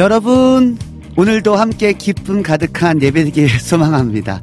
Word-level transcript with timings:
여러분, 0.00 0.78
오늘도 1.18 1.56
함께 1.56 1.92
기쁨 1.92 2.42
가득한 2.42 3.02
예배되길 3.02 3.50
소망합니다. 3.60 4.40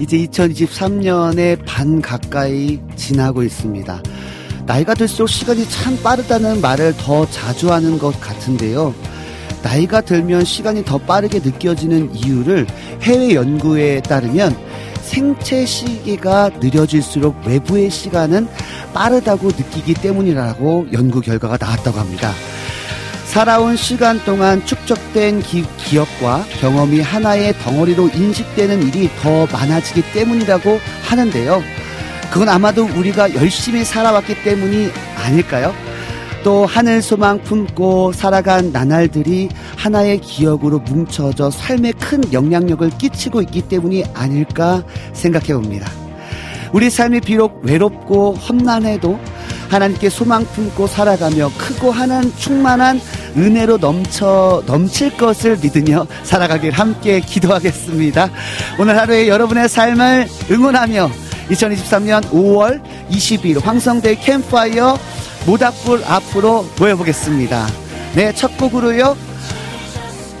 이제 0.00 0.18
2023년의 0.18 1.64
반 1.64 2.02
가까이 2.02 2.80
지나고 2.96 3.44
있습니다. 3.44 4.02
나이가 4.66 4.94
들수록 4.94 5.28
시간이 5.28 5.68
참 5.68 5.96
빠르다는 6.02 6.60
말을 6.60 6.96
더 6.96 7.24
자주 7.30 7.72
하는 7.72 8.00
것 8.00 8.20
같은데요. 8.20 8.92
나이가 9.62 10.00
들면 10.00 10.44
시간이 10.44 10.84
더 10.84 10.98
빠르게 10.98 11.38
느껴지는 11.38 12.12
이유를 12.12 12.66
해외 13.02 13.36
연구에 13.36 14.00
따르면 14.02 14.58
생체 15.02 15.64
시계가 15.64 16.50
느려질수록 16.60 17.46
외부의 17.46 17.90
시간은 17.90 18.48
빠르다고 18.92 19.52
느끼기 19.52 19.94
때문이라고 19.94 20.88
연구 20.92 21.20
결과가 21.20 21.58
나왔다고 21.60 21.96
합니다. 21.96 22.32
살아온 23.26 23.76
시간 23.76 24.18
동안 24.24 24.64
축적된 24.64 25.42
기, 25.42 25.64
기억과 25.76 26.44
경험이 26.60 27.00
하나의 27.00 27.52
덩어리로 27.58 28.08
인식되는 28.14 28.82
일이 28.84 29.10
더 29.20 29.46
많아지기 29.46 30.12
때문이라고 30.12 30.78
하는데요. 31.02 31.62
그건 32.30 32.48
아마도 32.48 32.84
우리가 32.96 33.34
열심히 33.34 33.84
살아왔기 33.84 34.42
때문이 34.42 34.90
아닐까요? 35.16 35.74
또 36.44 36.64
하늘 36.64 37.02
소망 37.02 37.42
품고 37.42 38.12
살아간 38.12 38.72
나날들이 38.72 39.48
하나의 39.76 40.20
기억으로 40.20 40.78
뭉쳐져 40.78 41.50
삶에 41.50 41.92
큰 41.92 42.22
영향력을 42.32 42.88
끼치고 42.96 43.42
있기 43.42 43.62
때문이 43.62 44.04
아닐까 44.14 44.84
생각해 45.12 45.52
봅니다. 45.54 45.90
우리 46.72 46.88
삶이 46.88 47.20
비록 47.20 47.60
외롭고 47.64 48.34
험난해도 48.34 49.18
하나님께 49.68 50.10
소망 50.10 50.44
품고 50.44 50.86
살아가며 50.86 51.50
크고 51.56 51.90
하나는 51.90 52.32
충만한 52.36 53.00
은혜로 53.36 53.78
넘쳐 53.78 54.62
넘칠 54.66 55.16
것을 55.16 55.58
믿으며 55.58 56.06
살아가길 56.22 56.72
함께 56.72 57.20
기도하겠습니다. 57.20 58.30
오늘 58.78 58.98
하루에 58.98 59.28
여러분의 59.28 59.68
삶을 59.68 60.28
응원하며 60.50 61.10
2023년 61.50 62.22
5월 62.30 62.82
20일 63.10 63.62
황성대 63.62 64.16
캠파이어 64.16 64.98
모닥불 65.46 66.02
앞으로 66.04 66.66
모여보겠습니다. 66.78 67.66
네, 68.14 68.34
첫 68.34 68.56
곡으로요. 68.56 69.16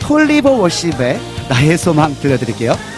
톨리버 0.00 0.50
워십의 0.52 1.20
나의 1.48 1.78
소망 1.78 2.14
들려드릴게요. 2.20 2.95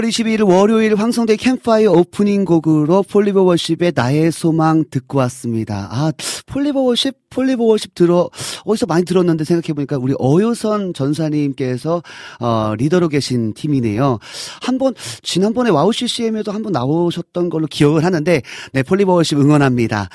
10월 0.00 0.08
22일 0.08 0.48
월요일 0.48 0.94
황성대 0.94 1.36
캠프파이어 1.36 1.92
오프닝 1.92 2.44
곡으로 2.44 3.02
폴리버 3.02 3.42
Worship의 3.42 3.92
나의 3.94 4.32
소망 4.32 4.84
듣고 4.90 5.18
왔습니다. 5.18 5.88
아, 5.90 6.12
폴리버 6.46 6.80
Worship, 6.80 7.14
폴리버 7.28 7.64
Worship 7.64 7.94
들어, 7.94 8.30
어디서 8.64 8.86
많이 8.86 9.04
들었는데 9.04 9.44
생각해보니까 9.44 9.98
우리 9.98 10.14
어효선 10.18 10.94
전도사님께서, 10.94 12.02
어, 12.40 12.74
리더로 12.76 13.08
계신 13.08 13.52
팀이네요. 13.54 14.18
한 14.62 14.78
번, 14.78 14.94
지난번에 15.22 15.70
WOW 15.70 15.92
CCM에도 15.92 16.52
한번 16.52 16.72
나오셨던 16.72 17.50
걸로 17.50 17.66
기억을 17.66 18.04
하는데, 18.04 18.42
네, 18.72 18.82
폴리버 18.82 19.12
Worship 19.12 19.38
응원합니다. 19.38 20.08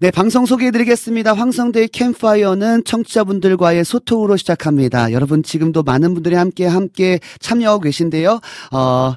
네, 0.00 0.10
방송 0.10 0.44
소개해드리겠습니다. 0.44 1.32
황성대 1.32 1.86
캠프파이어는 1.88 2.84
청취자분들과의 2.84 3.84
소통으로 3.84 4.36
시작합니다. 4.36 5.12
여러분 5.12 5.42
지금도 5.42 5.82
많은 5.82 6.14
분들이 6.14 6.34
함께, 6.34 6.66
함께 6.66 7.18
참여하고 7.40 7.80
계신데요. 7.80 8.40
어, 8.72 8.90
어, 8.90 9.16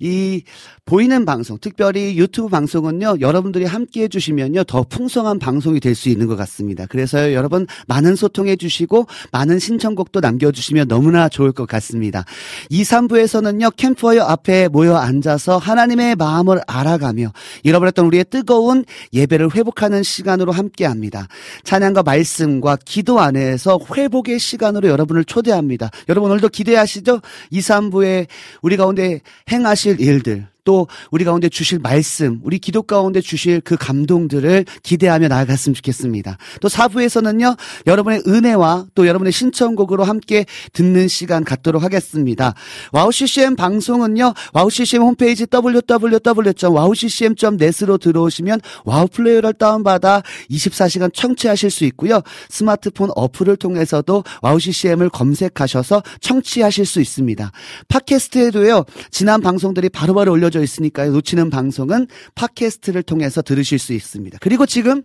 이 0.00 0.42
보이는 0.86 1.24
방송, 1.24 1.56
특별히 1.58 2.18
유튜브 2.18 2.48
방송은요, 2.48 3.16
여러분들이 3.20 3.64
함께 3.64 4.02
해주시면요, 4.02 4.64
더 4.64 4.82
풍성한 4.82 5.38
방송이 5.38 5.80
될 5.80 5.94
수 5.94 6.10
있는 6.10 6.26
것 6.26 6.36
같습니다. 6.36 6.84
그래서 6.86 7.32
여러분 7.32 7.66
많은 7.86 8.16
소통해 8.16 8.56
주시고, 8.56 9.06
많은 9.32 9.58
신청곡도 9.58 10.20
남겨주시면 10.20 10.88
너무나 10.88 11.28
좋을 11.28 11.52
것 11.52 11.66
같습니다. 11.66 12.24
2, 12.68 12.82
3부에서는요, 12.82 13.76
캠프웨어 13.76 14.24
앞에 14.24 14.68
모여 14.68 14.96
앉아서 14.96 15.56
하나님의 15.56 16.16
마음을 16.16 16.60
알아가며, 16.66 17.32
잃어버렸던 17.62 18.04
우리의 18.06 18.26
뜨거운 18.28 18.84
예배를 19.12 19.54
회복하는 19.54 20.02
시간으로 20.02 20.52
함께 20.52 20.84
합니다. 20.84 21.28
찬양과 21.62 22.02
말씀과 22.02 22.76
기도 22.84 23.20
안에서 23.20 23.78
회복의 23.96 24.38
시간으로 24.38 24.88
여러분을 24.88 25.24
초대합니다. 25.24 25.90
여러분 26.10 26.30
오늘도 26.30 26.50
기대하시죠? 26.50 27.20
2, 27.50 27.60
3부에 27.60 28.26
우리 28.62 28.76
가운데 28.76 29.20
행하실 29.50 30.00
일들, 30.00 30.48
또 30.64 30.88
우리 31.10 31.24
가운데 31.24 31.48
주실 31.48 31.78
말씀, 31.78 32.40
우리 32.42 32.58
기도 32.58 32.82
가운데 32.82 33.20
주실 33.20 33.60
그 33.60 33.76
감동들을 33.76 34.64
기대하며 34.82 35.28
나아갔으면 35.28 35.74
좋겠습니다. 35.74 36.38
또 36.60 36.68
4부에서는요, 36.68 37.56
여러분의 37.86 38.22
은혜와 38.26 38.86
또 38.94 39.06
여러분의 39.06 39.32
신청곡으로 39.32 40.04
함께 40.04 40.44
듣는 40.72 41.08
시간 41.08 41.44
갖도록 41.44 41.82
하겠습니다. 41.82 42.54
WOW 42.92 43.12
CCM 43.12 43.56
방송은요, 43.56 44.32
WOW 44.52 44.70
CCM 44.70 45.02
홈페이지 45.02 45.46
www.wowccm.net으로 45.52 47.98
들어오시면 47.98 48.60
WOW 48.84 49.08
플레이어를 49.08 49.54
다운받아 49.54 50.22
24시간 50.50 51.12
청취하실 51.12 51.70
수 51.70 51.84
있고요. 51.84 52.22
스마트폰 52.48 53.10
어플을 53.14 53.56
통해서도 53.56 54.24
WOW 54.42 54.58
CCM을 54.58 55.10
검색하셔서 55.10 56.02
청취하실 56.20 56.86
수 56.86 57.00
있습니다. 57.00 57.52
팟캐스트에도요, 57.88 58.84
지난 59.10 59.40
방송들이 59.40 59.88
바로바로 59.88 60.32
올려 60.32 60.50
알려져 60.54 60.62
있으니까요. 60.62 61.10
놓치는 61.12 61.50
방송은 61.50 62.06
팟캐스트를 62.36 63.02
통해서 63.02 63.42
들으실 63.42 63.78
수 63.78 63.92
있습니다. 63.92 64.38
그리고 64.40 64.64
지금 64.66 65.02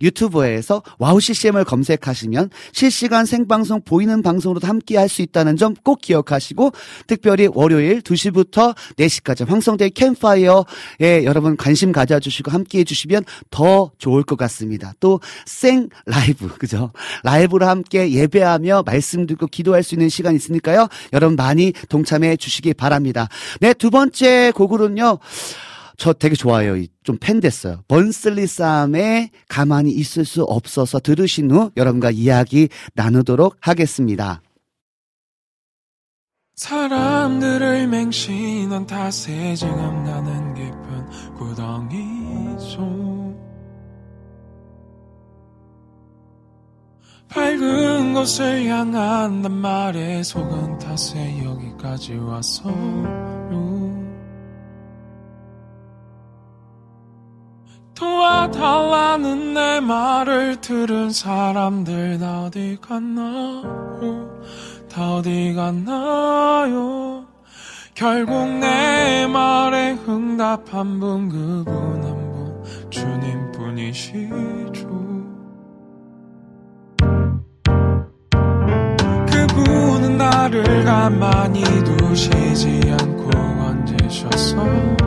유튜브에서 0.00 0.82
WOW 0.98 1.20
CCM을 1.20 1.64
검색하시면 1.64 2.50
실시간 2.72 3.26
생방송 3.26 3.82
보이는 3.82 4.22
방송으로도 4.22 4.66
함께 4.66 4.96
할 4.96 5.08
수 5.08 5.22
있다는 5.22 5.56
점 5.56 5.74
꼭 5.84 6.00
기억하시고 6.02 6.72
특별히 7.06 7.48
월요일 7.52 8.00
2시부터 8.02 8.74
4시까지 8.98 9.46
황성대 9.46 9.90
캠프파이어에 9.90 11.24
여러분 11.24 11.56
관심 11.56 11.92
가져주시고 11.92 12.50
함께 12.50 12.80
해주시면 12.80 13.24
더 13.50 13.90
좋을 13.98 14.22
것 14.22 14.36
같습니다. 14.36 14.92
또 15.00 15.20
생 15.46 15.88
라이브 16.06 16.48
그죠? 16.58 16.92
라이브로 17.22 17.66
함께 17.66 18.10
예배하며 18.12 18.82
말씀 18.84 19.26
듣고 19.26 19.46
기도할 19.46 19.82
수 19.82 19.94
있는 19.94 20.08
시간 20.08 20.34
있으니까요. 20.34 20.88
여러분 21.12 21.36
많이 21.36 21.72
동참해 21.88 22.36
주시기 22.36 22.74
바랍니다. 22.74 23.28
네, 23.60 23.72
두 23.74 23.90
번째 23.90 24.52
곡으로는요. 24.54 25.18
저 25.98 26.12
되게 26.12 26.34
좋아요. 26.36 26.82
좀 27.02 27.18
팬 27.20 27.40
됐어요. 27.40 27.82
번슬리 27.88 28.46
쌈에 28.46 29.30
가만히 29.48 29.90
있을 29.90 30.24
수 30.24 30.44
없어서 30.44 31.00
들으신 31.00 31.50
후 31.50 31.70
여러분과 31.76 32.10
이야기 32.12 32.68
나누도록 32.94 33.56
하겠습니다. 33.60 34.40
사람들을 36.54 37.86
맹신한 37.88 38.86
탓에 38.86 39.54
지금 39.54 40.04
나는 40.04 40.54
깊은 40.54 41.34
구덩이죠 41.36 43.08
밝은 47.28 48.14
곳을 48.14 48.66
향한단 48.66 49.52
말에 49.52 50.22
속은 50.24 50.78
탓에 50.78 51.44
여기까지 51.44 52.14
왔어 52.16 52.72
도와달라는 57.98 59.54
내 59.54 59.80
말을 59.80 60.60
들은 60.60 61.10
사람들 61.10 62.18
다 62.20 62.44
어디 62.44 62.78
갔나요? 62.80 64.30
다 64.88 65.14
어디 65.14 65.52
갔나요? 65.54 67.26
결국 67.94 68.48
내 68.60 69.26
말에 69.26 69.98
응답한 70.08 71.00
분 71.00 71.28
그분 71.28 71.74
한 71.74 72.02
분 72.04 72.28
주님뿐이시죠 72.90 74.88
그분은 79.26 80.16
나를 80.16 80.84
가만히 80.84 81.62
두시지 81.84 82.80
않고 83.00 83.30
건지셨어요 83.30 84.97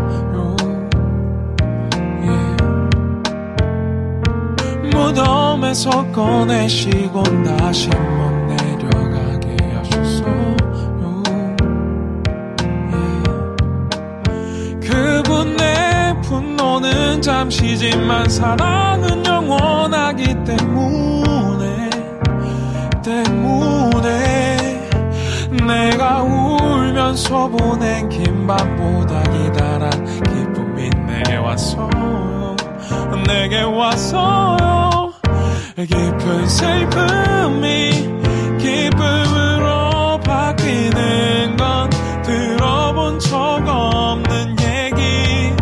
무덤에서 5.02 6.12
꺼내시고 6.12 7.24
다시 7.44 7.90
못 7.90 8.32
내려가게 8.48 9.58
하셨어요 9.74 10.56
yeah. 12.92 13.22
그분의 14.80 16.22
분노는 16.22 17.22
잠시지만 17.22 18.30
사랑은 18.30 19.26
영원하기 19.26 20.44
때문에 20.44 21.90
때문에 23.04 24.88
내가 25.68 26.22
울면서 26.22 27.48
보낸 27.50 28.08
긴 28.08 28.46
밤보다 28.46 29.24
기다란 29.24 29.90
기쁨이 30.24 30.90
내게 31.08 31.38
왔어요 31.38 32.56
내게 33.28 33.62
왔어요 33.62 34.91
깊은 35.76 36.48
슬픔이 36.48 37.92
기쁨으로 38.60 40.20
바뀌는 40.20 41.56
건 41.58 41.90
들어본 42.24 43.20
적 43.20 43.36
없는 43.68 44.58
얘기. 44.60 45.54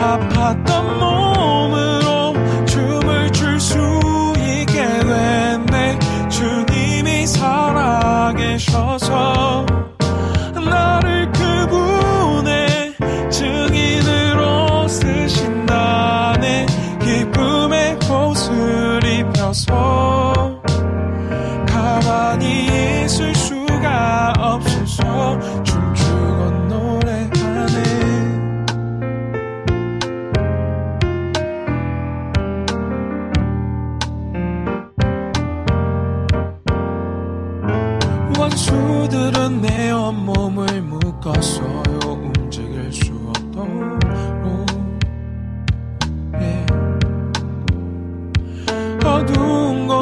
아팠던 0.00 0.98
몸으로 0.98 2.34
춤을 2.66 3.30
출 3.32 3.58
수 3.60 3.78
있게 4.36 4.84
됐네 4.84 5.98
주님이 6.28 7.26
살아계셔서 7.26 9.03
있어서 19.54 20.60
가만히 21.64 23.04
있을 23.04 23.32
수가 23.34 24.32
없어서 24.36 25.38
춤추고 25.62 26.50
노래하네. 26.68 27.84
원수들은 38.36 39.60
내 39.62 39.92
온몸을 39.92 40.82
묶었어 40.82 41.83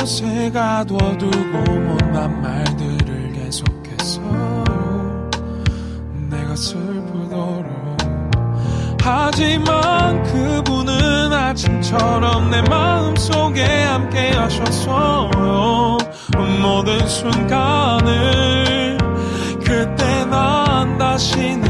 곳에 0.02 0.50
가둬두고 0.50 1.59
못난 1.64 2.42
말들을 2.42 3.32
계속했어요 3.35 4.64
내가 6.28 6.56
슬프도록. 6.56 7.99
하지만 9.00 10.21
그분은 10.25 11.32
아침처럼 11.32 12.50
내 12.50 12.62
마음속에 12.62 13.62
함께 13.62 14.30
하셨어요 14.32 15.99
모든 16.61 17.06
순간을 17.06 18.99
그때 19.64 20.25
난 20.25 20.99
다시 20.99 21.62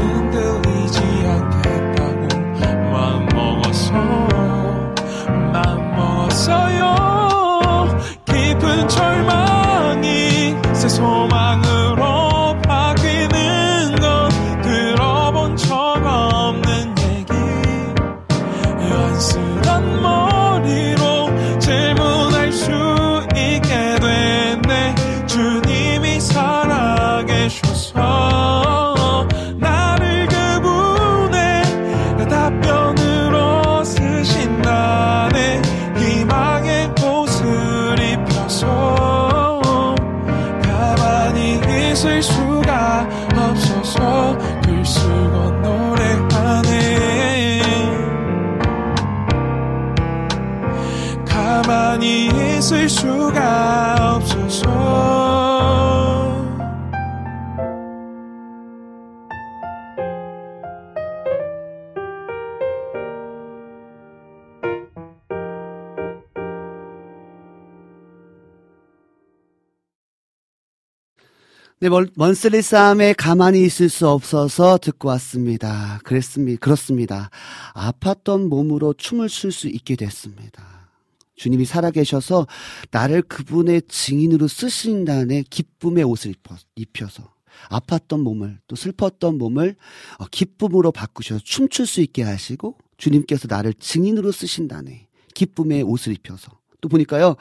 네, 71.83 71.89
먼- 71.89 72.07
먼슬리 72.15 72.61
싸움에 72.61 73.11
가만히 73.11 73.61
있을 73.65 73.89
수 73.89 74.07
없어서 74.07 74.77
듣고 74.77 75.09
왔습니다. 75.09 75.99
그랬습니다. 76.05 76.57
그렇습니다. 76.61 77.29
아팠던 77.73 78.47
몸으로 78.47 78.93
춤을 78.93 79.27
출 79.27 79.51
수 79.51 79.67
있게 79.67 79.97
됐습니다. 79.97 80.89
주님이 81.35 81.65
살아계셔서 81.65 82.47
나를 82.91 83.21
그분의 83.23 83.81
증인으로 83.89 84.47
쓰신다는 84.47 85.43
기쁨의 85.49 86.05
옷을 86.05 86.31
입혀, 86.31 86.55
입혀서 86.77 87.33
아팠던 87.69 88.21
몸을 88.21 88.59
또 88.67 88.77
슬펐던 88.77 89.37
몸을 89.37 89.75
어, 90.19 90.25
기쁨으로 90.31 90.93
바꾸셔서 90.93 91.41
춤출 91.43 91.85
수 91.85 91.99
있게 91.99 92.23
하시고 92.23 92.77
주님께서 92.95 93.47
나를 93.49 93.73
증인으로 93.73 94.31
쓰신다네 94.31 95.07
기쁨의 95.33 95.81
옷을 95.83 96.13
입혀서 96.13 96.49
또 96.79 96.87
보니까요 96.87 97.35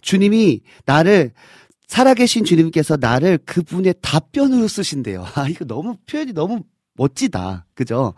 주님이 0.00 0.60
나를 0.86 1.32
살아계신 1.92 2.46
주님께서 2.46 2.96
나를 2.96 3.36
그분의 3.44 3.96
답변으로 4.00 4.66
쓰신대요. 4.66 5.26
아, 5.34 5.46
이거 5.46 5.66
너무 5.66 5.98
표현이 6.06 6.32
너무 6.32 6.62
멋지다. 6.94 7.66
그죠? 7.74 8.14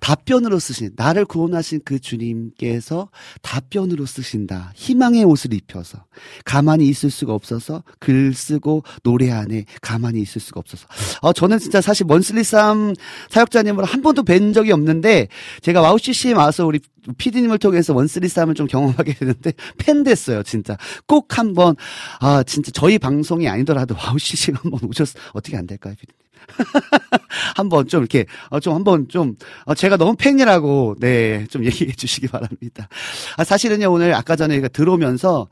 답변으로 0.00 0.58
쓰신, 0.58 0.90
나를 0.96 1.24
구원하신 1.24 1.80
그 1.84 2.00
주님께서 2.00 3.08
답변으로 3.40 4.04
쓰신다. 4.04 4.72
희망의 4.74 5.24
옷을 5.24 5.54
입혀서. 5.54 6.04
가만히 6.44 6.88
있을 6.88 7.10
수가 7.10 7.32
없어서 7.32 7.84
글 8.00 8.34
쓰고 8.34 8.82
노래하네. 9.04 9.64
가만히 9.80 10.20
있을 10.20 10.40
수가 10.40 10.58
없어서. 10.58 10.86
어, 11.22 11.32
저는 11.32 11.58
진짜 11.60 11.80
사실 11.80 12.04
Monthly 12.06 12.42
Psalm 12.42 12.94
사역자님을 13.30 13.84
한 13.84 14.02
번도 14.02 14.24
뵌 14.24 14.52
적이 14.52 14.72
없는데, 14.72 15.28
제가 15.62 15.80
와우 15.80 15.98
CCM에 15.98 16.32
와서 16.32 16.66
우리 16.66 16.80
피디님을 17.18 17.58
통해서 17.58 17.94
원슬리 17.94 18.28
쌈을 18.28 18.54
좀 18.54 18.66
경험하게 18.66 19.14
되는데, 19.14 19.52
팬 19.78 20.02
됐어요, 20.02 20.42
진짜. 20.42 20.76
꼭 21.06 21.38
한번, 21.38 21.76
아, 22.20 22.42
진짜 22.42 22.72
저희 22.74 22.98
방송이 22.98 23.48
아니더라도 23.48 23.94
와우 23.96 24.18
CCM 24.18 24.52
한번 24.52 24.80
오셨, 24.88 25.08
어떻게 25.32 25.56
안 25.56 25.66
될까요, 25.66 25.94
피디님? 25.98 26.25
한번 27.56 27.86
좀 27.88 28.00
이렇게 28.02 28.26
어, 28.50 28.60
좀 28.60 28.74
한번 28.74 29.08
좀 29.08 29.34
어, 29.64 29.74
제가 29.74 29.96
너무 29.96 30.14
팬이라고 30.16 30.96
네 31.00 31.46
좀 31.50 31.64
얘기해 31.64 31.92
주시기 31.92 32.28
바랍니다. 32.28 32.88
아, 33.36 33.44
사실은요 33.44 33.90
오늘 33.92 34.14
아까 34.14 34.36
전에 34.36 34.60
들어오면서 34.68 35.48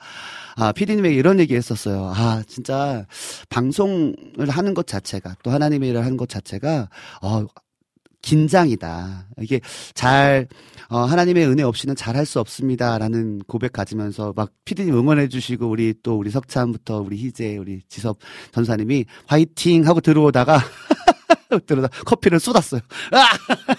아 0.57 0.73
피디님에게 0.73 1.15
이런 1.15 1.41
얘기했었어요. 1.41 2.13
아 2.15 2.43
진짜 2.47 3.07
방송을 3.51 4.49
하는 4.49 4.75
것 4.75 4.87
자체가 4.87 5.37
또 5.43 5.51
하나님의 5.51 5.91
일을 5.91 6.05
하는 6.05 6.17
것 6.17 6.29
자체가 6.29 6.89
어 7.23 7.45
긴장이다. 8.25 9.27
이게 9.41 9.61
잘, 9.95 10.49
어, 10.89 11.01
하나님의 11.01 11.47
은혜 11.47 11.63
없이는 11.63 11.95
잘 11.95 12.15
할 12.17 12.25
수 12.25 12.41
없습니다라는 12.41 13.41
고백 13.47 13.73
가지면서 13.73 14.33
막 14.35 14.51
피디님 14.65 14.95
응원해 14.97 15.29
주시고 15.29 15.69
우리 15.69 15.93
또 16.03 16.17
우리 16.17 16.31
석찬부터 16.31 17.01
우리 17.01 17.17
희재, 17.19 17.59
우리 17.59 17.83
지섭 17.89 18.17
전사님이 18.53 19.05
화이팅 19.27 19.87
하고 19.87 20.01
들어오다가 20.01 20.59
들어다 21.67 21.89
커피를 22.07 22.41
쏟았어요. 22.41 22.81
아! 23.13 23.25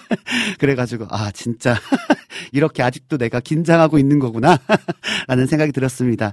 그래가지고 0.58 1.06
아 1.10 1.30
진짜 1.32 1.76
이렇게 2.52 2.82
아직도 2.82 3.18
내가 3.18 3.40
긴장하고 3.40 3.98
있는 3.98 4.18
거구나 4.18 4.58
라는 5.26 5.46
생각이 5.46 5.72
들었습니다. 5.72 6.32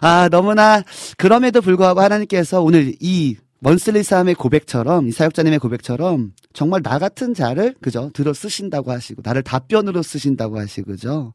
아 0.00 0.28
너무나 0.30 0.82
그럼에도 1.18 1.60
불구하고 1.60 2.00
하나님께서 2.00 2.62
오늘 2.62 2.94
이 3.00 3.36
먼슬리 3.64 4.02
싸움의 4.02 4.34
고백처럼 4.34 5.06
이 5.06 5.12
사역자님의 5.12 5.60
고백처럼 5.60 6.32
정말 6.52 6.82
나 6.82 6.98
같은 6.98 7.32
자를 7.32 7.76
그죠 7.80 8.10
들어 8.12 8.32
쓰신다고 8.34 8.90
하시고 8.90 9.22
나를 9.24 9.44
답변으로 9.44 10.02
쓰신다고 10.02 10.58
하시고 10.58 10.90
그죠 10.90 11.32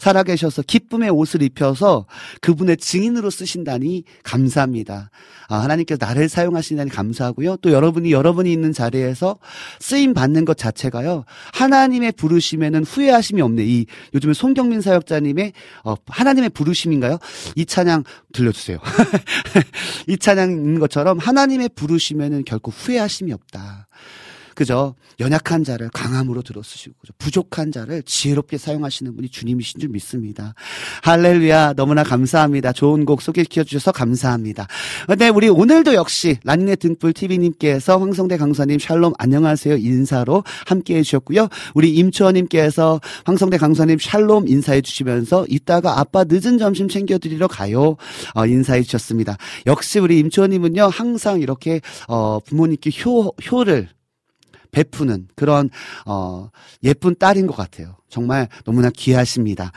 살아계셔서 0.00 0.62
기쁨의 0.62 1.10
옷을 1.10 1.42
입혀서 1.42 2.06
그분의 2.40 2.78
증인으로 2.78 3.30
쓰신다니 3.30 4.02
감사합니다. 4.24 5.10
아, 5.48 5.56
하나님께서 5.58 6.04
나를 6.04 6.28
사용하신다니 6.28 6.90
감사하고요. 6.90 7.58
또 7.58 7.70
여러분이 7.70 8.10
여러분이 8.10 8.52
있는 8.52 8.72
자리에서 8.72 9.38
쓰임 9.78 10.14
받는 10.14 10.44
것 10.44 10.58
자체가요 10.58 11.24
하나님의 11.52 12.12
부르심에는 12.12 12.82
후회하심이 12.82 13.40
없네. 13.40 13.64
이 13.64 13.86
요즘에 14.14 14.34
송경민 14.34 14.80
사역자님의 14.80 15.52
어, 15.84 15.94
하나님의 16.08 16.50
부르심인가요? 16.50 17.18
이 17.54 17.64
찬양 17.64 18.02
들려주세요. 18.32 18.78
이 20.08 20.18
찬양인 20.18 20.80
것처럼 20.80 21.18
하나님의 21.18 21.67
부르심에는 21.68 22.44
결코 22.44 22.70
후회하심이 22.70 23.32
없다. 23.32 23.88
그죠? 24.58 24.96
연약한 25.20 25.62
자를 25.62 25.88
강함으로 25.94 26.42
들어쓰시고? 26.42 26.96
부족한 27.18 27.70
자를 27.70 28.02
지혜롭게 28.02 28.58
사용하시는 28.58 29.14
분이 29.14 29.28
주님이신 29.28 29.78
줄 29.78 29.88
믿습니다. 29.90 30.52
할렐루야. 31.04 31.74
너무나 31.74 32.02
감사합니다. 32.02 32.72
좋은 32.72 33.04
곡 33.04 33.22
소개시켜 33.22 33.62
주셔서 33.62 33.92
감사합니다. 33.92 34.66
네, 35.16 35.28
우리 35.28 35.48
오늘도 35.48 35.94
역시 35.94 36.38
란네 36.42 36.74
등불 36.74 37.12
TV님께서 37.12 37.98
황성대 37.98 38.36
강사님 38.36 38.80
샬롬 38.80 39.12
안녕하세요 39.16 39.76
인사로 39.76 40.42
함께 40.66 40.96
해 40.96 41.02
주셨고요. 41.04 41.46
우리 41.74 41.94
임초원님께서 41.94 43.00
황성대 43.26 43.58
강사님 43.58 43.98
샬롬 44.00 44.48
인사해 44.48 44.80
주시면서 44.80 45.46
이따가 45.48 46.00
아빠 46.00 46.24
늦은 46.24 46.58
점심 46.58 46.88
챙겨드리러 46.88 47.46
가요. 47.46 47.96
어, 48.34 48.44
인사해 48.44 48.82
주셨습니다. 48.82 49.36
역시 49.66 50.00
우리 50.00 50.18
임초원님은요, 50.18 50.88
항상 50.88 51.40
이렇게, 51.40 51.80
어, 52.08 52.40
부모님께 52.40 52.90
효, 53.04 53.32
효를 53.52 53.88
베푸는 54.70 55.28
그런 55.34 55.70
어 56.06 56.50
예쁜 56.82 57.14
딸인 57.18 57.46
것 57.46 57.56
같아요. 57.56 57.96
정말 58.08 58.48
너무나 58.64 58.90
귀하십니다. 58.90 59.72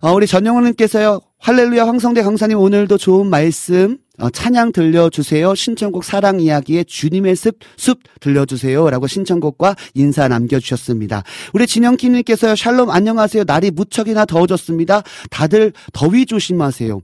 어, 0.00 0.12
우리 0.12 0.26
전영훈님께서요. 0.26 1.20
할렐루야 1.38 1.86
황성대 1.86 2.22
강사님 2.22 2.58
오늘도 2.58 2.98
좋은 2.98 3.28
말씀 3.28 3.98
어, 4.18 4.30
찬양 4.30 4.72
들려주세요. 4.72 5.54
신청곡 5.54 6.04
사랑 6.04 6.40
이야기의 6.40 6.84
주님의 6.84 7.34
숲, 7.34 7.58
숲 7.76 8.00
들려주세요. 8.20 8.88
라고 8.90 9.06
신청곡과 9.06 9.74
인사 9.94 10.28
남겨주셨습니다. 10.28 11.24
우리 11.52 11.66
진영키님께서요. 11.66 12.54
샬롬 12.54 12.90
안녕하세요. 12.90 13.44
날이 13.44 13.70
무척이나 13.70 14.24
더워졌습니다. 14.24 15.02
다들 15.30 15.72
더위 15.92 16.26
조심하세요. 16.26 17.00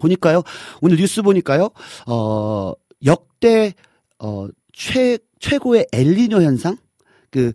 보니까요. 0.00 0.42
오늘 0.82 0.98
뉴스 0.98 1.22
보니까요. 1.22 1.70
어, 2.06 2.72
역대 3.04 3.72
어, 4.18 4.48
최, 4.72 5.18
최고의 5.40 5.86
엘리뇨 5.92 6.42
현상? 6.42 6.76
그, 7.30 7.52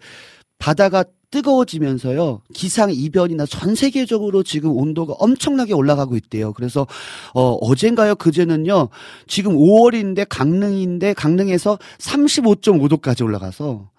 바다가 0.58 1.04
뜨거워지면서요, 1.32 2.42
기상 2.54 2.92
이변이나 2.92 3.48
전 3.48 3.74
세계적으로 3.74 4.44
지금 4.44 4.70
온도가 4.78 5.14
엄청나게 5.14 5.74
올라가고 5.74 6.16
있대요. 6.16 6.54
그래서, 6.54 6.86
어, 7.34 7.54
어젠가요, 7.54 8.16
그제는요, 8.16 8.90
지금 9.28 9.56
5월인데 9.56 10.28
강릉인데 10.30 11.14
강릉에서 11.14 11.80
35.5도까지 11.98 13.24
올라가서, 13.24 13.90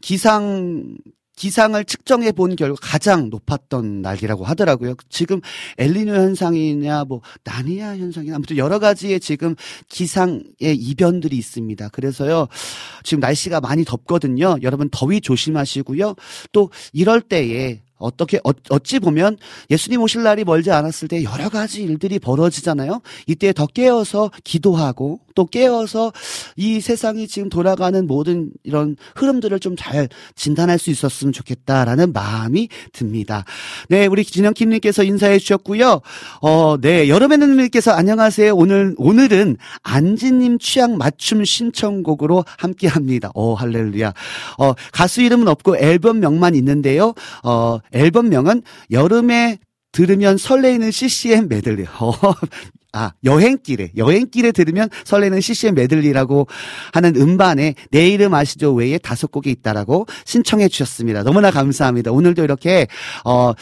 기상, 0.00 0.96
기상을 1.36 1.82
측정해 1.84 2.32
본 2.32 2.56
결과 2.56 2.76
가장 2.80 3.28
높았던 3.30 4.02
날이라고 4.02 4.44
하더라고요. 4.44 4.94
지금 5.10 5.40
엘리뇨 5.78 6.14
현상이냐 6.14 7.04
뭐 7.04 7.20
나니아 7.44 7.98
현상이나 7.98 8.36
아무튼 8.36 8.56
여러 8.56 8.78
가지의 8.78 9.20
지금 9.20 9.54
기상의 9.88 10.42
이변들이 10.60 11.36
있습니다. 11.36 11.90
그래서요. 11.90 12.48
지금 13.04 13.20
날씨가 13.20 13.60
많이 13.60 13.84
덥거든요. 13.84 14.56
여러분 14.62 14.88
더위 14.90 15.20
조심하시고요. 15.20 16.14
또 16.52 16.70
이럴 16.92 17.20
때에 17.20 17.82
어떻게 17.98 18.38
어, 18.44 18.50
어찌 18.70 18.98
보면 18.98 19.36
예수님 19.70 20.02
오실 20.02 20.22
날이 20.22 20.44
멀지 20.44 20.70
않았을 20.70 21.08
때 21.08 21.22
여러 21.22 21.48
가지 21.48 21.82
일들이 21.82 22.18
벌어지잖아요. 22.18 23.00
이때 23.26 23.52
더 23.52 23.66
깨어서 23.66 24.30
기도하고 24.42 25.20
또 25.34 25.46
깨어서 25.46 26.12
이 26.56 26.80
세상이 26.80 27.28
지금 27.28 27.48
돌아가는 27.48 28.06
모든 28.06 28.50
이런 28.64 28.96
흐름들을 29.14 29.60
좀 29.60 29.76
잘 29.76 30.08
진단할 30.34 30.78
수 30.78 30.90
있었으면 30.90 31.32
좋겠다라는 31.32 32.12
마음이 32.12 32.68
듭니다. 32.92 33.44
네, 33.88 34.06
우리 34.06 34.24
진영킴님께서 34.24 35.04
인사해 35.04 35.38
주셨고요. 35.38 36.00
어, 36.40 36.76
네, 36.80 37.08
여름에는님께서 37.08 37.92
안녕하세요. 37.92 38.54
오늘 38.54 38.94
오늘은 38.96 39.58
안지님 39.82 40.58
취향 40.58 40.96
맞춤 40.96 41.44
신청곡으로 41.44 42.44
함께합니다. 42.58 43.30
오 43.34 43.54
할렐루야. 43.54 44.12
어, 44.58 44.72
가수 44.92 45.22
이름은 45.22 45.46
없고 45.48 45.76
앨범명만 45.76 46.54
있는데요. 46.56 47.14
어, 47.44 47.78
앨범명은 47.92 48.62
여름에 48.90 49.58
들으면 49.92 50.36
설레이는 50.36 50.90
CCM 50.90 51.48
메들리. 51.48 51.84
어, 52.00 52.12
아, 52.92 53.12
여행길에, 53.24 53.92
여행길에 53.96 54.52
들으면 54.52 54.88
설레는 55.04 55.40
CCM 55.40 55.74
메들리라고 55.74 56.46
하는 56.92 57.16
음반에 57.16 57.74
내 57.90 58.08
이름 58.08 58.32
아시죠 58.32 58.72
외에 58.72 58.96
다섯 58.96 59.30
곡이 59.30 59.50
있다라고 59.50 60.06
신청해 60.24 60.68
주셨습니다. 60.68 61.22
너무나 61.22 61.50
감사합니다. 61.50 62.10
오늘도 62.12 62.42
이렇게, 62.42 62.86
어, 63.24 63.52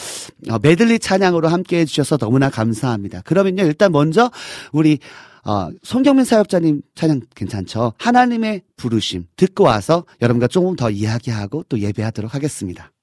어 0.51 0.59
메들리 0.63 1.01
찬양으로 1.01 1.49
함께 1.49 1.81
해주셔서 1.81 2.17
너무나 2.19 2.49
감사합니다. 2.49 3.23
그러면요, 3.23 3.65
일단 3.65 3.91
먼저 3.91 4.31
우리, 4.73 4.99
어, 5.45 5.69
송경민 5.83 6.25
사역자님 6.25 6.83
찬양 6.95 7.23
괜찮죠? 7.35 7.93
하나님의 7.99 8.63
부르심 8.77 9.27
듣고 9.37 9.65
와서 9.65 10.05
여러분과 10.23 10.47
조금 10.47 10.77
더 10.77 10.91
이야기하고 10.91 11.65
또 11.69 11.79
예배하도록 11.79 12.35
하겠습니다. 12.35 12.94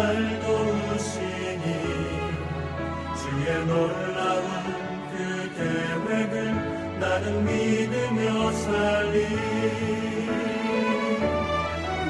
날 0.00 0.40
도우시니 0.40 1.64
주의 3.20 3.66
놀라운 3.66 4.46
그 5.10 5.14
계획을 5.56 6.34
나는 6.98 7.44
믿으며 7.44 8.50
살리. 8.52 9.16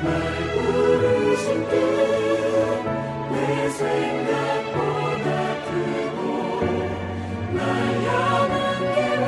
날 0.04 0.08
부르신 0.54 1.68
뜻내 1.68 3.36
생각보다 3.70 5.28
크고 5.64 6.18
날 7.54 7.58
향한 8.06 8.54
계획 8.94 9.26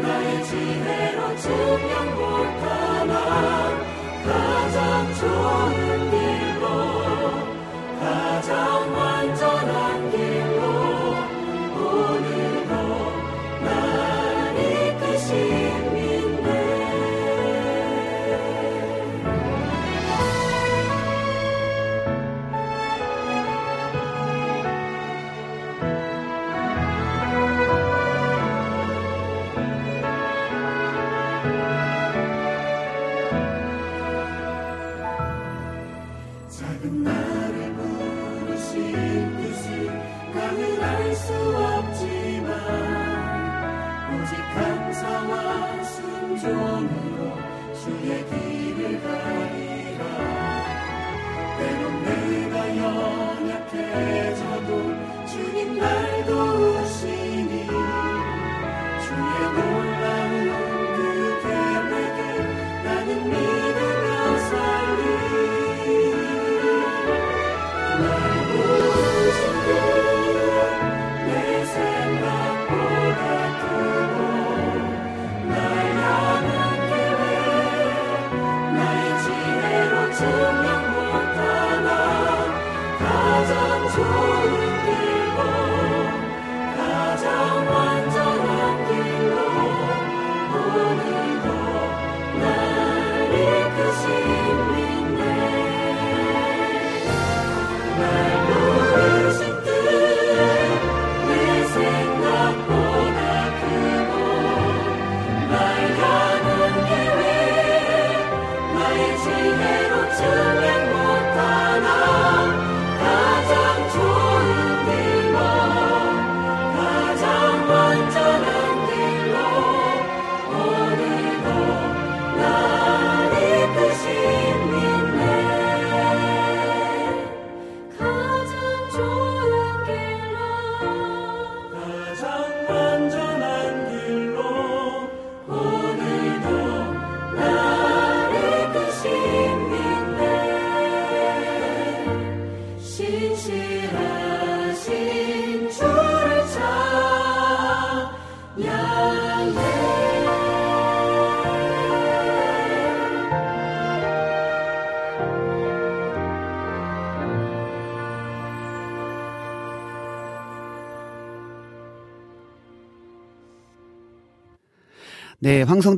나의 0.00 0.44
지혜로 0.44 1.18
증명 1.38 1.92
못하나 2.14 3.12
가장 4.24 4.78
좋은 5.16 6.19
가장 8.00 8.92
완전한 8.94 10.10
길 10.10 10.29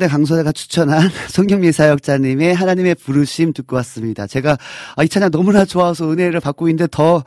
네, 0.02 0.06
황성대 0.08 0.42
강서대가 0.42 0.50
추천한 0.50 1.08
송경민 1.30 1.70
사역자님의 1.70 2.54
하나님의 2.54 2.96
부르심 2.96 3.52
듣고 3.52 3.76
왔습니다. 3.76 4.26
제가 4.26 4.58
아, 4.96 5.04
이 5.04 5.08
찬양 5.08 5.30
너무나 5.30 5.64
좋아서 5.64 6.10
은혜를 6.10 6.40
받고 6.40 6.68
있는데 6.68 6.88
더, 6.90 7.22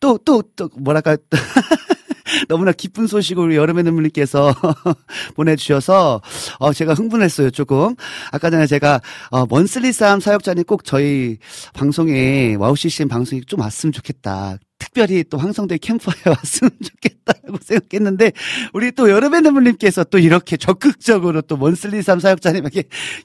또, 0.00 0.18
또, 0.18 0.42
또, 0.56 0.68
뭐랄까. 0.76 1.16
너무나 2.48 2.72
기쁜 2.72 3.06
우리 3.38 3.56
여름의 3.56 3.84
눈물님께서 3.84 4.52
보내주셔서 5.36 6.20
어, 6.58 6.72
제가 6.72 6.94
흥분했어요 6.94 7.50
조금 7.50 7.94
아까 8.32 8.50
전에 8.50 8.66
제가 8.66 9.00
어, 9.30 9.46
Monthly 9.46 9.92
Psalm 9.92 10.20
사역자님 10.20 10.64
꼭 10.64 10.84
저희 10.84 11.38
방송에 11.72 12.56
와우 12.58 12.74
CCM 12.76 13.08
방송에 13.08 13.40
좀 13.46 13.60
왔으면 13.60 13.92
좋겠다 13.92 14.58
특별히 14.86 15.24
또 15.24 15.38
황성대 15.38 15.78
캠프에 15.78 16.14
왔으면 16.26 16.70
좋겠다고 16.82 17.58
생각했는데 17.60 18.32
우리 18.72 18.92
또 18.92 19.10
여름의 19.10 19.42
눈물님께서 19.42 20.04
또 20.04 20.18
이렇게 20.18 20.56
적극적으로 20.56 21.42
또 21.42 21.56
먼슬리 21.56 22.02
삼 22.02 22.20
사역자님에게 22.20 22.84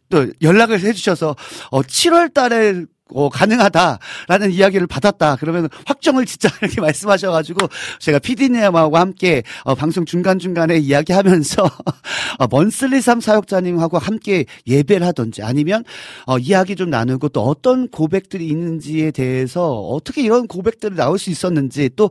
또 0.09 0.27
연락을 0.41 0.79
해주셔서 0.79 1.35
어 1.69 1.81
7월 1.81 2.33
달에 2.33 2.85
어, 3.13 3.29
가능하다라는 3.29 4.51
이야기를 4.51 4.87
받았다. 4.87 5.37
그러면 5.37 5.69
확정을 5.85 6.25
진짜 6.25 6.49
이렇게 6.61 6.79
말씀하셔가지고 6.81 7.67
제가 7.99 8.19
피디님하고 8.19 8.97
함께 8.97 9.43
어, 9.63 9.75
방송 9.75 10.05
중간 10.05 10.39
중간에 10.39 10.77
이야기하면서 10.77 11.63
어, 12.39 12.47
먼슬리삼 12.49 13.21
사역자님하고 13.21 13.97
함께 13.97 14.45
예배를 14.67 15.05
하든지 15.07 15.43
아니면 15.43 15.83
어, 16.25 16.37
이야기 16.37 16.75
좀 16.75 16.89
나누고 16.89 17.29
또 17.29 17.41
어떤 17.41 17.87
고백들이 17.87 18.47
있는지에 18.47 19.11
대해서 19.11 19.71
어떻게 19.71 20.21
이런 20.21 20.47
고백들이 20.47 20.95
나올 20.95 21.19
수 21.19 21.29
있었는지 21.29 21.89
또 21.95 22.09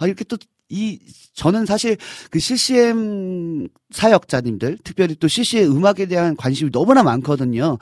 아, 0.00 0.06
이렇게 0.06 0.24
또이 0.24 0.98
저는 1.34 1.66
사실 1.66 1.96
그 2.30 2.38
CCM 2.38 3.68
사역자님들 3.90 4.78
특별히 4.84 5.14
또 5.14 5.28
CC의 5.28 5.66
음악에 5.70 6.06
대한 6.06 6.36
관심이 6.36 6.70
너무나 6.70 7.02
많거든요. 7.02 7.78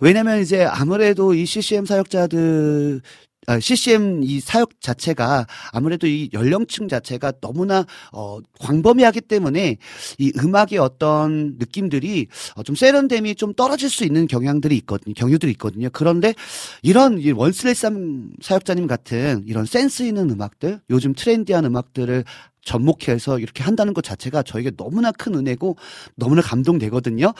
왜냐면 0.00 0.40
이제 0.40 0.64
아무래도 0.64 1.34
이 1.34 1.46
CCM 1.46 1.86
사역자들 1.86 3.00
아, 3.48 3.60
CCM 3.60 4.24
이 4.24 4.40
사역 4.40 4.80
자체가 4.80 5.46
아무래도 5.72 6.08
이 6.08 6.28
연령층 6.32 6.88
자체가 6.88 7.32
너무나 7.40 7.86
어 8.12 8.40
광범위하기 8.58 9.20
때문에 9.22 9.76
이 10.18 10.32
음악의 10.36 10.78
어떤 10.78 11.54
느낌들이 11.58 12.26
어, 12.56 12.64
좀 12.64 12.74
세련됨이 12.74 13.36
좀 13.36 13.54
떨어질 13.54 13.88
수 13.88 14.04
있는 14.04 14.26
경향들이 14.26 14.76
있거든요. 14.78 15.14
경유들이 15.14 15.52
있거든요. 15.52 15.88
그런데 15.92 16.34
이런 16.82 17.20
이 17.20 17.30
원슬레삼 17.30 18.32
사역자님 18.42 18.88
같은 18.88 19.44
이런 19.46 19.64
센스 19.64 20.02
있는 20.02 20.28
음악들, 20.30 20.80
요즘 20.90 21.14
트렌디한 21.14 21.64
음악들을 21.64 22.24
접목해서 22.62 23.38
이렇게 23.38 23.62
한다는 23.62 23.94
것 23.94 24.02
자체가 24.02 24.42
저에게 24.42 24.72
너무나 24.76 25.12
큰 25.12 25.36
은혜고 25.36 25.76
너무나 26.16 26.42
감동되거든요. 26.42 27.32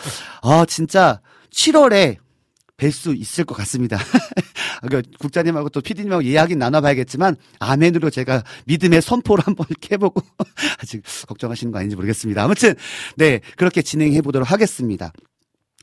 아, 0.43 0.65
진짜 0.67 1.21
7월에 1.51 2.19
뵐 2.77 2.93
수 2.93 3.15
있을 3.15 3.45
것 3.45 3.55
같습니다. 3.55 3.99
그 4.91 5.03
국장님하고 5.19 5.71
또 5.71 5.81
PD님하고 5.81 6.23
이야기 6.23 6.57
나눠봐야겠지만 6.57 7.37
아멘으로 7.59 8.11
제가 8.11 8.43
믿음의 8.67 9.01
선포를 9.01 9.47
한번 9.47 9.67
해보고 9.91 10.23
아직 10.81 11.03
걱정하시는 11.27 11.73
거 11.73 11.79
아닌지 11.79 11.97
모르겠습니다. 11.97 12.43
아무튼 12.43 12.75
네 13.17 13.41
그렇게 13.57 13.83
진행해 13.83 14.21
보도록 14.21 14.51
하겠습니다. 14.51 15.13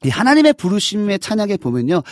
이 0.05 0.09
하나님의 0.09 0.53
부르심의 0.53 1.19
찬양에 1.19 1.57
보면요. 1.57 2.03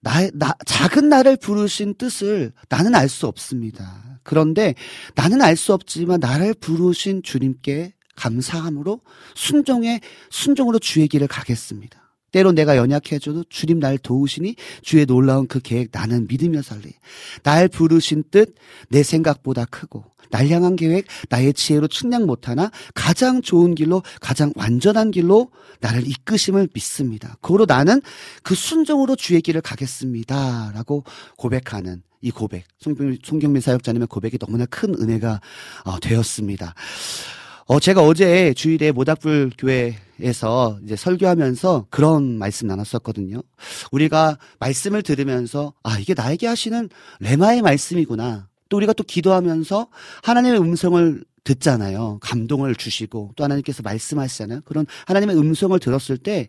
나, 0.00 0.28
나, 0.34 0.54
작은 0.64 1.08
나를 1.08 1.36
부르신 1.36 1.94
뜻을 1.94 2.52
나는 2.68 2.94
알 2.94 3.08
수 3.08 3.26
없습니다. 3.26 4.20
그런데 4.22 4.74
나는 5.14 5.42
알 5.42 5.56
수 5.56 5.72
없지만 5.72 6.20
나를 6.20 6.54
부르신 6.54 7.22
주님께 7.22 7.92
감사함으로 8.16 9.00
순종에, 9.34 10.00
순종으로 10.30 10.78
주의 10.78 11.06
길을 11.08 11.28
가겠습니다. 11.28 12.05
때로 12.32 12.52
내가 12.52 12.76
연약해져도 12.76 13.44
주님 13.48 13.78
날 13.80 13.98
도우시니 13.98 14.56
주의 14.82 15.06
놀라운 15.06 15.46
그 15.46 15.60
계획 15.60 15.88
나는 15.92 16.26
믿으며 16.28 16.62
살리. 16.62 16.92
날 17.42 17.68
부르신 17.68 18.24
뜻 18.30 18.54
내 18.88 19.02
생각보다 19.02 19.64
크고 19.64 20.04
날 20.30 20.48
향한 20.48 20.76
계획 20.76 21.06
나의 21.28 21.54
지혜로 21.54 21.88
측량 21.88 22.26
못하나 22.26 22.70
가장 22.94 23.42
좋은 23.42 23.74
길로 23.74 24.02
가장 24.20 24.52
완전한 24.56 25.10
길로 25.10 25.50
나를 25.80 26.06
이끄심을 26.06 26.68
믿습니다. 26.74 27.36
그로 27.42 27.64
나는 27.66 28.00
그 28.42 28.54
순종으로 28.54 29.14
주의 29.16 29.40
길을 29.40 29.60
가겠습니다. 29.60 30.72
라고 30.74 31.04
고백하는 31.36 32.02
이 32.22 32.30
고백. 32.30 32.64
송경민 32.80 33.60
사역자님의 33.60 34.08
고백이 34.08 34.38
너무나 34.38 34.66
큰 34.66 34.94
은혜가 34.94 35.40
어, 35.84 36.00
되었습니다. 36.00 36.74
어, 37.68 37.80
제가 37.80 38.00
어제 38.00 38.54
주일에 38.54 38.92
모닥불 38.92 39.50
교회에서 39.58 40.78
이제 40.84 40.94
설교하면서 40.94 41.88
그런 41.90 42.38
말씀 42.38 42.68
나눴었거든요. 42.68 43.42
우리가 43.90 44.38
말씀을 44.60 45.02
들으면서, 45.02 45.72
아, 45.82 45.98
이게 45.98 46.14
나에게 46.14 46.46
하시는 46.46 46.88
레마의 47.18 47.62
말씀이구나. 47.62 48.46
또 48.68 48.76
우리가 48.76 48.92
또 48.92 49.02
기도하면서 49.02 49.88
하나님의 50.22 50.60
음성을 50.60 51.24
듣잖아요. 51.46 52.18
감동을 52.20 52.74
주시고 52.74 53.32
또 53.36 53.44
하나님께서 53.44 53.82
말씀하시잖아요. 53.82 54.62
그런 54.64 54.84
하나님의 55.06 55.38
음성을 55.38 55.78
들었을 55.78 56.18
때 56.18 56.48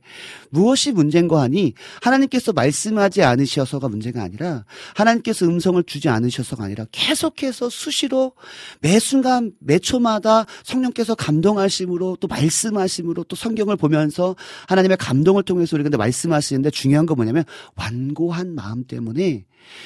무엇이 0.50 0.92
문제인 0.92 1.28
거 1.28 1.40
하니 1.40 1.74
하나님께서 2.02 2.52
말씀하지 2.52 3.22
않으셔서가 3.24 3.90
문제가 3.90 4.24
아니라 4.24 4.66
하나님께서 4.96 5.46
음성을 5.46 5.82
주지 5.84 6.10
않으셔서가 6.10 6.66
아니라 6.66 6.86
계속해서 6.92 7.70
수시로 7.70 8.34
매 8.82 8.98
순간 9.00 9.52
매 9.60 9.78
초마다 9.78 10.46
성령께서 10.64 11.14
감동하심으로 11.14 12.18
또 12.20 12.28
말씀하심으로 12.28 13.24
또 13.26 13.36
성경을 13.36 13.78
보면서 13.78 14.36
하나님의 14.68 14.98
감동을 14.98 15.44
통해서 15.44 15.76
우리가 15.76 15.96
말씀하시는데 15.96 16.72
중요한 16.72 17.06
거 17.06 17.16
뭐냐면 17.16 17.44
완고한 17.76 18.56
마음 18.56 18.84
때문에 18.84 19.46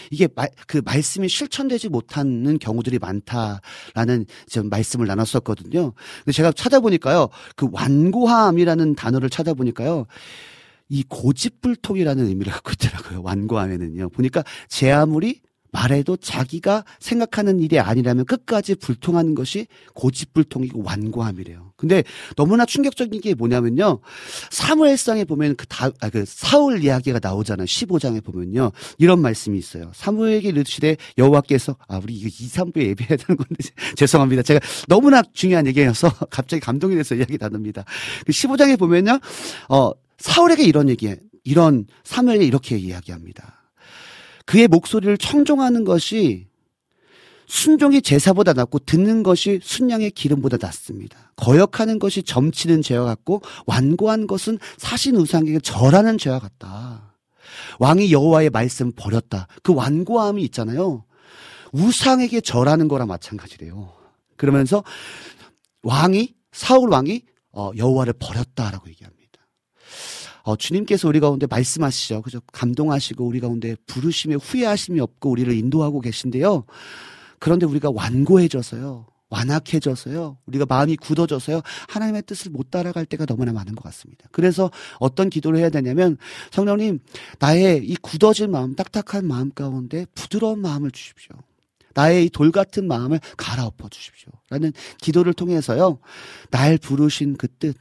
이게 0.09 0.27
마, 0.35 0.45
그 0.67 0.81
말씀이 0.83 1.27
실천되지 1.27 1.89
못하는 1.89 2.59
경우들이 2.59 2.99
많다라는 2.99 4.25
좀 4.49 4.69
말씀을 4.69 5.07
나눴었거든요. 5.07 5.93
근데 6.17 6.31
제가 6.31 6.51
찾아보니까요, 6.51 7.29
그 7.55 7.67
완고함이라는 7.71 8.95
단어를 8.95 9.29
찾아보니까요, 9.29 10.05
이 10.89 11.03
고집불통이라는 11.07 12.27
의미를 12.27 12.51
갖고 12.51 12.71
있더라고요. 12.73 13.21
완고함에는요. 13.23 14.09
보니까 14.09 14.43
제 14.67 14.91
아무리 14.91 15.39
말해도 15.71 16.17
자기가 16.17 16.83
생각하는 16.99 17.59
일이 17.59 17.79
아니라면 17.79 18.25
끝까지 18.25 18.75
불통하는 18.75 19.35
것이 19.35 19.67
고집불통이고 19.93 20.83
완고함이래요. 20.83 21.71
근데 21.77 22.03
너무나 22.35 22.65
충격적인 22.65 23.21
게 23.21 23.33
뭐냐면요. 23.33 23.99
사무엘상에 24.51 25.25
보면 25.25 25.55
그 25.55 25.65
다, 25.65 25.89
아, 25.99 26.09
그 26.09 26.25
사울 26.27 26.83
이야기가 26.83 27.19
나오잖아요. 27.21 27.65
15장에 27.65 28.23
보면요. 28.23 28.71
이런 28.97 29.21
말씀이 29.21 29.57
있어요. 29.57 29.91
사무엘에게 29.95 30.49
이르시되 30.49 30.97
여호와께서, 31.17 31.77
아, 31.87 31.99
우리 32.03 32.13
이거 32.15 32.27
2, 32.27 32.29
3부에 32.29 32.81
예배해야 32.89 33.17
되는 33.17 33.37
건데, 33.37 33.55
죄송합니다. 33.95 34.43
제가 34.43 34.59
너무나 34.87 35.23
중요한 35.33 35.65
얘기여서 35.67 36.09
갑자기 36.29 36.59
감동이 36.59 36.95
돼서 36.95 37.15
이야기 37.15 37.37
나눕니다. 37.39 37.85
그 38.25 38.31
15장에 38.31 38.77
보면요. 38.77 39.19
어, 39.69 39.91
사울에게 40.19 40.63
이런 40.63 40.89
얘기, 40.89 41.15
이런 41.43 41.87
사무엘이 42.03 42.45
이렇게 42.45 42.77
이야기합니다. 42.77 43.60
그의 44.51 44.67
목소리를 44.67 45.17
청종하는 45.17 45.85
것이 45.85 46.47
순종이 47.47 48.01
제사보다 48.01 48.51
낫고 48.51 48.79
듣는 48.79 49.23
것이 49.23 49.61
순양의 49.63 50.11
기름보다 50.11 50.57
낫습니다. 50.59 51.31
거역하는 51.37 51.99
것이 51.99 52.21
점치는 52.21 52.81
죄와 52.81 53.05
같고 53.05 53.41
완고한 53.65 54.27
것은 54.27 54.59
사신 54.77 55.15
우상에게 55.15 55.59
절하는 55.61 56.17
죄와 56.17 56.39
같다. 56.39 57.15
왕이 57.79 58.11
여호와의 58.11 58.49
말씀 58.49 58.91
버렸다. 58.91 59.47
그 59.63 59.73
완고함이 59.73 60.43
있잖아요. 60.43 61.05
우상에게 61.71 62.41
절하는 62.41 62.89
거랑 62.89 63.07
마찬가지래요. 63.07 63.93
그러면서 64.35 64.83
왕이 65.83 66.35
사울 66.51 66.89
왕이 66.89 67.23
어, 67.53 67.71
여호와를 67.77 68.13
버렸다라고 68.19 68.89
얘기합니다. 68.89 69.20
어, 70.43 70.55
주님께서 70.55 71.07
우리 71.07 71.19
가운데 71.19 71.47
말씀하시죠. 71.47 72.21
그죠? 72.21 72.39
감동하시고 72.51 73.25
우리 73.25 73.39
가운데 73.39 73.75
부르심에 73.87 74.35
후회하심이 74.35 74.99
없고 74.99 75.29
우리를 75.29 75.53
인도하고 75.53 76.01
계신데요. 76.01 76.65
그런데 77.39 77.65
우리가 77.65 77.91
완고해져서요. 77.93 79.07
완악해져서요. 79.29 80.37
우리가 80.45 80.65
마음이 80.67 80.97
굳어져서요. 80.97 81.61
하나님의 81.87 82.23
뜻을 82.23 82.51
못 82.51 82.69
따라갈 82.69 83.05
때가 83.05 83.25
너무나 83.25 83.53
많은 83.53 83.75
것 83.75 83.83
같습니다. 83.85 84.27
그래서 84.31 84.69
어떤 84.99 85.29
기도를 85.29 85.57
해야 85.59 85.69
되냐면 85.69 86.17
성령님 86.51 86.99
나의 87.39 87.85
이 87.85 87.95
굳어진 87.95 88.51
마음, 88.51 88.75
딱딱한 88.75 89.25
마음 89.25 89.51
가운데 89.51 90.05
부드러운 90.15 90.59
마음을 90.59 90.91
주십시오. 90.91 91.35
나의 91.93 92.25
이 92.25 92.29
돌 92.29 92.51
같은 92.51 92.87
마음을 92.87 93.19
갈아엎어 93.37 93.89
주십시오. 93.89 94.31
라는 94.49 94.73
기도를 95.01 95.33
통해서요. 95.33 95.99
날 96.49 96.77
부르신 96.77 97.37
그 97.37 97.47
뜻, 97.47 97.77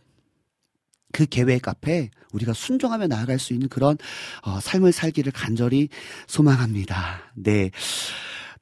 그 1.12 1.27
계획 1.27 1.68
앞에 1.68 2.11
우리가 2.33 2.53
순종하며 2.53 3.09
나아갈 3.09 3.38
수 3.38 3.53
있는 3.53 3.68
그런 3.68 3.96
어, 4.42 4.61
삶을 4.61 4.92
살기를 4.92 5.33
간절히 5.33 5.88
소망합니다. 6.27 7.33
네. 7.35 7.70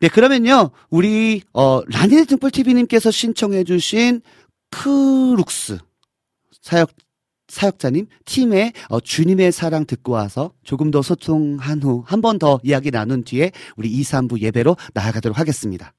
네, 0.01 0.09
그러면요. 0.09 0.71
우리 0.91 1.43
어 1.53 1.83
라니네 1.87 2.25
등불 2.27 2.51
TV님께서 2.53 3.11
신청해 3.11 3.65
주신 3.65 4.21
크룩스 4.71 5.79
사역 6.63 6.91
사역자님 7.49 8.07
팀의 8.27 8.75
어, 8.91 9.01
주님의 9.01 9.53
사랑 9.53 9.87
듣고 9.87 10.13
와서 10.13 10.53
조금 10.65 10.91
더 10.91 11.01
소통한 11.03 11.83
후 11.83 12.05
한 12.07 12.21
번 12.21 12.39
더 12.39 12.61
이야기 12.63 12.91
나눈 12.91 13.25
뒤에 13.25 13.53
우리 13.77 13.89
2, 13.91 14.03
3부 14.03 14.41
예배로 14.41 14.77
나아가도록 14.95 15.39
하겠습니다. 15.39 15.93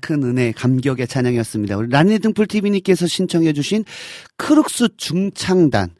큰 0.00 0.22
은혜, 0.22 0.52
감격의 0.52 1.06
찬양이었습니다. 1.06 1.76
우리 1.76 1.88
라니 1.88 2.18
등불 2.18 2.46
TV님께서 2.46 3.06
신청해주신 3.06 3.84
크룩스 4.36 4.96
중창단. 4.96 5.90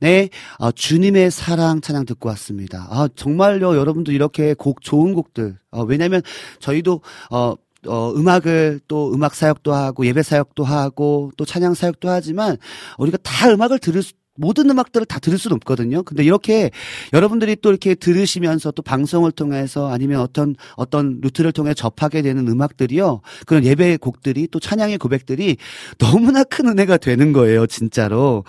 네, 0.00 0.28
어, 0.58 0.70
주님의 0.72 1.30
사랑 1.30 1.80
찬양 1.80 2.04
듣고 2.04 2.28
왔습니다. 2.30 2.86
아, 2.90 3.08
정말요, 3.14 3.76
여러분도 3.76 4.12
이렇게 4.12 4.54
곡, 4.54 4.82
좋은 4.82 5.14
곡들. 5.14 5.56
어, 5.70 5.82
왜냐면 5.84 6.20
저희도, 6.58 7.00
어, 7.30 7.54
어, 7.86 8.12
음악을 8.16 8.80
또 8.88 9.12
음악 9.14 9.34
사역도 9.34 9.72
하고 9.72 10.06
예배 10.06 10.22
사역도 10.22 10.64
하고 10.64 11.30
또 11.36 11.44
찬양 11.44 11.74
사역도 11.74 12.08
하지만 12.08 12.56
우리가 12.98 13.18
다 13.22 13.50
음악을 13.50 13.78
들을 13.78 14.02
수, 14.02 14.14
모든 14.36 14.68
음악들을 14.68 15.06
다 15.06 15.18
들을 15.18 15.38
수는 15.38 15.54
없거든요. 15.56 16.02
근데 16.02 16.24
이렇게 16.24 16.70
여러분들이 17.12 17.56
또 17.62 17.70
이렇게 17.70 17.94
들으시면서 17.94 18.72
또 18.72 18.82
방송을 18.82 19.32
통해서 19.32 19.90
아니면 19.90 20.20
어떤 20.20 20.56
어떤 20.76 21.20
루트를 21.20 21.52
통해 21.52 21.74
접하게 21.74 22.22
되는 22.22 22.48
음악들이요. 22.48 23.20
그런 23.46 23.64
예배 23.64 23.98
곡들이 23.98 24.48
또 24.50 24.58
찬양의 24.58 24.98
고백들이 24.98 25.56
너무나 25.98 26.42
큰 26.44 26.66
은혜가 26.66 26.96
되는 26.96 27.32
거예요, 27.32 27.66
진짜로. 27.66 28.44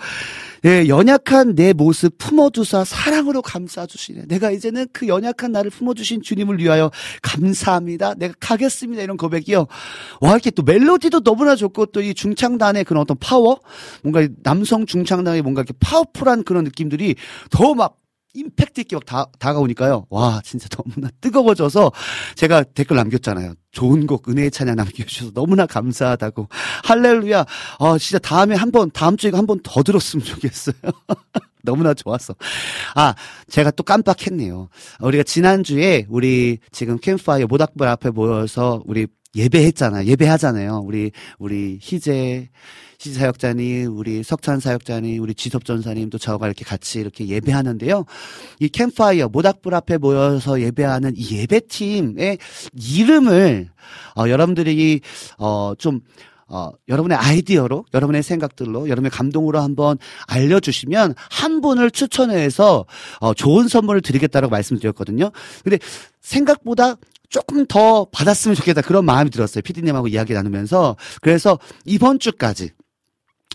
예, 0.66 0.88
연약한 0.88 1.54
내 1.54 1.72
모습 1.72 2.18
품어주사 2.18 2.84
사랑으로 2.84 3.40
감싸주시네. 3.40 4.24
내가 4.26 4.50
이제는 4.50 4.88
그 4.92 5.06
연약한 5.06 5.52
나를 5.52 5.70
품어주신 5.70 6.22
주님을 6.22 6.58
위하여 6.58 6.90
감사합니다. 7.22 8.14
내가 8.14 8.34
가겠습니다. 8.40 9.02
이런 9.02 9.16
고백이요. 9.16 9.66
와, 10.20 10.30
이렇게 10.32 10.50
또 10.50 10.62
멜로디도 10.64 11.20
너무나 11.20 11.54
좋고 11.54 11.86
또 11.86 12.00
이 12.00 12.14
중창단의 12.14 12.84
그런 12.84 13.00
어떤 13.02 13.16
파워? 13.18 13.60
뭔가 14.02 14.26
남성 14.42 14.86
중창단의 14.86 15.42
뭔가 15.42 15.60
이렇게 15.62 15.72
파워풀한 15.80 16.42
그런 16.44 16.64
느낌들이 16.64 17.14
더 17.50 17.74
막 17.74 17.98
임팩트 18.36 18.80
있게 18.82 18.96
막 18.96 19.04
다, 19.06 19.26
다가오니까요. 19.38 20.06
와, 20.10 20.40
진짜 20.44 20.68
너무나 20.68 21.10
뜨거워져서 21.20 21.90
제가 22.34 22.62
댓글 22.62 22.96
남겼잖아요. 22.96 23.54
좋은 23.72 24.06
곡, 24.06 24.28
은혜의 24.28 24.50
찬양 24.50 24.76
남겨주셔서 24.76 25.32
너무나 25.32 25.66
감사하다고. 25.66 26.48
할렐루야. 26.84 27.44
아, 27.78 27.98
진짜 27.98 28.18
다음에 28.18 28.54
한 28.54 28.70
번, 28.70 28.90
다음 28.92 29.16
주에 29.16 29.30
한 29.32 29.46
번 29.46 29.60
더 29.62 29.82
들었으면 29.82 30.24
좋겠어요. 30.24 30.74
너무나 31.62 31.94
좋았어. 31.94 32.34
아, 32.94 33.14
제가 33.48 33.70
또 33.72 33.82
깜빡했네요. 33.82 34.68
우리가 35.00 35.24
지난주에 35.24 36.06
우리 36.08 36.58
지금 36.70 36.98
캠파이어 36.98 37.46
모닥불 37.48 37.88
앞에 37.88 38.10
모여서 38.10 38.82
우리 38.86 39.06
예배했잖아요. 39.34 40.06
예배하잖아요. 40.06 40.82
우리, 40.84 41.10
우리 41.38 41.78
희재, 41.82 42.48
희재 43.06 43.20
사역자님, 43.20 43.96
우리 43.96 44.22
석찬 44.22 44.60
사역자님, 44.60 45.22
우리 45.22 45.34
지섭 45.34 45.64
전사님 45.64 46.10
또 46.10 46.18
저가 46.18 46.46
이렇게 46.46 46.64
같이 46.64 46.98
이렇게 46.98 47.26
예배하는데요. 47.28 48.04
이 48.60 48.68
캠파이어 48.68 49.28
모닥불 49.28 49.74
앞에 49.74 49.98
모여서 49.98 50.60
예배하는 50.60 51.14
이 51.16 51.36
예배팀의 51.38 52.38
이름을, 52.74 53.68
어, 54.16 54.28
여러분들이, 54.28 55.00
어, 55.38 55.74
좀, 55.78 56.00
어, 56.48 56.70
여러분의 56.88 57.16
아이디어로, 57.16 57.86
여러분의 57.94 58.22
생각들로, 58.22 58.88
여러분의 58.88 59.10
감동으로 59.10 59.60
한번 59.60 59.98
알려주시면 60.26 61.14
한 61.30 61.60
분을 61.60 61.90
추천해서 61.90 62.86
어, 63.20 63.34
좋은 63.34 63.68
선물을 63.68 64.00
드리겠다라고 64.00 64.50
말씀드렸거든요. 64.50 65.30
근데 65.64 65.78
생각보다 66.20 66.96
조금 67.28 67.66
더 67.66 68.06
받았으면 68.12 68.54
좋겠다 68.54 68.82
그런 68.82 69.04
마음이 69.04 69.30
들었어요. 69.30 69.62
피디님하고 69.62 70.06
이야기 70.06 70.32
나누면서 70.32 70.96
그래서 71.20 71.58
이번 71.84 72.20
주까지 72.20 72.70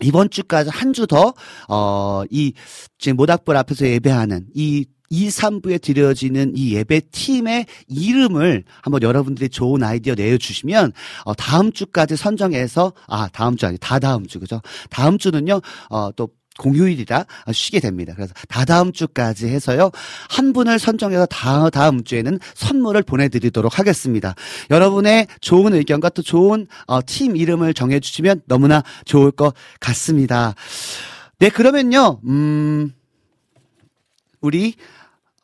이번 0.02 0.30
주까지 0.30 0.70
한 0.70 0.92
주 0.92 1.06
더, 1.06 1.32
어, 1.68 2.22
이, 2.30 2.52
지금 2.98 3.16
모닥불 3.16 3.56
앞에서 3.56 3.86
예배하는 3.86 4.46
이 4.54 4.84
2, 5.08 5.28
3부에 5.28 5.80
드려지는 5.80 6.52
이 6.56 6.74
예배 6.74 7.00
팀의 7.12 7.66
이름을 7.88 8.64
한번 8.82 9.02
여러분들이 9.02 9.48
좋은 9.50 9.82
아이디어 9.82 10.14
내어주시면, 10.14 10.92
어, 11.24 11.34
다음 11.34 11.72
주까지 11.72 12.16
선정해서, 12.16 12.92
아, 13.08 13.28
다음 13.28 13.56
주 13.56 13.66
아니, 13.66 13.76
다 13.78 13.98
다음 13.98 14.26
주, 14.26 14.38
그죠? 14.40 14.60
다음 14.90 15.18
주는요, 15.18 15.60
어, 15.90 16.12
또, 16.12 16.28
공휴일이라 16.58 17.26
쉬게 17.52 17.80
됩니다. 17.80 18.12
그래서 18.14 18.34
다다음 18.48 18.92
주까지 18.92 19.48
해서요. 19.48 19.90
한 20.28 20.52
분을 20.52 20.78
선정해서 20.78 21.26
다, 21.26 21.70
다음 21.70 22.04
주에는 22.04 22.38
선물을 22.54 23.02
보내드리도록 23.02 23.78
하겠습니다. 23.78 24.34
여러분의 24.70 25.26
좋은 25.40 25.74
의견과 25.74 26.10
또 26.10 26.22
좋은 26.22 26.66
어, 26.86 27.00
팀 27.04 27.36
이름을 27.36 27.74
정해주시면 27.74 28.42
너무나 28.46 28.82
좋을 29.04 29.30
것 29.30 29.54
같습니다. 29.80 30.54
네, 31.38 31.48
그러면요. 31.48 32.20
음, 32.26 32.92
우리 34.40 34.74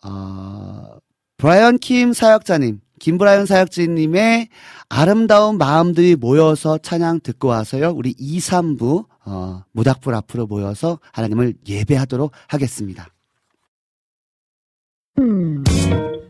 어, 0.02 0.98
브라이언 1.38 1.78
킴 1.78 2.12
사역자님, 2.12 2.80
김브라이언 2.98 3.46
사역자님의 3.46 4.48
아름다운 4.88 5.58
마음들이 5.58 6.16
모여서 6.16 6.78
찬양 6.78 7.20
듣고 7.20 7.48
와서요. 7.48 7.90
우리 7.90 8.14
2, 8.18 8.38
3부 8.38 9.06
어, 9.28 9.62
모닥불 9.72 10.14
앞으로 10.14 10.46
모여서 10.46 10.98
하나님을 11.12 11.54
예배하도록 11.68 12.32
하겠습니다. 12.48 13.08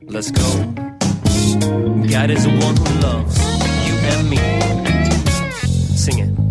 Let's 0.08 0.32
go. 0.32 0.42
God 2.08 2.30
is 2.30 2.44
the 2.44 2.50
one 2.58 2.76
who 2.76 3.00
loves 3.00 3.38
you 3.86 3.94
and 4.10 4.30
me. 4.30 4.38
Sing 5.94 6.20
it. 6.20 6.47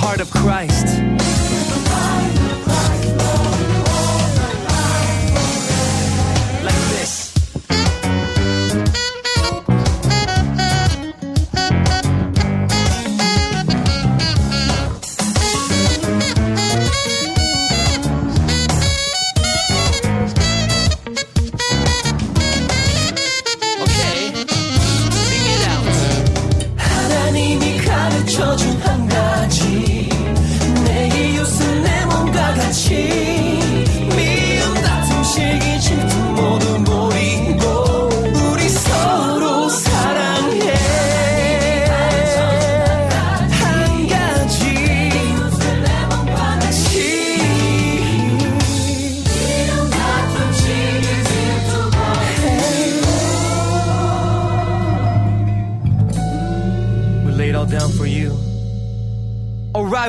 Heart 0.00 0.20
of 0.20 0.30
Christ 0.30 0.77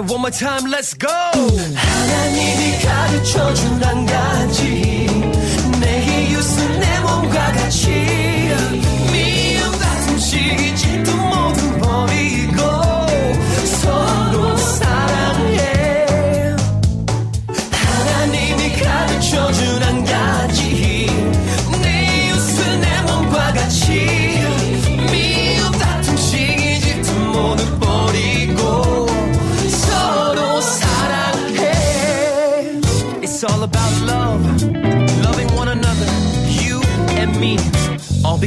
right, 0.02 0.12
one 0.12 0.22
more 0.22 0.32
time, 0.32 0.66
let's 0.72 0.94
go. 0.94 1.08
하나님이 1.76 2.80
가르쳐 2.84 3.54
준 3.54 3.84
한 3.84 4.06
가지. 4.06 5.08
내 5.80 6.30
이웃은 6.32 6.80
내 6.80 7.00
몸과 7.00 7.52
같이. 7.54 7.90
미움 9.12 9.72
다툼 9.80 10.18
시기 10.20 10.76
질투 10.76 11.16
모두 11.16 11.78
버리고 11.80 12.62
서로 13.82 14.58
사랑해. 14.58 15.58
하나님이 17.72 18.74
가르쳐 18.82 19.52
준 19.54 19.84
한 19.84 20.06
가지. 20.06 21.08
내 21.82 22.28
이웃은 22.28 22.82
내 22.82 23.02
몸과 23.02 23.54
같이 23.54 24.39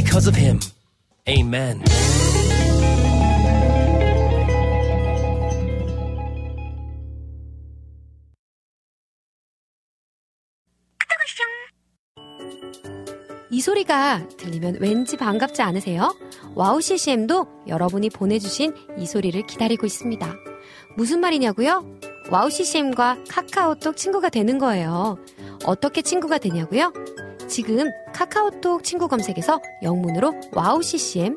because 0.03 0.27
of 0.29 0.37
him 0.37 0.59
amen 1.29 1.81
이 13.51 13.61
소리가 13.61 14.27
들리면 14.39 14.79
왠지 14.81 15.17
반갑지 15.17 15.61
않으세요? 15.63 16.17
와우 16.55 16.81
CCM도 16.81 17.47
여러분이 17.69 18.09
보내주신 18.09 18.75
이 18.99 19.07
소리를 19.07 19.41
기다리고 19.47 19.87
있습니다. 19.87 20.35
무슨 20.97 21.21
말이냐고요? 21.21 21.85
와우 22.31 22.51
CCM과 22.51 23.25
카카오톡 23.29 23.97
친구가 23.97 24.31
되는 24.31 24.59
거예요. 24.59 25.19
어떻게 25.67 26.01
친구가 26.01 26.39
되냐고요? 26.39 26.93
지금 27.53 27.91
카카오톡 28.15 28.83
친구 28.83 29.09
검색에서 29.09 29.61
영문으로 29.83 30.33
와우 30.53 30.81
CCM 30.81 31.37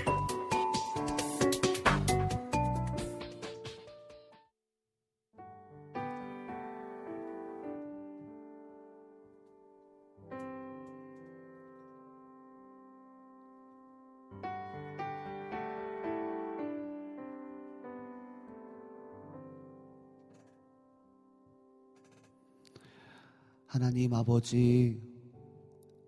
하나님 23.81 24.13
아버지, 24.13 25.01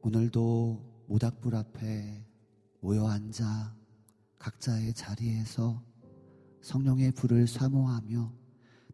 오늘도 0.03 1.05
모닥불 1.07 1.55
앞에 1.55 2.23
모여 2.81 3.07
앉아 3.07 3.75
각자의 4.37 4.93
자리에서 4.93 5.83
성령의 6.61 7.13
불을 7.13 7.47
사모하며 7.47 8.31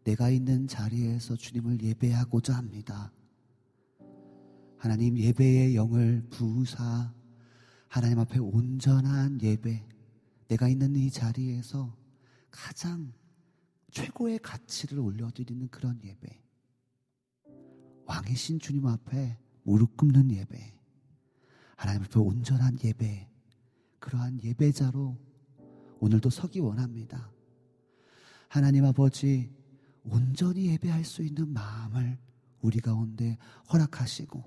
내가 0.04 0.30
있는 0.30 0.66
자리에서 0.66 1.36
주님을 1.36 1.82
예배하고자 1.82 2.56
합니다. 2.56 3.12
하나님 4.78 5.18
예배의 5.18 5.76
영을 5.76 6.26
부으사 6.30 7.12
하나님 7.86 8.18
앞에 8.18 8.38
온전한 8.38 9.42
예배, 9.42 9.86
내가 10.48 10.68
있는 10.70 10.96
이 10.96 11.10
자리에서 11.10 11.94
가장 12.50 13.12
최고의 13.90 14.38
가치를 14.38 15.00
올려드리는 15.00 15.68
그런 15.68 16.00
예배. 16.02 16.49
왕이신 18.10 18.58
주님 18.58 18.88
앞에 18.88 19.38
무릎 19.62 19.96
꿇는 19.96 20.32
예배, 20.32 20.58
하나님 21.76 22.02
앞에 22.02 22.18
온전한 22.18 22.76
예배, 22.82 23.28
그러한 24.00 24.42
예배자로 24.42 25.16
오늘도 26.00 26.28
서기 26.28 26.58
원합니다. 26.58 27.30
하나님 28.48 28.84
아버지, 28.84 29.54
온전히 30.02 30.66
예배할 30.72 31.04
수 31.04 31.22
있는 31.22 31.52
마음을 31.52 32.18
우리 32.62 32.80
가운데 32.80 33.38
허락하시고, 33.72 34.42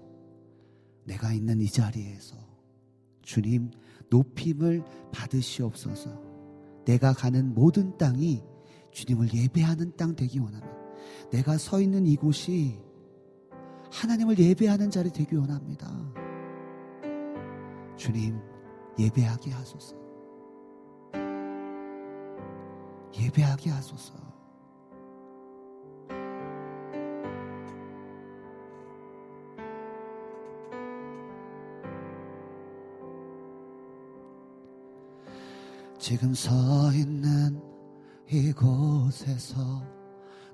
내가 1.05 1.31
있는 1.31 1.61
이 1.61 1.69
자리에서 1.69 2.35
주님 3.21 3.71
높임을 4.09 4.83
받으시옵소서, 5.13 6.21
내가 6.83 7.13
가는 7.13 7.53
모든 7.53 7.97
땅이 7.97 8.43
주님을 8.91 9.33
예배하는 9.33 9.95
땅 9.95 10.17
되기 10.17 10.39
원합니다. 10.39 10.75
내가 11.31 11.57
서 11.57 11.79
있는 11.79 12.05
이곳이 12.05 12.77
하나님을 13.93 14.37
예배하는 14.39 14.89
자리 14.89 15.11
되기 15.11 15.35
원합니다. 15.35 15.87
주님, 17.95 18.39
예배하게 18.97 19.51
하소서. 19.51 19.95
예배하게 23.15 23.69
하소서. 23.69 24.13
지금 35.99 36.33
서 36.33 36.51
있는 36.91 37.61
이곳에서 38.27 39.83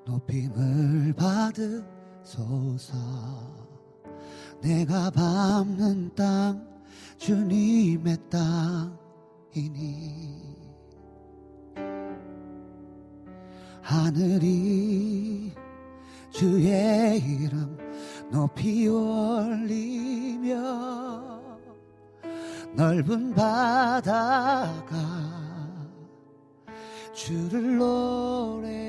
높임을 0.05 1.13
받으 1.13 1.98
소서 2.23 2.95
내가 4.61 5.09
밟는 5.09 6.11
땅 6.15 6.67
주님의 7.17 8.17
땅이니. 9.59 10.49
하늘이 13.81 15.51
주의 16.29 17.19
이름 17.19 17.77
높이 18.31 18.87
올리며 18.87 20.59
넓은 22.75 23.33
바다가 23.33 24.93
주를 27.13 27.77
노래 27.77 28.88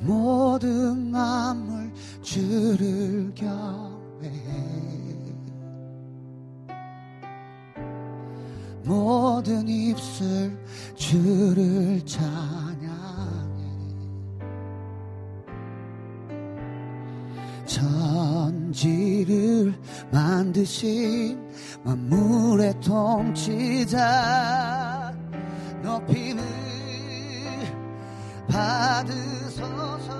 모든 0.00 1.10
만물 1.10 1.92
주를 2.22 3.32
경배해 3.34 4.68
모든 8.84 9.68
입술 9.68 10.58
주를 10.94 12.00
찬양해. 12.06 12.88
천지를 18.68 19.74
만드신 20.10 21.38
만물의 21.84 22.80
통치자 22.80 23.94
높임을 25.82 26.42
받 28.48 29.06
으소서 29.58 30.14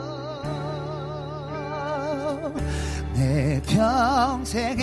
내 3.15 3.63
평생에 3.63 4.83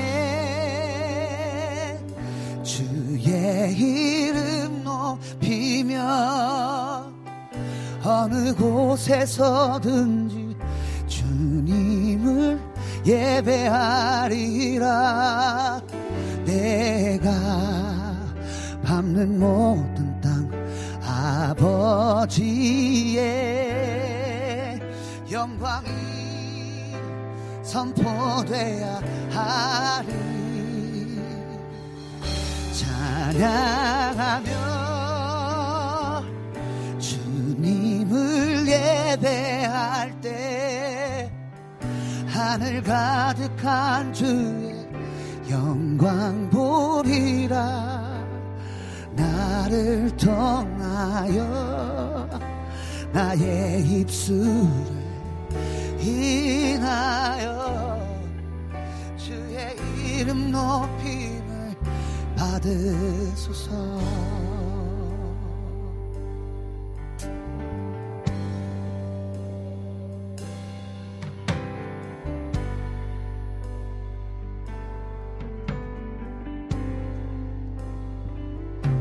주의 2.64 3.76
이름 3.76 4.84
높이며 4.84 5.99
어느 8.03 8.53
곳에서든지 8.56 10.56
주님을 11.08 12.60
예배하리라. 13.06 14.89
내가 16.45 17.30
밟는 18.84 19.39
모든 19.39 20.20
땅 20.22 20.49
아버지의 21.51 22.36
영광이 25.36 25.89
선포돼야 27.61 29.01
하리. 29.29 30.07
찬양하며 32.71 34.45
주님을 36.97 38.65
예배할 38.65 40.21
때 40.21 41.29
하늘 42.27 42.81
가득한 42.81 44.13
주의 44.13 44.88
영광 45.49 46.49
보리라. 46.49 48.23
나를 49.11 50.15
통하여 50.15 51.45
나의 53.11 53.86
입술을 53.86 54.95
인하여 56.06 57.99
주의 59.18 59.76
이름 60.20 60.51
높임을 60.51 61.76
받으소서. 62.38 63.72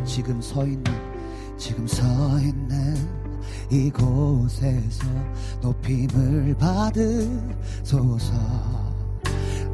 지금 0.06 0.40
서 0.40 0.64
있는 0.64 0.84
지금 1.58 1.86
서 1.88 2.04
있는 2.38 2.53
이곳에서 3.74 5.06
높임을 5.60 6.54
받으소서. 6.58 8.32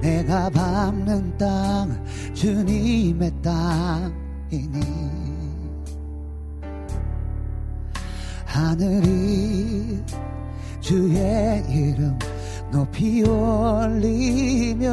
내가 0.00 0.48
밟는 0.48 1.36
땅 1.36 2.04
주님의 2.32 3.32
땅이니. 3.42 4.80
하늘이 8.46 10.02
주의 10.80 11.62
이름 11.68 12.18
높이 12.72 13.22
올리며 13.22 14.88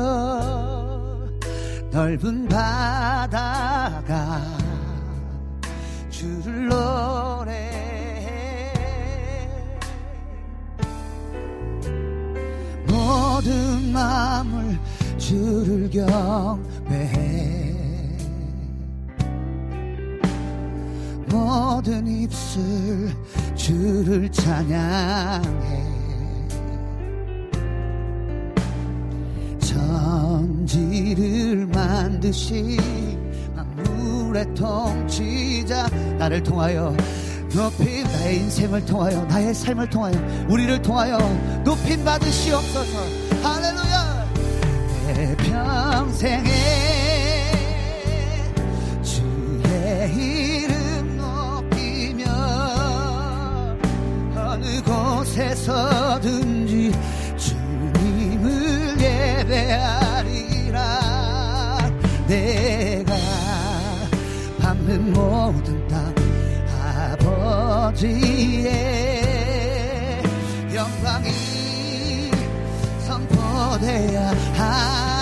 넓은 1.92 2.48
바다가 2.48 4.42
주를 6.10 6.68
노래 6.68 7.67
모든 13.08 13.94
마음을 13.94 14.78
주를 15.18 15.90
경배해. 15.90 17.74
모든 21.32 22.06
입술 22.06 23.10
주를 23.56 24.30
찬양해. 24.30 25.48
천지를 29.60 31.66
만드신 31.68 32.78
만물의 33.56 34.54
통치자 34.54 35.88
나를 36.18 36.44
통하여 36.44 36.94
높임 37.58 38.04
나의 38.04 38.38
인생을 38.42 38.86
통하여 38.86 39.26
나의 39.26 39.52
삶을 39.52 39.90
통하여 39.90 40.14
우리를 40.48 40.80
통하여 40.84 41.18
높임 41.64 42.06
받으시옵소서. 42.06 43.00
할렐루야! 43.42 44.28
내 45.08 45.36
평생에 45.38 46.52
주의 49.02 50.14
이름 50.14 51.18
높이며 51.18 52.26
어느 54.36 54.84
곳에서든지 55.26 56.92
주님을 57.38 59.02
예배하리라. 59.50 60.80
내가 62.28 63.16
밟는 64.60 65.12
모든 65.12 65.74
땅 65.74 65.77
아버지의 67.88 68.72
영광이 70.74 72.32
선포돼야 73.08 74.32
하 74.56 75.17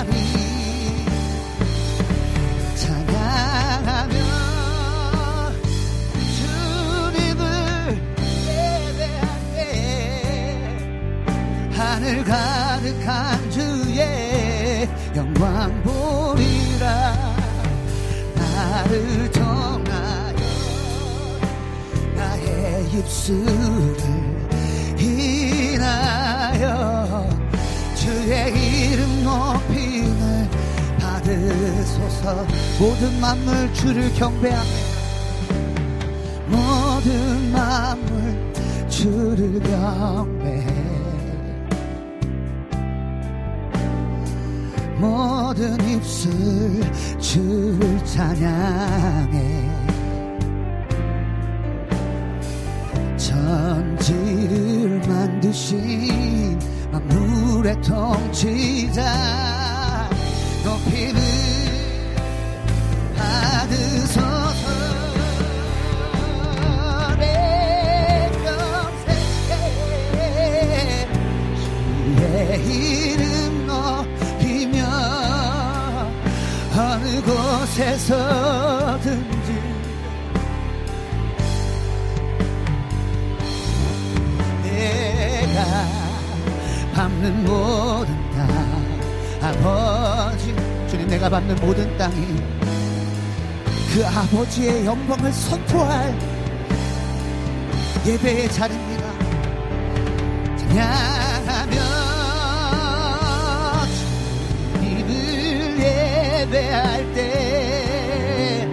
입술을 23.26 23.97
인하여 24.99 26.63
주의 27.95 28.91
이름 28.91 29.23
높임을 29.23 30.47
받으소서. 30.99 32.45
모든 32.80 33.19
만물 33.19 33.73
주를 33.73 34.13
경배하며 34.13 34.69
모든 36.47 37.51
만물 37.51 38.53
주를 38.89 39.59
경배해 39.63 40.86
모든 44.99 45.76
입술 45.89 46.32
주를 47.19 48.05
찬양해 48.05 49.55
천지를 53.97 55.01
만드신 55.07 56.59
만물의 56.91 57.81
통치자 57.81 59.01
높이는 60.63 61.44
내가 91.26 91.39
밟는 91.39 91.55
모든 91.55 91.97
땅이 91.97 92.15
그 93.93 94.05
아버지의 94.05 94.86
영광을 94.86 95.34
선포할 95.34 96.15
예배의 98.05 98.51
자리입니다. 98.51 99.05
찬양하며 100.55 101.76
주님을 104.76 105.80
예배할 105.80 107.13
때 107.15 108.69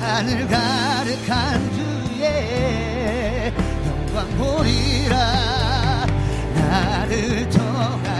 하늘 0.00 0.46
가득한 0.46 1.72
주의 1.74 3.52
영광 3.88 4.28
보리라. 4.38 6.06
나를 6.54 7.48
통하여 7.48 8.19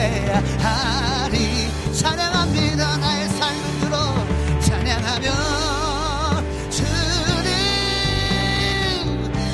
해야 0.00 0.42
하리 0.58 1.70
찬양합니다. 1.92 2.96
나의 2.96 3.28
삶을 3.28 3.80
들어 3.80 3.94
찬양하며 4.60 5.26
주님. 6.70 7.50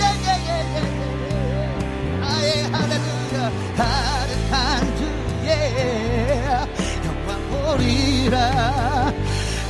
예예예예 0.01 0.51
나의 2.20 2.49
할렐루야. 2.70 3.38
가득한 3.76 4.53
주의 4.97 5.49
영광 7.05 7.28
보리라. 7.51 8.34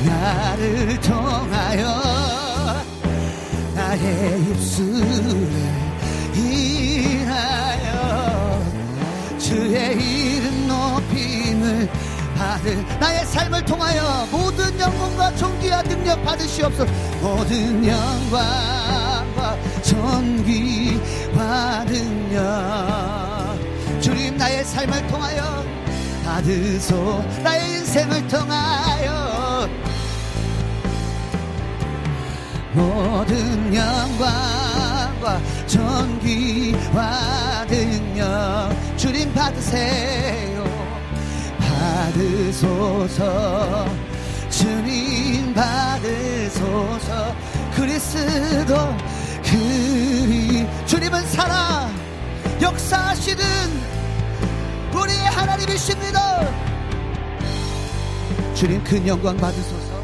나를 0.05 1.01
통하여 1.01 1.83
나의 3.73 4.41
입술에 4.41 5.57
인하여 6.35 7.87
주의 9.39 10.16
높임을 11.67 11.89
받을 12.37 12.99
나의 12.99 13.25
삶을 13.25 13.65
통하여 13.65 14.25
모든 14.31 14.79
영광과 14.79 15.35
존귀와 15.35 15.83
능력 15.83 16.23
받으시옵소서. 16.23 16.89
모든 17.21 17.85
영광과 17.85 19.57
존귀와 19.83 20.95
능력 21.85 23.57
주님 23.99 24.37
나의 24.37 24.63
삶을 24.63 25.05
통하여 25.07 25.65
받으소. 26.23 27.23
나의 27.43 27.71
인생을 27.71 28.27
통하여 28.27 29.67
모든 32.73 33.73
영광과 33.73 35.41
존귀와 35.67 37.01
능력 37.67 38.69
주님 38.97 39.33
받으세요 39.33 40.56
받으소서. 42.17 43.85
주님 44.49 45.53
받으소서. 45.53 47.35
그리스도 47.75 48.75
그리 49.43 50.65
주님은 50.85 51.25
살아 51.27 51.89
역사하시는 52.61 53.43
우리의 54.93 55.19
하나님이십니다. 55.19 56.19
주님 58.55 58.83
큰 58.83 59.07
영광 59.07 59.37
받으소서. 59.37 60.03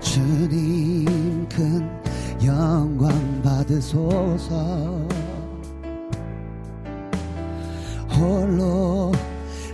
주님 0.00 1.48
큰 1.48 1.88
영광 2.44 3.42
받으소서. 3.42 5.06
홀로 8.10 9.12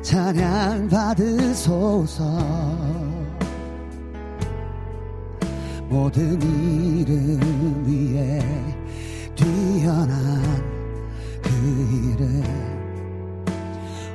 찬양 0.09 0.89
받으소서. 0.89 2.25
모든 5.87 6.41
이름 6.41 7.85
위에 7.87 8.41
뛰어난 9.35 10.43
그 11.43 11.51
이름 12.15 12.43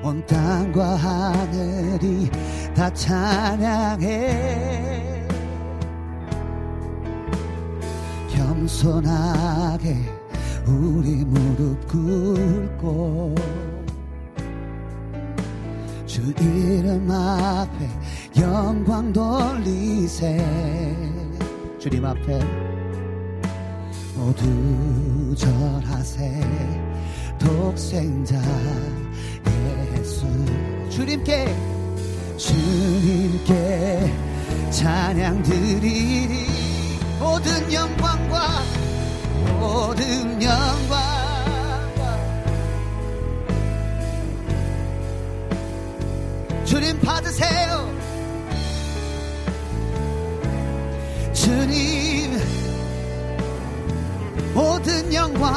온 0.01 0.25
땅과 0.25 0.95
하늘이 0.95 2.27
다 2.75 2.91
찬양해. 2.91 4.07
겸손하게 8.31 9.97
우리 10.65 11.23
무릎 11.23 11.87
꿇고 11.87 13.62
주 16.14 16.22
이름 16.22 17.09
앞에 17.09 17.89
영광 18.39 19.11
돌리세. 19.11 20.38
주님 21.80 22.05
앞에 22.05 22.39
모두 24.14 25.34
절하세. 25.36 26.39
독생자 27.39 28.39
예수. 29.97 30.28
주님께 30.91 31.51
주님께 32.38 34.14
찬양 34.70 35.41
드리리. 35.41 36.45
모든 37.20 37.74
영광과 37.74 38.61
모든 39.59 40.43
영광 40.43 41.12
주님 46.74 46.99
받으세요. 47.01 47.88
주님 51.32 52.41
모든 54.55 55.13
영광 55.13 55.53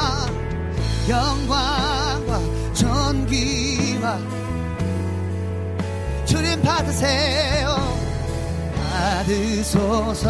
영광과 1.09 2.39
존귀와 2.75 4.19
주님 6.27 6.61
받으세요. 6.61 7.77
받으소서. 8.93 10.21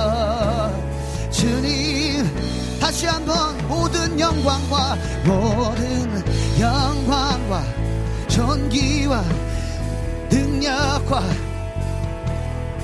주님 1.33 2.79
다시 2.79 3.07
한번 3.07 3.59
모든 3.67 4.21
영광과 4.21 4.97
모든 5.25 6.23
영광과 6.61 7.65
존귀와 8.29 9.46
능력과 10.57 11.23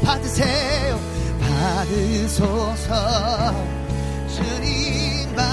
받으세요. 0.05 1.01
받으소서. 1.41 2.93
주님 4.29 5.35
받 5.35 5.45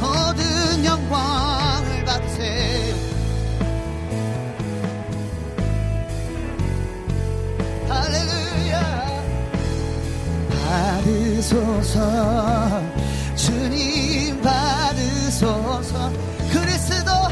모든 0.00 0.84
영광을 0.84 2.04
받으세요. 2.04 2.94
할렐루야. 7.88 9.22
받으소서. 10.66 12.00
주님 13.36 14.40
받으소서. 14.40 16.10
그리스도 16.52 17.23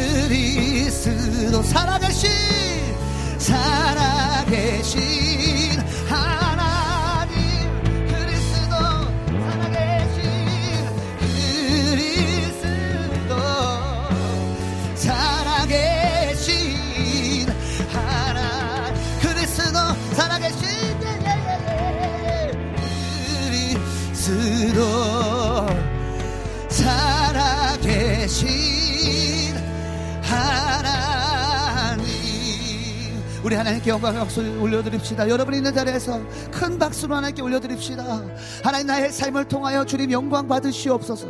그리스도 0.00 1.62
살아계신 1.62 2.30
살아계신 3.38 5.00
하나님 6.08 7.36
그리스도 8.08 8.74
살아계신 9.28 10.22
그리스도 11.90 13.34
살아계신 14.94 16.48
하나 17.92 18.90
그리스도 19.20 19.78
살아계신 20.14 20.60
그리스도 23.44 25.19
우리 33.50 33.56
하나님께 33.56 33.90
영광의 33.90 34.20
박수 34.20 34.42
올려드립시다. 34.60 35.28
여러분 35.28 35.54
있는 35.54 35.74
자리에서 35.74 36.20
큰 36.52 36.78
박수로 36.78 37.16
하나님께 37.16 37.42
올려드립시다. 37.42 38.22
하나님 38.62 38.86
나의 38.86 39.10
삶을 39.10 39.46
통하여 39.46 39.84
주님 39.84 40.12
영광 40.12 40.46
받으시옵소서. 40.46 41.26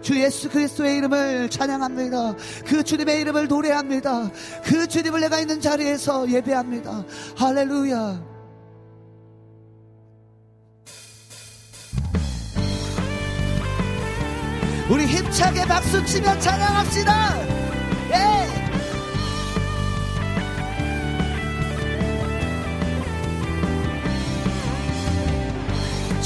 주 0.00 0.18
예수 0.18 0.48
그리스도의 0.48 0.96
이름을 0.96 1.50
찬양합니다. 1.50 2.36
그 2.64 2.82
주님의 2.82 3.20
이름을 3.20 3.48
노래합니다. 3.48 4.30
그 4.64 4.86
주님을 4.86 5.20
내가 5.20 5.40
있는 5.40 5.60
자리에서 5.60 6.30
예배합니다. 6.30 7.04
할렐루야. 7.36 8.24
우리 14.88 15.04
힘차게 15.04 15.66
박수 15.66 16.02
치며 16.06 16.38
찬양합시다. 16.38 17.38
예! 18.14 18.57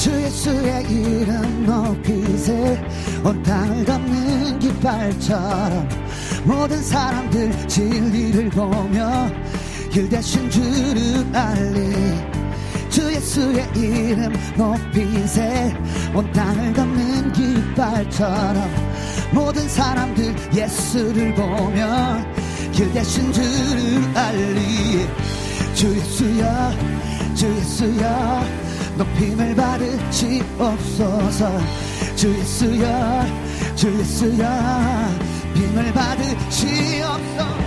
주주 0.02 0.20
예수의 0.20 0.84
이름 0.90 1.64
높이세. 1.64 2.82
온 3.22 3.40
땅을 3.44 3.84
덮는 3.84 4.58
깃발처럼 4.58 5.88
모든 6.42 6.82
사람들 6.82 7.68
진리를 7.68 8.50
보며 8.50 9.30
길 9.92 10.08
대신 10.08 10.50
주를 10.50 11.24
알리. 11.32 11.94
주 12.90 13.12
예수의 13.12 13.64
이름 13.76 14.32
높이세. 14.56 15.72
온 16.12 16.32
땅을 16.32 16.72
덮는 16.72 17.32
깃발처럼 17.32 18.70
모든 19.32 19.68
사람들 19.68 20.34
예수를 20.52 21.32
보며 21.32 22.18
길 22.72 22.92
대신 22.92 23.32
주를 23.32 24.16
알리. 24.16 25.06
주 25.74 25.96
예수여 25.96 26.72
주 27.36 27.46
예수여 27.46 28.62
높임을 28.96 29.54
받으시옵소서. 29.54 31.50
주 32.16 32.30
예수여 32.38 33.26
주 33.74 33.98
예수여 33.98 34.48
빔을 35.54 35.92
받으시옵소서. 35.92 37.62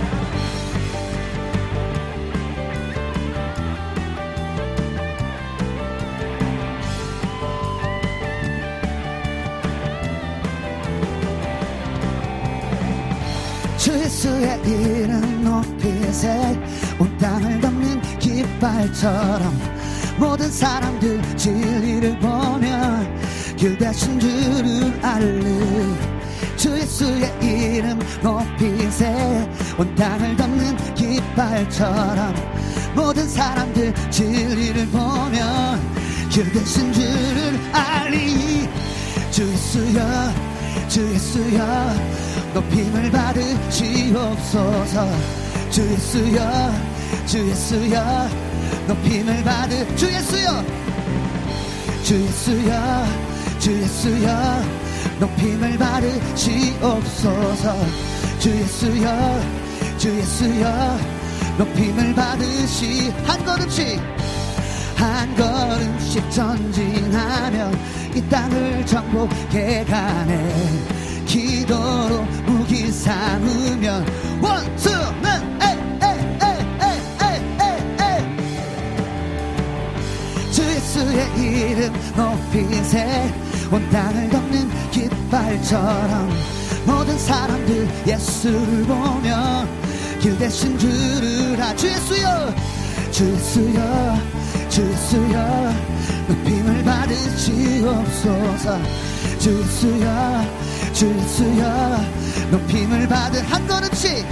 주 13.76 13.92
예수의 13.92 14.60
이름 14.64 15.44
높이세 15.44 16.58
온 16.98 17.16
땅을 17.18 17.60
덮는 17.60 18.18
깃발처럼 18.18 19.75
모든 20.18 20.50
사람들 20.50 21.36
진리를 21.36 22.18
보며 22.18 23.00
길 23.56 23.76
대신 23.78 24.18
주를 24.18 24.98
알리. 25.02 26.16
주 26.56 26.76
예수의 26.76 27.32
이름 27.40 27.98
높이세. 28.22 29.48
온 29.78 29.94
땅을 29.94 30.36
덮는 30.36 30.94
깃발처럼 30.94 32.34
모든 32.94 33.28
사람들 33.28 33.94
진리를 34.10 34.86
보며 34.88 35.78
길 36.30 36.50
대신 36.52 36.92
주를 36.92 37.58
알리. 37.72 38.68
주 39.30 39.46
예수여 39.50 40.32
주 40.88 41.12
예수여 41.14 41.94
높임을 42.54 43.10
받으시옵소서. 43.10 45.06
주 45.70 45.82
예수여 45.82 46.72
주 47.26 47.48
예수여 47.48 48.45
높임을 48.86 49.42
받으 49.42 49.96
주 49.96 50.06
예수여. 50.06 50.64
주 52.04 52.14
예수여 52.22 53.04
주 53.58 53.72
예수여. 53.82 54.64
높임을 55.18 55.76
받으시옵소서. 55.78 57.76
주 58.38 58.50
예수여 58.50 59.40
주 59.98 60.16
예수여. 60.16 60.98
높임을 61.58 62.14
받으시 62.14 63.10
한 63.24 63.44
걸음씩. 63.44 64.00
한 64.96 65.34
걸음씩 65.34 66.30
전진하며 66.30 67.70
이 68.14 68.22
땅을 68.28 68.86
정복해 68.86 69.84
가네. 69.84 70.86
기도로 71.26 72.22
무기 72.46 72.90
삼으면 72.90 74.06
원수는 74.40 75.35
예수의 80.96 81.28
이름 81.36 81.92
높이세 82.16 83.30
온 83.70 83.90
땅을 83.90 84.30
덮는 84.30 84.90
깃발처럼 84.90 86.30
모든 86.86 87.18
사람들 87.18 87.88
예수를 88.06 88.84
보며 88.84 89.66
길 90.20 90.38
대신 90.38 90.78
주를 90.78 91.60
아주 91.60 91.88
예수여! 91.88 92.54
주 93.10 93.30
예수여! 93.30 94.16
주 94.70 94.90
예수여! 94.90 95.74
높임을 96.28 96.82
받으시옵소서. 96.84 98.80
주 99.38 99.60
예수여! 99.60 100.44
주 100.94 101.14
예수여! 101.14 102.00
높임을 102.50 103.06
받은 103.06 103.44
한 103.44 103.66
걸음씩 103.66 104.24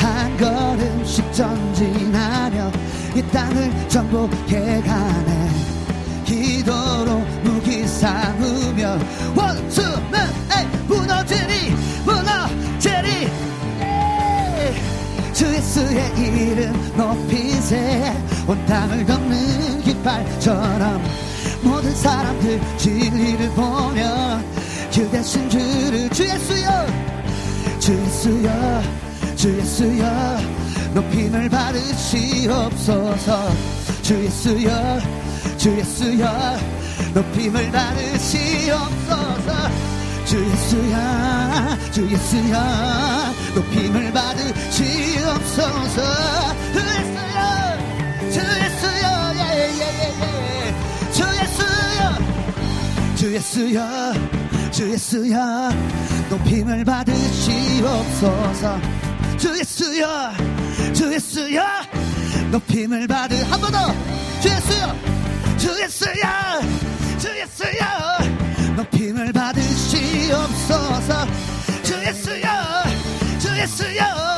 한 0.00 0.34
걸음씩 0.38 1.30
전진하며 1.30 2.72
이 3.14 3.22
땅을 3.30 3.88
정복해 3.88 4.80
가네. 4.80 5.50
기도로 6.24 7.18
무기 7.42 7.86
삼으며 7.86 8.98
원수는 9.36 10.14
에이, 10.56 10.66
무너지리 10.88 11.70
무너지리. 12.06 13.28
예. 13.80 14.74
주 15.34 15.44
예수의 15.44 16.12
이름 16.16 16.92
높이세. 16.96 18.16
온 18.46 18.64
땅을 18.64 19.04
덮는 19.04 19.82
깃발처럼 19.82 21.02
모든 21.62 21.94
사람들 21.94 22.58
진리를 22.78 23.50
보며 23.50 24.40
길 24.90 25.10
대신 25.10 25.48
주를 25.50 26.08
주 26.08 26.24
예수여 26.24 26.86
주 27.78 27.92
예수여 27.92 29.09
주 29.40 29.48
예수여 29.56 30.04
높임을 30.92 31.48
받으시옵소서 31.48 33.48
주 34.02 34.22
예수여 34.22 35.00
주 35.56 35.78
예수여 35.78 36.58
높임을 37.14 37.72
받으시옵소서 37.72 39.52
주 40.26 40.44
예수야 40.44 41.78
주 41.90 42.06
예수야 42.12 43.32
높임을 43.54 44.12
받으시옵소서 44.12 46.02
주 46.74 46.80
예수야 46.80 47.78
주 48.30 48.40
예수야 48.40 49.32
주 51.14 51.22
예수야 51.40 52.18
주 53.16 53.34
예수야 53.34 54.12
주 54.70 54.92
예수야 54.92 55.72
높임을 56.28 56.84
받으시옵소서 56.84 58.78
주 59.40 59.58
예수야 59.58 60.32
주 60.94 61.12
예수야 61.14 61.82
높임을 62.50 63.06
받으 63.06 63.34
한 63.50 63.60
번 63.60 63.72
더. 63.72 63.92
주 64.40 64.48
예수야 64.50 64.94
주 65.58 65.82
예수야 65.82 66.60
주 67.18 67.28
예수야 67.28 68.18
높임을 68.76 69.32
받으시옵소서. 69.32 71.26
주 71.82 71.94
예수야 72.06 72.84
주 73.38 73.48
예수야 73.58 74.36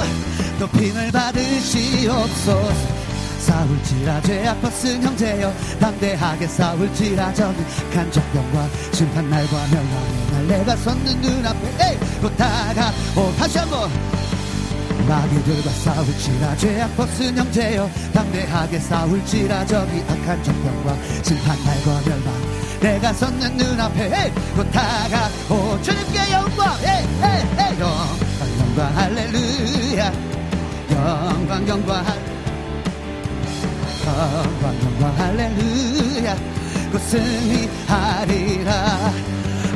높임을 0.61 1.11
받으시옵소서. 1.13 3.03
싸울지라 3.41 4.21
죄악 4.23 4.63
벗은 4.63 5.03
형제여 5.03 5.53
담대하게 5.81 6.47
싸울지라 6.47 7.35
저기 7.35 7.59
간접병과 7.93 8.69
심판날과 8.93 9.67
멸망의 9.73 10.27
날 10.31 10.47
내가 10.47 10.77
섰는 10.77 11.21
눈앞에 11.21 11.67
에이 11.91 11.99
걷다가 12.23 12.93
오 13.17 13.35
다시 13.37 13.59
한번 13.59 13.91
마귀들과 15.09 15.71
싸울지라. 15.71 16.57
죄악 16.57 16.97
벗은 16.97 17.37
형제여. 17.37 17.91
담대하게 18.13 18.79
싸울지라. 18.79 19.67
저기 19.67 20.03
악한 20.09 20.43
적병과 20.43 20.97
심판날과 21.23 22.01
멸망. 22.07 22.33
내가 22.81 23.13
섰는 23.13 23.57
눈앞에 23.57 24.05
에이 24.07 24.33
걷다가 24.57 25.29
오 25.51 25.81
주님께 25.83 26.33
영광. 26.33 26.79
영광 27.81 28.09
영광 28.59 28.97
할렐루야. 28.97 30.13
영광 30.91 31.69
영광. 31.69 32.05
영광 34.07 34.83
영광 34.83 35.19
할렐루야. 35.19 36.37
곧 36.91 37.01
승리하리라 37.09 38.71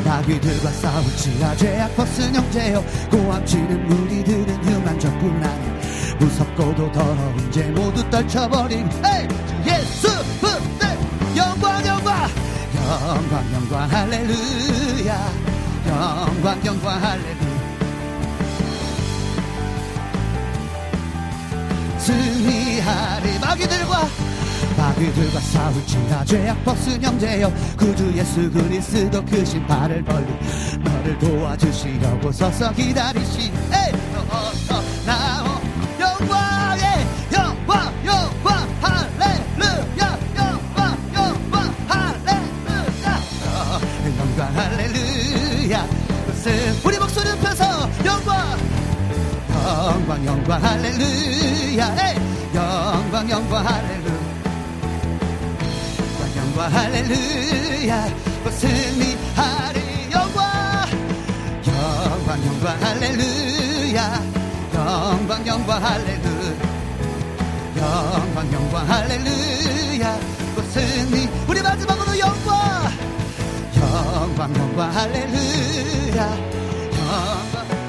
마귀들과 0.07 0.70
싸울지라 0.70 1.57
죄악 1.57 1.96
벗은 1.96 2.34
형제여 2.34 2.82
고함치는 3.11 3.86
무리들은 3.88 4.64
흉한 4.64 5.00
적군 5.00 5.42
아니 5.44 6.16
무섭고도 6.20 6.92
더러운 6.92 7.50
죄 7.52 7.64
모두 7.72 8.09
떨쳐버린. 8.09 8.88
에이 9.04 9.28
예수 9.66 10.09
붙들 10.40 10.88
영광 11.36 11.84
영광! 11.84 12.28
영광 12.76 13.52
영광 13.52 13.90
할렐루야! 13.90 15.32
영광 15.88 16.64
영광 16.64 17.02
할렐루야! 17.02 17.57
승리하리 21.98 23.38
마귀들과 23.40 24.09
마귀들과 24.77 25.41
싸울지라 25.41 26.24
죄악 26.24 26.64
벗은 26.64 27.03
형제여. 27.03 27.51
구주 27.77 28.12
예수 28.14 28.51
그리스도 28.51 29.24
그 29.24 29.45
신발을 29.45 30.05
벌리 30.05 30.27
너를 30.85 31.18
도와주시려고 31.18 32.31
서서 32.31 32.72
기다리시. 32.72 33.41
에이 33.72 33.93
어서 34.29 34.83
나오. 35.07 35.47
영광의 35.99 37.07
영광 37.33 37.93
영광 38.05 38.68
할렐루야. 38.83 40.18
영광 40.37 40.99
영광 41.14 41.74
할렐루야. 41.89 43.22
할렐루야. 44.55 45.87
그것은 46.27 46.81
우리 46.85 46.99
목소리 46.99 47.31
높여서 47.31 47.64
영광. 48.05 48.59
영광 49.64 50.27
영광 50.27 50.62
할렐루야. 50.62 51.97
에이! 51.99 52.37
영광 52.55 53.29
영광 53.31 53.66
할렐루야 53.66 54.05
영광 56.57 56.72
할렐루야. 56.72 58.09
그 58.42 58.50
승리하리 58.50 60.11
영광 60.11 60.88
영광 61.66 62.46
영광 62.46 62.82
할렐루야. 62.82 64.22
영광 64.74 65.46
영광 65.46 65.84
할렐루야. 65.84 66.57
영광 67.76 68.52
영광 68.54 68.90
할렐루야. 68.90 70.18
그 70.54 70.62
승리 70.72 71.28
우리 71.46 71.61
마지막으로 71.61 72.18
영광. 72.18 72.90
영광 73.76 74.57
영광 74.57 74.96
할렐루야. 74.96 76.22
영광 76.96 77.86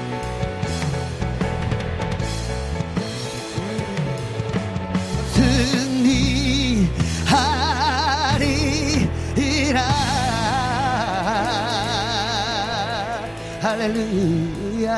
할렐루야. 13.78 14.90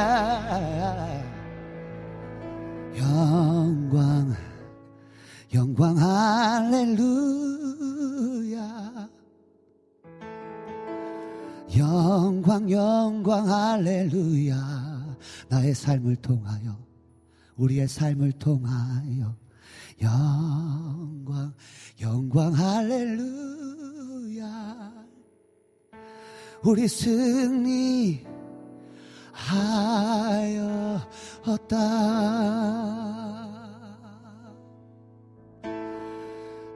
영광 2.96 4.34
영광 5.52 5.98
할렐루야. 5.98 6.98
영광 11.76 12.70
영광 12.70 13.50
할렐루야. 13.50 15.16
나의 15.50 15.74
삶을 15.74 16.16
통하여 16.16 16.78
우리의 17.56 17.86
삶을 17.86 18.32
통하여. 18.32 19.36
영광 20.00 21.52
영광 22.00 22.54
할렐루야. 22.54 23.60
우리 26.62 26.88
승리 26.88 28.24
하였다. 29.41 30.91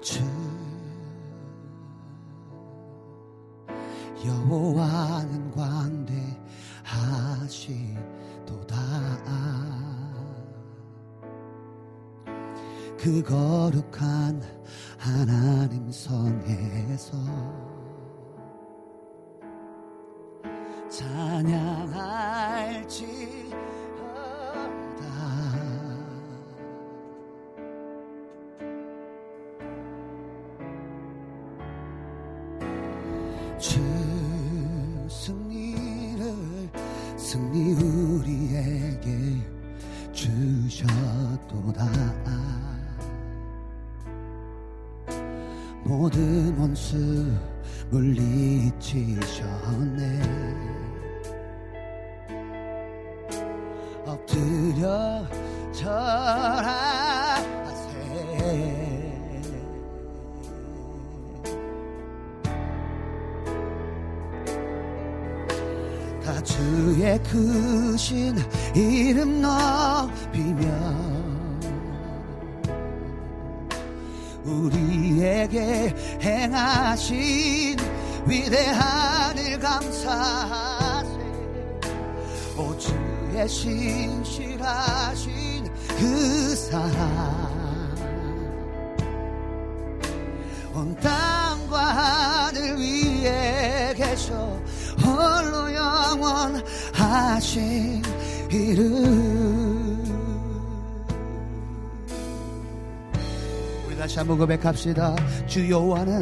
주 0.00 0.22
여호와는 4.24 5.50
광대하시도다. 6.84 7.84
그 12.98 13.22
거룩한 13.22 14.42
하나님 14.98 15.90
성에서 15.92 17.18
찬양할지어다. 20.94 21.34
주 33.58 33.80
승리를 35.10 36.70
승리 37.16 37.72
우리에게 37.72 39.42
주셨도다. 40.12 41.84
모든 45.82 46.56
원수 46.56 46.96
물리치셨네 47.90 48.84
엎드려 54.06 55.24
절하세. 55.72 57.44
다 66.22 66.42
주의 66.42 67.18
크신 67.22 68.36
이름 68.74 69.40
높이며 69.42 70.64
우리에게 74.44 75.94
행하신 76.20 77.78
위대한 78.26 79.36
일 79.38 79.58
감사하세. 79.58 81.18
오 82.56 82.76
주의 83.34 83.48
신실하신 83.48 85.28
그 85.98 86.54
사랑. 86.54 87.64
온 90.72 90.94
땅과 91.00 91.78
하늘 91.80 92.78
위에 92.78 93.92
계셔 93.96 94.32
홀로 95.02 95.74
영원하신 97.02 98.02
이름. 98.52 100.04
우리 103.86 103.96
다시 103.98 104.18
한번 104.18 104.38
고백합시다. 104.38 105.16
주 105.48 105.68
여호와는 105.68 106.20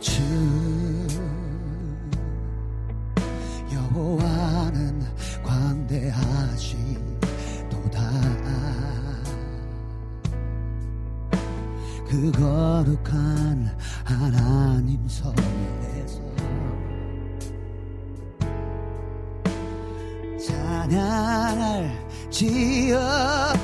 주 0.00 0.77
그 12.20 12.32
거룩한 12.32 13.70
하나님 14.04 14.98
성에서 15.06 16.20
찬양할 20.44 21.92
지어다 22.28 23.58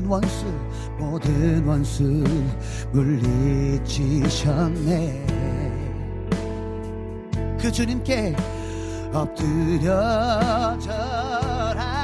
모든 0.00 0.06
원수 0.06 0.46
모든 0.98 1.64
원수 1.66 2.02
물리치셨네. 2.92 4.46
그 7.60 7.70
주님께 7.70 8.34
엎드려 9.12 10.78
절하세. 10.78 12.00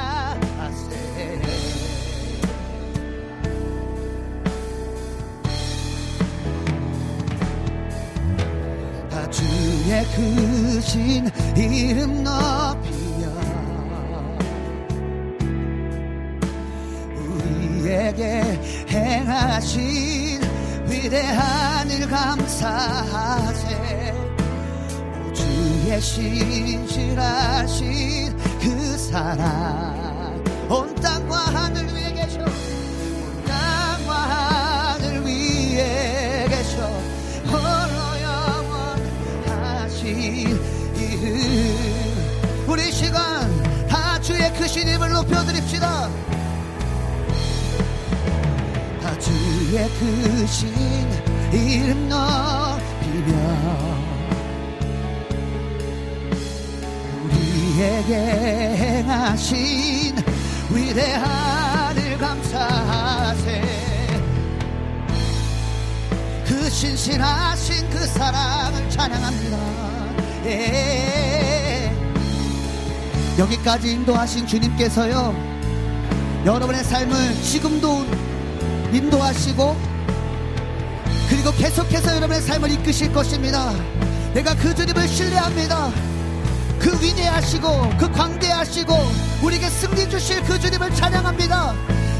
다 9.09 9.29
주의 9.31 10.05
크신 10.15 11.29
이름 11.55 12.23
높이 12.23 12.86
며 18.17 18.23
우리에게 18.23 18.59
행하신 18.89 20.41
위대한 20.87 21.89
일 21.89 22.09
감사하세. 22.09 23.75
오 24.11 25.33
주의 25.33 26.01
신실하신 26.01 27.15
그 28.59 28.97
사랑 28.97 30.43
온 30.67 30.93
땅과 30.95 31.37
하늘 31.37 31.87
위에 31.93 32.13
계셔. 32.13 32.39
온 32.39 33.45
땅과 33.45 34.13
하늘 34.13 35.23
위에 35.23 36.47
계셔. 36.49 36.81
홀로 37.45 38.21
영원하신 39.45 40.59
이름. 40.95 42.65
우리 42.67 42.91
시간 42.91 43.87
다 43.87 44.19
주의 44.19 44.51
크신 44.55 44.89
힘을 44.89 45.11
높여드립시다 45.11 46.26
주의 49.67 49.85
크신 49.99 50.69
이름 51.51 52.07
높이며 52.07 53.35
우리에게 57.25 58.15
행하신 58.77 60.15
위대한 60.69 61.97
일 61.97 62.17
감사하세 62.17 63.61
그 66.45 66.69
신실하신 66.69 67.89
그 67.89 68.07
사랑을 68.07 68.89
찬양합니다 68.89 69.57
예. 70.45 71.91
여기까지 73.37 73.91
인도하신 73.91 74.47
주님께서요 74.47 75.35
여러분의 76.45 76.85
삶을 76.85 77.33
지금도 77.43 78.26
인도하시고 78.93 79.77
그리고 81.29 81.51
계속해서 81.51 82.15
여러분의 82.15 82.41
삶을 82.41 82.71
이끄실 82.71 83.11
것입니다. 83.11 83.73
내가 84.33 84.55
그 84.55 84.73
주님을 84.73 85.07
신뢰합니다. 85.07 85.91
그 86.79 86.93
위대하시고 87.01 87.89
그 87.97 88.11
광대하시고 88.11 88.93
우리에게 89.41 89.69
승리 89.69 90.09
주실 90.09 90.41
그 90.43 90.59
주님을 90.59 90.93
찬양합니다. 90.93 91.73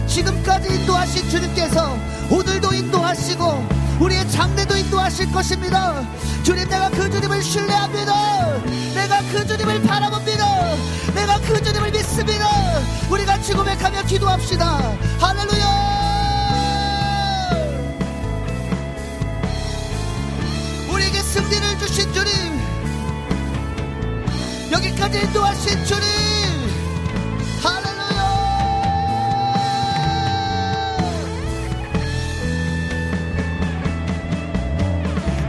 지금까지 0.07 0.73
인도하신 0.73 1.29
주님께서 1.29 1.97
오늘도 2.29 2.73
인도하시고 2.73 3.67
우리의 3.99 4.29
장래도 4.29 4.75
인도하실 4.75 5.31
것입니다. 5.31 6.03
주님 6.43 6.67
내가 6.69 6.89
그 6.89 7.09
주님을 7.09 7.41
신뢰합니다. 7.41 8.13
내가 8.93 9.21
그 9.31 9.45
주님을 9.45 9.81
바라봅니다. 9.83 10.45
내가 11.13 11.39
그 11.41 11.61
주님을 11.63 11.91
믿습니다. 11.91 12.47
우리 13.09 13.25
같이 13.25 13.53
고백하며 13.53 14.03
기도합시다. 14.03 14.93
할렐루야 15.19 16.06
여기까지 24.77 25.19
인도하신 25.21 25.85
주님 25.85 26.07
할렐루야! 27.63 28.17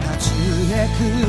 다 0.01 0.19
주의 0.19 0.89
크 0.97 1.28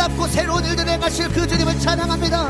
놀랍고 0.00 0.26
새로운 0.28 0.64
일들 0.64 0.88
행하실 0.88 1.28
그 1.28 1.46
주님을 1.46 1.78
찬양합니다. 1.78 2.48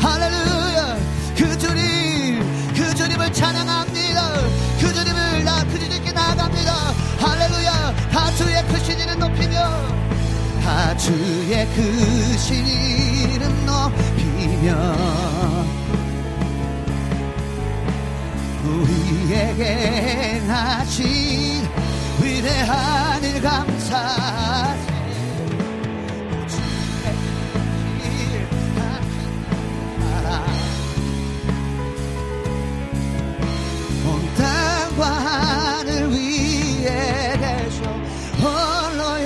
할렐루야. 0.00 0.96
그 1.36 1.58
주님 1.58 2.42
그 2.74 2.94
주님을 2.94 3.32
찬양합니다. 3.32 4.32
그 4.80 4.92
주님을 4.92 5.44
나 5.44 5.64
그 5.64 5.78
주님께 5.78 6.12
나아갑니다. 6.12 6.72
할렐루야. 7.18 7.94
다 8.10 8.30
주의 8.32 8.62
크신 8.66 9.00
이름 9.00 9.18
높이며 9.18 9.54
다 10.62 10.96
주의 10.98 11.66
크신 11.68 12.66
이름 12.66 13.66
높이며 13.66 14.96
우리에게 18.64 19.64
행하신 20.44 21.66
위대한 22.20 23.24
일 23.24 23.40
감사 23.40 24.91
하늘 35.00 36.10
위에 36.10 37.36
계셔 37.38 37.82
홀로 38.40 39.24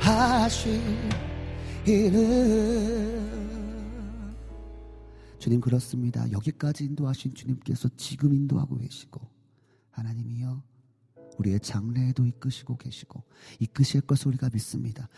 영원하신 0.00 0.82
이름 1.86 3.32
주님 5.38 5.60
그렇습니다. 5.60 6.30
여기까지 6.30 6.84
인도하신 6.84 7.34
주님께서 7.34 7.88
지금 7.96 8.32
인도하고 8.32 8.78
계시고 8.78 9.20
하나님이여 9.90 10.62
우리의 11.38 11.58
장래에도 11.60 12.26
이끄시고 12.26 12.76
계시고 12.76 13.24
이끄실 13.58 14.02
것을 14.02 14.28
우리가 14.28 14.50
믿습니다. 14.52 15.08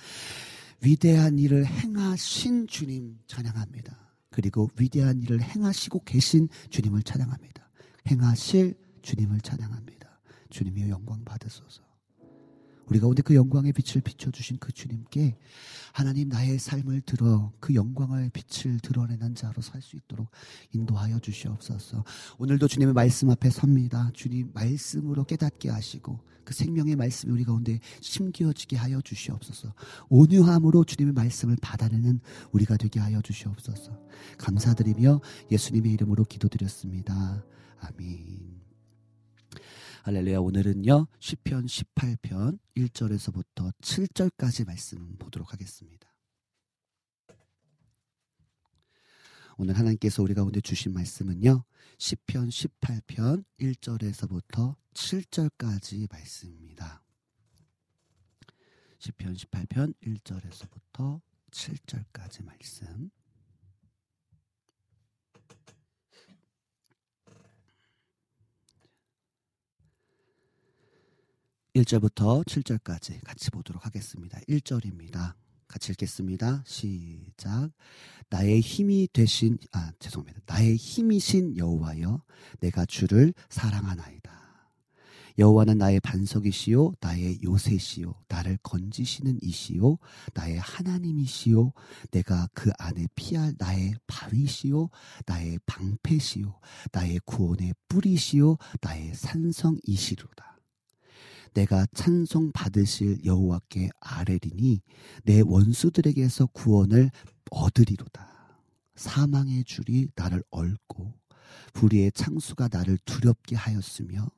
위대한 0.83 1.39
일을 1.39 1.67
행하신 1.67 2.67
주님 2.69 3.19
찬양합니다. 3.27 3.99
그리고 4.31 4.71
위대한 4.79 5.23
일을 5.23 5.43
행하시고 5.43 6.05
계신 6.05 6.49
주님을 6.71 7.03
찬양합니다. 7.03 7.71
행하실 8.11 8.84
주님을 9.05 9.41
찬양합니다. 9.43 10.09
주님이여 10.51 10.89
영광 10.89 11.25
받으소서. 11.25 11.85
우리 12.87 13.01
가운데 13.01 13.23
그 13.23 13.35
영광의 13.35 13.73
빛을 13.73 14.03
비춰주신 14.03 14.59
그 14.59 14.71
주님께 14.71 15.39
하나님 15.95 16.29
나의 16.29 16.59
삶을 16.59 17.01
들어 17.03 17.53
그 17.59 17.75
영광의 17.75 18.31
빛을 18.31 18.79
드러내는 18.81 19.35
자로 19.35 19.63
살 19.63 19.81
수 19.81 19.97
있도록 19.97 20.31
인도하여 20.73 21.19
주시옵소서. 21.19 22.05
오늘도 22.39 22.69
주님의 22.69 22.93
말씀 22.95 23.31
앞에 23.31 23.49
섭니다. 23.51 24.11
주님 24.13 24.51
말씀으로 24.53 25.25
깨닫게 25.25 25.71
하시고 25.71 26.21
그 26.45 26.53
생명의 26.53 26.97
말씀이 26.97 27.33
우리 27.33 27.45
가운데 27.45 27.81
심기어지게 28.03 28.77
하여 28.77 29.01
주시옵소서. 29.01 29.75
온유함으로 30.11 30.85
주님의 30.85 31.15
말씀을 31.15 31.57
받아내는 31.61 32.21
우리가 32.53 32.77
되게 32.77 33.01
하여 33.01 33.23
주시옵소서. 33.23 33.99
감사드리며 34.37 35.21
예수님의 35.51 35.93
이름으로 35.93 36.25
기도드렸습니다. 36.25 37.45
아멘. 37.79 38.54
할렐루야 40.07 40.39
오늘은요 40.39 41.07
시편 41.19 41.65
18편 41.65 42.59
1절에서부터 42.77 43.73
7절까지 43.81 44.67
말씀 44.67 45.17
보도록 45.17 45.55
하겠습니다. 45.55 46.13
오늘 49.57 49.79
하나님께서 49.79 50.23
우리 50.23 50.35
가운데 50.35 50.61
주신 50.61 50.93
말씀은요 50.93 51.65
시편 51.97 52.51
18편 52.51 53.47
1절에서부터 53.59 54.77
7절까지 54.93 56.13
말씀입니다. 56.13 57.03
시편 58.99 59.33
18편 59.33 59.95
1절에서부터 60.03 61.23
7절까지 61.51 62.45
말씀. 62.45 63.11
1절부터 71.75 72.45
7절까지 72.47 73.19
같이 73.25 73.51
보도록 73.51 73.85
하겠습니다. 73.85 74.39
1절입니다. 74.49 75.35
같이 75.67 75.91
읽겠습니다. 75.91 76.63
시작. 76.65 77.71
나의 78.31 78.61
힘이 78.61 79.09
되신 79.13 79.59
아 79.73 79.91
죄송합니다. 79.99 80.41
나의 80.47 80.77
힘이신 80.77 81.57
여호와여 81.57 82.23
내가 82.61 82.87
주를 82.87 83.35
사랑하나이다. 83.49 84.33
여호와는 85.37 85.79
나의 85.79 85.99
반석이시요 85.99 86.95
나의 87.01 87.43
요새시요 87.43 88.15
나를 88.29 88.57
건지시는 88.63 89.41
이시요 89.43 89.99
나의 90.33 90.61
하나님이시요 90.61 91.73
내가 92.13 92.49
그 92.55 92.71
안에 92.79 93.09
피할 93.17 93.53
나의 93.59 93.97
바위시요 94.07 94.91
나의 95.27 95.59
방패시요 95.67 96.57
나의 96.93 97.19
구원의 97.25 97.75
뿌리시요 97.89 98.59
나의 98.81 99.13
산성이시로다. 99.17 100.54
내가 101.55 101.87
찬송 101.95 102.53
받으실 102.53 103.25
여호와께 103.25 103.91
아뢰리니 104.01 104.83
내 105.25 105.41
원수들에게서 105.41 106.47
구원을 106.47 107.11
얻으리로다. 107.51 108.29
사망의 108.97 109.65
줄이 109.65 110.09
나를 110.15 110.43
얽고 110.51 111.15
불의의 111.73 112.13
창수가 112.13 112.69
나를 112.71 112.99
두렵게 113.05 113.57
하였으며 113.57 114.29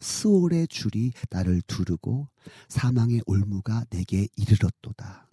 스올의 0.00 0.68
줄이 0.68 1.12
나를 1.30 1.62
두르고 1.66 2.28
사망의 2.68 3.22
올무가 3.26 3.84
내게 3.90 4.28
이르렀도다. 4.36 5.28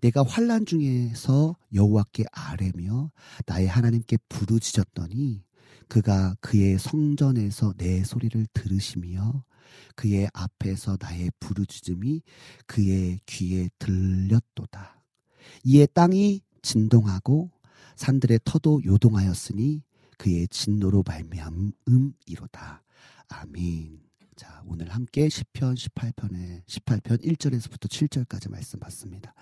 내가 0.00 0.22
환란 0.24 0.66
중에서 0.66 1.56
여호와께 1.72 2.24
아뢰며 2.32 3.10
나의 3.46 3.68
하나님께 3.68 4.18
부르짖었더니 4.28 5.44
그가 5.88 6.34
그의 6.40 6.78
성전에서 6.78 7.74
내 7.76 8.04
소리를 8.04 8.46
들으시며 8.52 9.44
그의 9.94 10.28
앞에서 10.32 10.96
나의 11.00 11.30
부르짖음이 11.40 12.22
그의 12.66 13.20
귀에 13.26 13.68
들렸도다. 13.78 15.02
이에 15.64 15.86
땅이 15.86 16.42
진동하고 16.62 17.50
산들의 17.96 18.40
터도 18.44 18.82
요동하였으니 18.84 19.82
그의 20.18 20.48
진노로 20.48 21.02
말미암음이로다. 21.06 22.82
아멘. 23.28 24.00
자, 24.36 24.62
오늘 24.66 24.88
함께 24.88 25.28
10편 25.28 25.76
18편에 25.76 26.64
18편 26.66 27.22
1절에서부터 27.22 27.88
7절까지 27.88 28.50
말씀 28.50 28.80
봤습니다. 28.80 29.34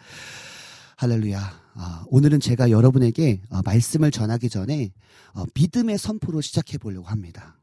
할렐루야. 0.97 1.41
아, 1.75 2.05
오늘은 2.09 2.41
제가 2.41 2.71
여러분에게 2.71 3.41
어, 3.49 3.63
말씀을 3.63 4.11
전하기 4.11 4.51
전에 4.51 4.93
어, 5.33 5.45
믿음의 5.55 5.97
선포로 5.97 6.41
시작해 6.41 6.77
보려고 6.77 7.07
합니다. 7.07 7.60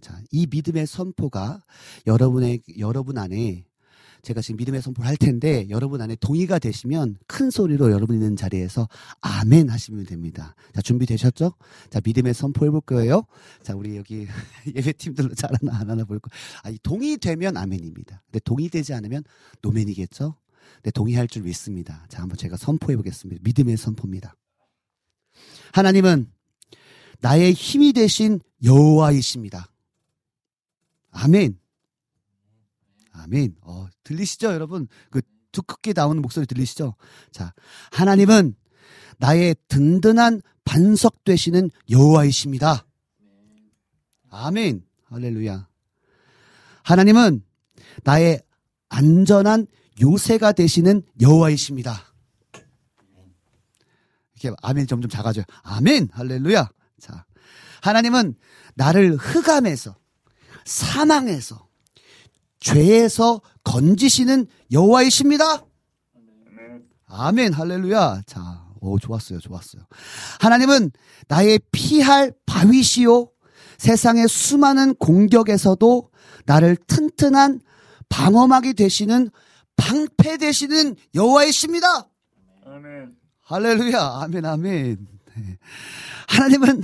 자, 0.00 0.20
이 0.30 0.46
믿음의 0.50 0.86
선포가 0.86 1.62
여러분의 2.06 2.62
여러분 2.78 3.18
안에 3.18 3.64
제가 4.22 4.42
지금 4.42 4.58
믿음의 4.58 4.82
선포를 4.82 5.08
할 5.08 5.16
텐데 5.16 5.66
여러분 5.70 6.00
안에 6.00 6.14
동의가 6.16 6.58
되시면 6.58 7.16
큰 7.26 7.50
소리로 7.50 7.90
여러분 7.90 8.16
있는 8.16 8.36
자리에서 8.36 8.88
아멘 9.20 9.70
하시면 9.70 10.04
됩니다. 10.04 10.54
자, 10.74 10.82
준비되셨죠? 10.82 11.54
자, 11.88 12.00
믿음의 12.04 12.34
선포 12.34 12.66
해볼 12.66 12.82
거예요. 12.82 13.24
자, 13.62 13.74
우리 13.74 13.96
여기 13.96 14.26
예배팀들로 14.74 15.34
잘하나 15.34 15.78
안 15.78 15.90
하나 15.90 16.04
볼 16.04 16.18
거. 16.18 16.30
아, 16.62 16.72
동의되면 16.82 17.56
아멘입니다. 17.56 18.22
근데 18.26 18.40
동의되지 18.40 18.92
않으면 18.94 19.24
노멘이겠죠? 19.62 20.36
네, 20.82 20.90
동의할 20.90 21.28
줄 21.28 21.42
믿습니다. 21.42 22.06
자, 22.08 22.22
한번 22.22 22.36
제가 22.36 22.56
선포해 22.56 22.96
보겠습니다. 22.96 23.40
믿음의 23.44 23.76
선포입니다. 23.76 24.36
하나님은 25.72 26.30
나의 27.20 27.52
힘이 27.52 27.92
되신 27.92 28.40
여호와이십니다. 28.64 29.70
아멘. 31.10 31.58
아멘. 33.12 33.56
어, 33.62 33.88
들리시죠, 34.04 34.52
여러분? 34.52 34.88
그 35.10 35.20
두껍게 35.52 35.92
나오는 35.94 36.20
목소리 36.22 36.46
들리시죠? 36.46 36.94
자, 37.32 37.52
하나님은 37.92 38.54
나의 39.18 39.56
든든한 39.68 40.40
반석 40.64 41.24
되시는 41.24 41.70
여호와이십니다. 41.90 42.86
아멘. 44.30 44.84
할렐루야. 45.06 45.68
하나님은 46.84 47.44
나의 48.04 48.40
안전한 48.88 49.66
요새가 50.00 50.52
되시는 50.52 51.02
여호와이십니다. 51.20 52.10
이렇게 54.34 54.56
아멘 54.62 54.86
점점 54.86 55.10
작아져요. 55.10 55.44
아멘. 55.62 56.08
할렐루야. 56.12 56.70
자, 56.98 57.26
하나님은 57.82 58.34
나를 58.74 59.16
흑암에서 59.16 59.99
사망에서 60.64 61.68
죄에서 62.60 63.40
건지시는 63.64 64.46
여호와이십니다. 64.70 65.64
아멘. 67.06 67.52
할렐루야. 67.52 68.22
자, 68.26 68.64
오 68.80 68.98
좋았어요. 68.98 69.40
좋았어요. 69.40 69.82
하나님은 70.40 70.90
나의 71.28 71.60
피할 71.72 72.32
바위시요 72.46 73.30
세상의 73.78 74.28
수많은 74.28 74.94
공격에서도 74.94 76.10
나를 76.46 76.76
튼튼한 76.86 77.60
방어막이 78.08 78.74
되시는 78.74 79.30
방패 79.76 80.36
되시는 80.36 80.96
여호와이십니다. 81.14 82.08
아멘. 82.66 83.16
할렐루야. 83.42 84.20
아멘, 84.22 84.44
아멘. 84.44 85.06
네. 85.36 85.58
하나님은 86.28 86.82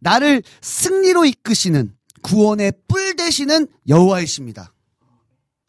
나를 0.00 0.42
승리로 0.60 1.24
이끄시는 1.24 1.94
구원의 2.22 2.72
뿔 2.88 3.16
되시는 3.16 3.68
여호와이십니다. 3.88 4.72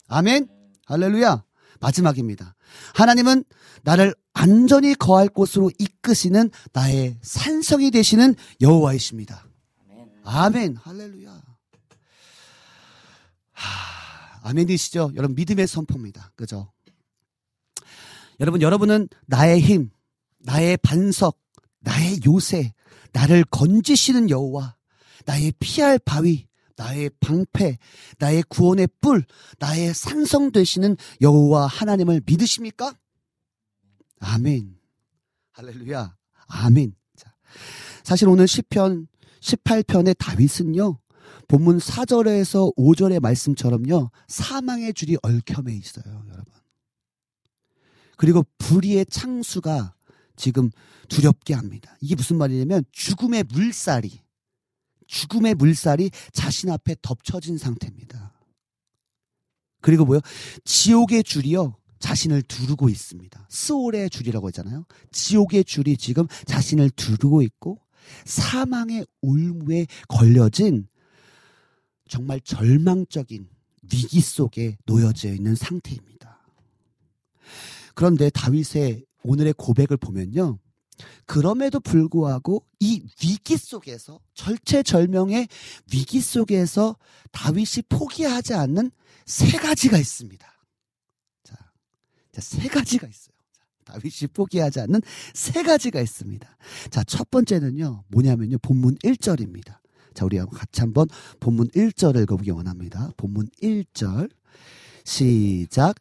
아멘. 0.07 0.47
할렐루야. 0.85 1.43
마지막입니다. 1.79 2.55
하나님은 2.95 3.43
나를 3.83 4.15
안전히 4.33 4.95
거할 4.95 5.27
곳으로 5.27 5.69
이끄시는 5.77 6.49
나의 6.71 7.17
산성이 7.21 7.91
되시는 7.91 8.35
여호와이십니다. 8.61 9.45
아멘. 10.23 10.77
할렐루야. 10.77 11.41
하, 13.51 14.49
아멘이시죠? 14.49 15.11
여러분 15.15 15.35
믿음의 15.35 15.67
선포입니다. 15.67 16.31
그죠? 16.35 16.71
여러분 18.39 18.61
여러분은 18.61 19.07
나의 19.27 19.61
힘, 19.61 19.91
나의 20.39 20.77
반석, 20.77 21.39
나의 21.79 22.19
요새, 22.25 22.73
나를 23.11 23.43
건지시는 23.45 24.29
여호와, 24.29 24.75
나의 25.25 25.53
피할 25.59 25.99
바위, 25.99 26.47
나의 26.75 27.09
방패, 27.19 27.77
나의 28.19 28.43
구원의 28.49 28.87
뿔, 29.01 29.23
나의 29.59 29.93
산성 29.93 30.51
되시는 30.51 30.97
여호와 31.21 31.67
하나님을 31.67 32.21
믿으십니까? 32.25 32.95
아멘. 34.19 34.75
할렐루야. 35.51 36.15
아멘. 36.47 36.95
자, 37.15 37.33
사실 38.03 38.27
오늘 38.27 38.45
10편 38.45 39.07
18편의 39.41 40.17
다윗은요. 40.17 40.99
본문 41.47 41.77
4절에서 41.77 42.75
5절의 42.75 43.19
말씀처럼요. 43.19 44.09
사망의 44.27 44.93
줄이 44.93 45.17
얽혀매 45.21 45.73
있어요, 45.73 46.23
여러분. 46.29 46.53
그리고 48.17 48.45
불의의 48.57 49.05
창수가 49.07 49.95
지금 50.35 50.71
두렵게 51.09 51.53
합니다. 51.53 51.95
이게 52.01 52.15
무슨 52.15 52.37
말이냐면 52.37 52.83
죽음의 52.91 53.43
물살이 53.51 54.22
죽음의 55.13 55.53
물살이 55.55 56.09
자신 56.31 56.71
앞에 56.71 56.95
덮쳐진 57.03 57.59
상태입니다. 57.59 58.33
그리고 59.79 60.05
뭐요? 60.05 60.21
지옥의 60.65 61.23
줄이요. 61.23 61.75
자신을 61.99 62.41
두르고 62.41 62.89
있습니다. 62.89 63.47
스올의 63.49 64.09
줄이라고 64.09 64.47
했잖아요. 64.47 64.85
지옥의 65.11 65.65
줄이 65.65 65.95
지금 65.97 66.25
자신을 66.45 66.89
두르고 66.89 67.43
있고 67.43 67.79
사망의 68.25 69.05
올무에 69.21 69.85
걸려진 70.09 70.87
정말 72.09 72.41
절망적인 72.41 73.47
위기 73.83 74.19
속에 74.19 74.77
놓여져 74.85 75.29
있는 75.29 75.55
상태입니다. 75.55 76.41
그런데 77.93 78.29
다윗의 78.31 79.05
오늘의 79.23 79.53
고백을 79.57 79.97
보면요. 79.97 80.59
그럼에도 81.25 81.79
불구하고 81.79 82.65
이 82.79 83.03
위기 83.23 83.57
속에서 83.57 84.19
절체절명의 84.33 85.47
위기 85.91 86.21
속에서 86.21 86.97
다윗이 87.31 87.83
포기하지 87.89 88.53
않는 88.53 88.91
세 89.25 89.57
가지가 89.57 89.97
있습니다. 89.97 90.47
자, 91.43 91.55
세 92.41 92.67
가지가 92.67 93.07
있어요. 93.07 93.33
다윗이 93.85 94.29
포기하지 94.33 94.79
않는 94.81 95.01
세 95.33 95.63
가지가 95.63 96.01
있습니다. 96.01 96.57
자, 96.89 97.03
첫 97.03 97.29
번째는요, 97.29 98.03
뭐냐면요, 98.07 98.57
본문 98.59 98.97
1절입니다. 98.97 99.77
자, 100.13 100.25
우리 100.25 100.37
같이 100.39 100.81
한번 100.81 101.07
본문 101.39 101.69
1절 101.69 102.21
읽어보기 102.21 102.51
원합니다. 102.51 103.11
본문 103.17 103.49
1절. 103.61 104.29
시작. 105.05 105.95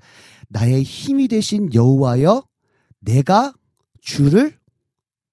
나의 0.49 0.83
힘이 0.83 1.29
되신 1.29 1.75
여호와여, 1.75 2.47
내가 3.01 3.53
주를 4.01 4.59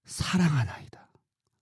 사랑하나이다. 0.09 1.07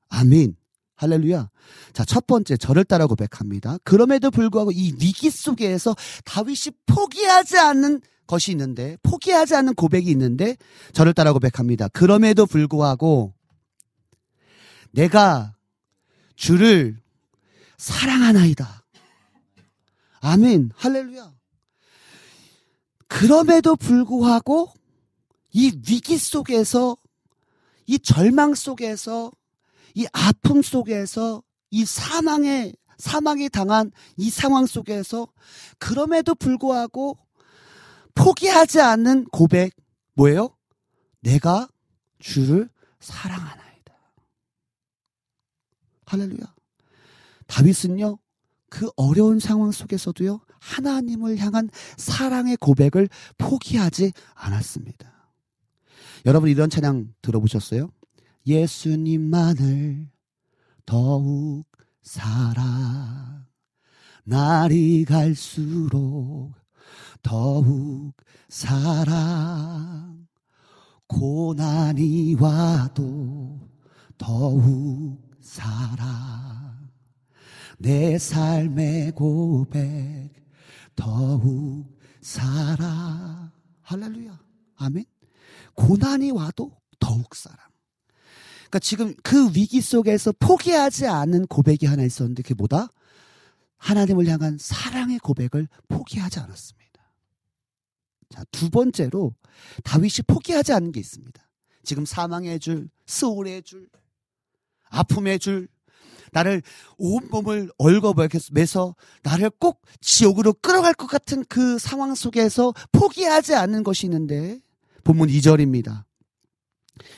아멘. 0.09 0.55
할렐루야. 0.95 1.49
자, 1.93 2.05
첫 2.05 2.25
번째, 2.25 2.57
저를 2.57 2.83
따라 2.83 3.05
고백합니다. 3.05 3.77
그럼에도 3.83 4.31
불구하고 4.31 4.71
이 4.71 4.93
위기 4.99 5.29
속에서 5.29 5.95
다윗이 6.25 6.75
포기하지 6.87 7.59
않는 7.59 8.01
것이 8.25 8.51
있는데, 8.51 8.97
포기하지 9.03 9.55
않는 9.55 9.75
고백이 9.75 10.09
있는데, 10.11 10.57
저를 10.93 11.13
따라 11.13 11.33
고백합니다. 11.33 11.87
그럼에도 11.89 12.45
불구하고, 12.47 13.33
내가 14.91 15.55
주를 16.35 16.97
사랑하나이다. 17.77 18.83
아멘. 20.21 20.71
할렐루야. 20.75 21.31
그럼에도 23.07 23.75
불구하고, 23.75 24.73
이 25.51 25.71
위기 25.87 26.17
속에서 26.17 26.97
이 27.87 27.97
절망 27.99 28.53
속에서 28.53 29.31
이 29.95 30.05
아픔 30.13 30.61
속에서 30.61 31.41
이 31.71 31.85
사망에 31.85 32.73
사망에 32.97 33.49
당한 33.49 33.91
이 34.17 34.29
상황 34.29 34.65
속에서 34.65 35.27
그럼에도 35.79 36.35
불구하고 36.35 37.17
포기하지 38.13 38.81
않는 38.81 39.25
고백 39.25 39.75
뭐예요? 40.13 40.49
내가 41.21 41.67
주를 42.19 42.69
사랑하나이다. 42.99 43.93
할렐루야. 46.05 46.55
다윗은요. 47.45 48.17
그 48.69 48.89
어려운 48.95 49.39
상황 49.39 49.71
속에서도요. 49.71 50.41
하나님을 50.59 51.37
향한 51.37 51.69
사랑의 51.95 52.57
고백을 52.57 53.07
포기하지 53.37 54.11
않았습니다. 54.33 55.16
여러분 56.25 56.49
이런 56.49 56.69
찬양 56.69 57.13
들어보셨어요? 57.21 57.91
예수님만을 58.45 60.09
더욱 60.85 61.65
사랑 62.01 63.45
날이 64.23 65.05
갈수록 65.05 66.53
더욱 67.21 68.13
사랑 68.49 70.27
고난이 71.07 72.35
와도 72.35 73.59
더욱 74.17 75.21
살아 75.41 76.77
내 77.77 78.17
삶의 78.17 79.11
고백 79.11 80.29
더욱 80.95 81.97
살아 82.21 83.51
할렐루야. 83.81 84.39
아멘 84.77 85.05
고난이 85.77 86.31
와도 86.31 86.75
더욱 86.99 87.33
살아 87.35 87.57
그러니까 88.67 88.79
지금 88.79 89.13
그 89.23 89.47
위기 89.55 89.79
속에서 89.79 90.33
포기하지 90.39 91.07
않은 91.07 91.47
고백이 91.47 91.85
하나 91.85 92.03
있었는데 92.03 92.43
그게 92.43 92.53
뭐다? 92.53 92.89
하나님을 93.77 94.27
향한 94.27 94.57
사랑의 94.59 95.19
고백을 95.19 95.69
포기하지 95.87 96.39
않았습니다. 96.39 96.87
자, 98.29 98.43
두 98.51 98.69
번째로 98.69 99.33
다윗이 99.83 100.25
포기하지 100.27 100.73
않은 100.73 100.91
게 100.91 100.99
있습니다. 100.99 101.41
지금 101.83 102.05
사망의 102.05 102.59
줄, 102.59 102.89
스올의 103.05 103.63
줄, 103.63 103.87
아픔의 104.89 105.39
줄, 105.39 105.69
나를 106.33 106.61
온몸을 106.97 107.71
얼거매서 107.77 108.95
나를 109.23 109.49
꼭 109.51 109.81
지옥으로 110.01 110.53
끌어갈 110.53 110.93
것 110.93 111.07
같은 111.07 111.45
그 111.47 111.79
상황 111.79 112.13
속에서 112.15 112.73
포기하지 112.91 113.55
않는 113.55 113.83
것이 113.83 114.07
있는데 114.07 114.59
본문 115.07 115.29
2절입니다. 115.29 116.03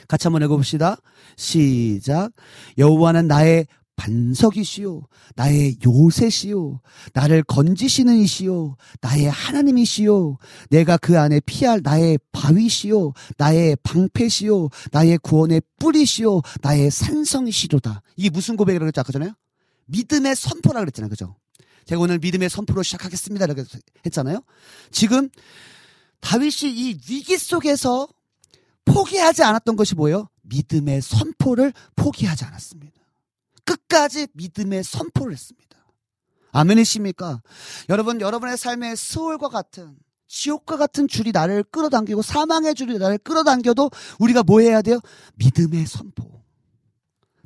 같이 0.06 0.28
한번 0.28 0.42
읽어봅시다. 0.42 0.98
시작. 1.36 2.30
여호와는 2.78 3.26
나의 3.26 3.66
반석이시요 3.96 5.02
나의 5.34 5.76
요새시요 5.84 6.80
나를 7.12 7.42
건지시는 7.42 8.16
이시요 8.16 8.76
나의 9.00 9.28
하나님이시요 9.28 10.38
내가 10.70 10.96
그 10.98 11.18
안에 11.18 11.40
피할 11.44 11.80
나의 11.82 12.18
바위시요 12.30 13.12
나의 13.36 13.76
방패시요 13.82 14.68
나의 14.92 15.18
구원의 15.18 15.60
뿌리시요 15.80 16.42
나의 16.62 16.92
산성이시로다. 16.92 18.02
이게 18.16 18.30
무슨 18.30 18.56
고백이라고 18.56 18.86
했죠? 18.86 19.00
아까 19.00 19.10
전에요 19.10 19.32
믿음의 19.86 20.36
선포라 20.36 20.78
그랬잖아요. 20.78 21.10
그죠? 21.10 21.36
제가 21.86 22.00
오늘 22.00 22.20
믿음의 22.20 22.50
선포로 22.50 22.84
시작하겠습니다. 22.84 23.46
이렇게 23.46 23.64
했잖아요. 24.06 24.42
지금 24.92 25.28
다윗이 26.20 26.72
이 26.72 27.00
위기 27.08 27.36
속에서 27.38 28.08
포기하지 28.84 29.42
않았던 29.42 29.76
것이 29.76 29.94
뭐예요 29.94 30.28
믿음의 30.42 31.02
선포를 31.02 31.72
포기하지 31.96 32.44
않았습니다 32.44 33.00
끝까지 33.70 34.28
믿음의 34.32 34.82
선포를 34.84 35.32
했습니다. 35.32 35.78
아멘이십니까? 36.52 37.42
여러분, 37.88 38.20
여러분의 38.20 38.56
삶의 38.56 38.96
스월과 38.96 39.48
같은 39.48 39.96
지옥과 40.26 40.76
같은 40.76 41.08
줄이 41.08 41.32
나를 41.32 41.64
끌어당기고 41.64 42.22
사망의 42.22 42.74
줄이 42.74 42.98
나를 42.98 43.18
끌어당겨도 43.18 43.90
우리가 44.18 44.42
뭐 44.42 44.60
해야 44.60 44.80
돼요? 44.82 45.00
믿음의 45.36 45.86
선포. 45.86 46.44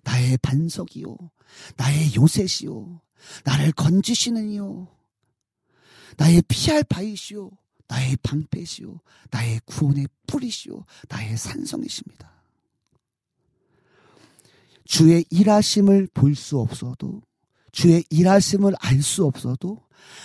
나의 0.02 0.36
반석이요. 0.38 1.16
나의 1.76 2.14
요새시요. 2.14 3.00
나를 3.44 3.72
건지시는 3.72 4.50
이요. 4.50 4.88
나의 6.18 6.42
피할 6.46 6.84
바위시요. 6.84 7.50
나의 7.88 8.16
방패시요. 8.22 9.00
나의 9.30 9.60
구원의 9.66 10.08
뿌리시요. 10.26 10.84
나의 11.08 11.36
산성이십니다. 11.36 12.32
주의 14.84 15.24
일하심을 15.30 16.08
볼 16.14 16.34
수 16.34 16.58
없어도 16.58 17.22
주의 17.72 18.04
일하심을 18.10 18.74
알 18.80 19.02
수 19.02 19.24
없어도 19.24 19.82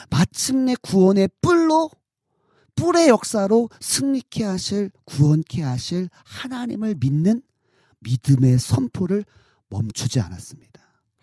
마침내 0.09 0.75
구원의 0.81 1.29
뿔로 1.41 1.89
뿔의 2.75 3.09
역사로 3.09 3.69
승리케 3.79 4.43
하실 4.43 4.91
구원케 5.05 5.63
하실 5.63 6.09
하나님을 6.23 6.95
믿는 6.99 7.41
믿음의 7.99 8.59
선포를 8.59 9.25
멈추지 9.69 10.19
않았습니다. 10.19 10.79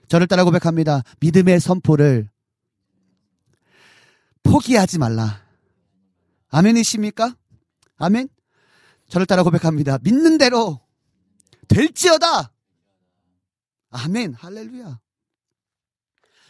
저를 0.09 0.27
따라 0.27 0.45
고백합니다. 0.45 1.03
믿음의 1.21 1.61
선포를 1.61 2.29
포기하지 4.43 4.99
말라. 4.99 5.46
아멘이십니까? 6.49 7.37
아멘? 7.97 8.29
저를 9.09 9.27
따라 9.27 9.43
고백합니다. 9.43 9.99
믿는 10.03 10.39
대로 10.39 10.81
될지어다. 11.69 12.53
아멘. 13.91 14.35
할렐루야. 14.35 15.01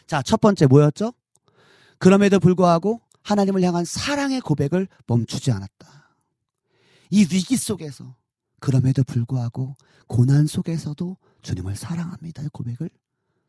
자, 0.07 0.21
첫 0.21 0.39
번째 0.39 0.65
뭐였죠? 0.67 1.13
그럼에도 1.99 2.39
불구하고 2.39 3.01
하나님을 3.23 3.61
향한 3.63 3.85
사랑의 3.85 4.41
고백을 4.41 4.87
멈추지 5.05 5.51
않았다. 5.51 6.17
이 7.09 7.21
위기 7.21 7.57
속에서 7.57 8.15
그럼에도 8.59 9.03
불구하고 9.03 9.75
고난 10.07 10.47
속에서도 10.47 11.17
주님을 11.41 11.75
사랑합니다. 11.75 12.43
이 12.43 12.47
고백을 12.51 12.89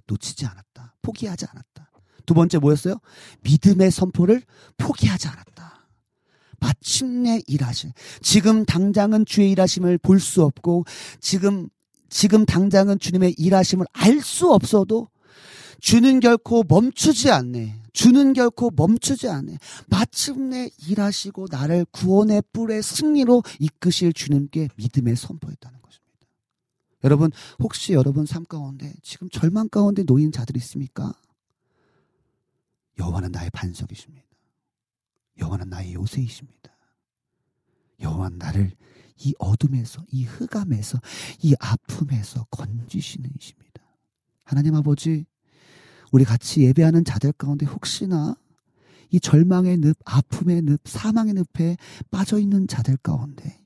놓치지 0.06 0.46
않았다. 0.46 0.96
포기하지 1.02 1.46
않았다. 1.48 1.90
두 2.26 2.34
번째 2.34 2.58
뭐였어요? 2.58 2.98
믿음의 3.42 3.90
선포를 3.90 4.42
포기하지 4.76 5.28
않았다. 5.28 5.77
마침내 6.60 7.40
일하실. 7.46 7.92
지금 8.22 8.64
당장은 8.64 9.26
주의 9.26 9.50
일하심을 9.52 9.98
볼 9.98 10.20
수 10.20 10.42
없고 10.42 10.84
지금 11.20 11.68
지금 12.10 12.44
당장은 12.46 12.98
주님의 12.98 13.34
일하심을 13.38 13.86
알 13.92 14.20
수 14.22 14.52
없어도 14.52 15.08
주는 15.80 16.20
결코 16.20 16.64
멈추지 16.66 17.30
않네. 17.30 17.82
주는 17.92 18.32
결코 18.32 18.70
멈추지 18.74 19.28
않네. 19.28 19.58
마침내 19.88 20.70
일하시고 20.88 21.46
나를 21.50 21.84
구원의 21.92 22.42
뿔의 22.52 22.82
승리로 22.82 23.42
이끄실 23.58 24.12
주님께 24.12 24.68
믿음의 24.76 25.16
선포했다는 25.16 25.80
것입니다. 25.80 26.26
여러분, 27.04 27.30
혹시 27.60 27.92
여러분 27.92 28.26
삶 28.26 28.44
가운데 28.44 28.92
지금 29.02 29.28
절망 29.30 29.68
가운데 29.68 30.02
놓인 30.04 30.32
자들이 30.32 30.58
있습니까? 30.58 31.12
여호와는 32.98 33.32
나의 33.32 33.50
반석이십니다. 33.50 34.27
여호와는 35.38 35.68
나의 35.68 35.94
요새이십니다. 35.94 36.70
여호와는 38.00 38.38
나를 38.38 38.72
이 39.20 39.34
어둠에서, 39.38 40.04
이 40.10 40.24
흑암에서, 40.24 41.00
이 41.42 41.54
아픔에서 41.58 42.44
건지시는 42.50 43.30
이십니다. 43.38 43.82
하나님 44.44 44.74
아버지, 44.74 45.26
우리 46.12 46.24
같이 46.24 46.62
예배하는 46.62 47.04
자들 47.04 47.32
가운데 47.32 47.66
혹시나 47.66 48.36
이 49.10 49.20
절망의 49.20 49.78
늪, 49.78 49.96
아픔의 50.04 50.62
늪, 50.62 50.80
사망의 50.84 51.34
늪에 51.34 51.76
빠져 52.10 52.38
있는 52.38 52.66
자들 52.66 52.96
가운데 52.98 53.58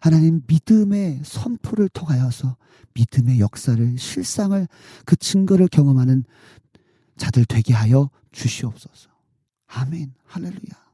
하나님 0.00 0.42
믿음의 0.46 1.22
선포를 1.24 1.88
통하여서 1.88 2.56
믿음의 2.94 3.40
역사를 3.40 3.98
실상을 3.98 4.66
그 5.04 5.16
증거를 5.16 5.68
경험하는 5.68 6.24
자들 7.16 7.44
되게 7.44 7.74
하여 7.74 8.10
주시옵소서. 8.32 9.10
아멘. 9.66 10.14
할렐루야. 10.24 10.87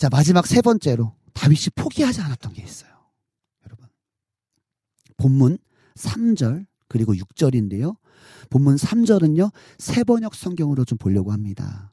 자, 0.00 0.08
마지막 0.08 0.46
세 0.46 0.62
번째로 0.62 1.14
다윗이 1.34 1.66
포기하지 1.74 2.22
않았던 2.22 2.54
게 2.54 2.62
있어요. 2.62 2.90
여러분. 3.66 3.86
본문 5.18 5.58
3절 5.94 6.64
그리고 6.88 7.12
6절인데요. 7.12 7.94
본문 8.48 8.76
3절은요. 8.76 9.52
세번역 9.76 10.34
성경으로 10.34 10.86
좀 10.86 10.96
보려고 10.96 11.32
합니다. 11.32 11.92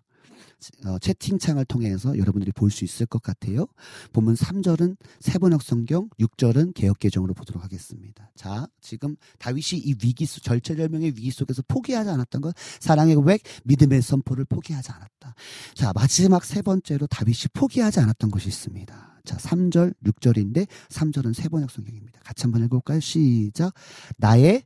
어, 0.85 0.97
채팅창을 0.99 1.65
통해서 1.65 2.17
여러분들이 2.17 2.51
볼 2.51 2.71
수 2.71 2.83
있을 2.83 3.05
것 3.05 3.21
같아요. 3.21 3.67
본문 4.13 4.35
3절은 4.35 4.97
세번역 5.19 5.61
성경, 5.63 6.09
6절은 6.19 6.73
개혁 6.73 6.99
개정으로 6.99 7.33
보도록 7.33 7.63
하겠습니다. 7.63 8.29
자, 8.35 8.67
지금 8.81 9.15
다윗이 9.39 9.81
이 9.83 9.95
위기 10.03 10.25
속, 10.25 10.43
절체절명의 10.43 11.11
위기 11.15 11.31
속에서 11.31 11.63
포기하지 11.67 12.09
않았던 12.09 12.41
것, 12.41 12.55
사랑의 12.79 13.15
고백, 13.15 13.41
믿음의 13.63 14.01
선포를 14.01 14.45
포기하지 14.45 14.91
않았다. 14.91 15.35
자, 15.75 15.91
마지막 15.93 16.43
세 16.43 16.61
번째로 16.61 17.07
다윗이 17.07 17.47
포기하지 17.53 17.99
않았던 17.99 18.31
것이 18.31 18.47
있습니다. 18.49 19.21
자, 19.23 19.37
3절, 19.37 19.93
6절인데 20.03 20.67
3절은 20.89 21.33
세번역 21.33 21.71
성경입니다. 21.71 22.19
같이 22.23 22.43
한번 22.43 22.63
읽어볼까요? 22.63 22.99
시작. 22.99 23.73
나의 24.17 24.63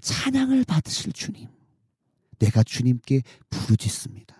찬양을 0.00 0.64
받으실 0.64 1.12
주님. 1.12 1.48
내가 2.38 2.62
주님께 2.62 3.22
부르짖습니다. 3.50 4.36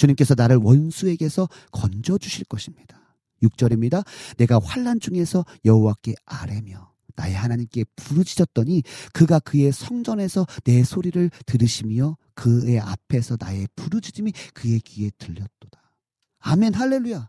주님께서 0.00 0.34
나를 0.34 0.56
원수에게서 0.56 1.48
건져 1.72 2.16
주실 2.16 2.44
것입니다. 2.46 3.16
6절입니다. 3.42 4.04
내가 4.38 4.58
환란 4.62 4.98
중에서 4.98 5.44
여호와께 5.64 6.14
아뢰며 6.24 6.90
나의 7.16 7.34
하나님께 7.34 7.84
부르짖었더니 7.96 8.82
그가 9.12 9.40
그의 9.40 9.72
성전에서 9.72 10.46
내 10.64 10.82
소리를 10.84 11.30
들으시며 11.44 12.16
그의 12.34 12.80
앞에서 12.80 13.36
나의 13.38 13.68
부르짖음이 13.76 14.32
그의 14.54 14.80
귀에 14.80 15.10
들렸도다. 15.18 15.92
아멘 16.38 16.72
할렐루야. 16.72 17.28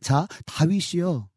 자, 0.00 0.28
다윗이요. 0.46 1.28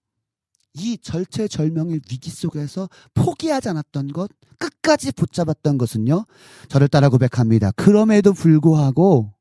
이 0.78 0.98
절체절명의 0.98 2.02
위기 2.12 2.30
속에서 2.30 2.90
포기하지 3.14 3.70
않았던 3.70 4.10
것, 4.10 4.30
끝까지 4.60 5.14
붙잡았던 5.14 5.78
것은요. 5.78 6.26
저를 6.68 6.90
따라 6.90 7.10
고백합니다. 7.10 7.72
그럼에도 7.72 8.34
불구하고 8.34 9.35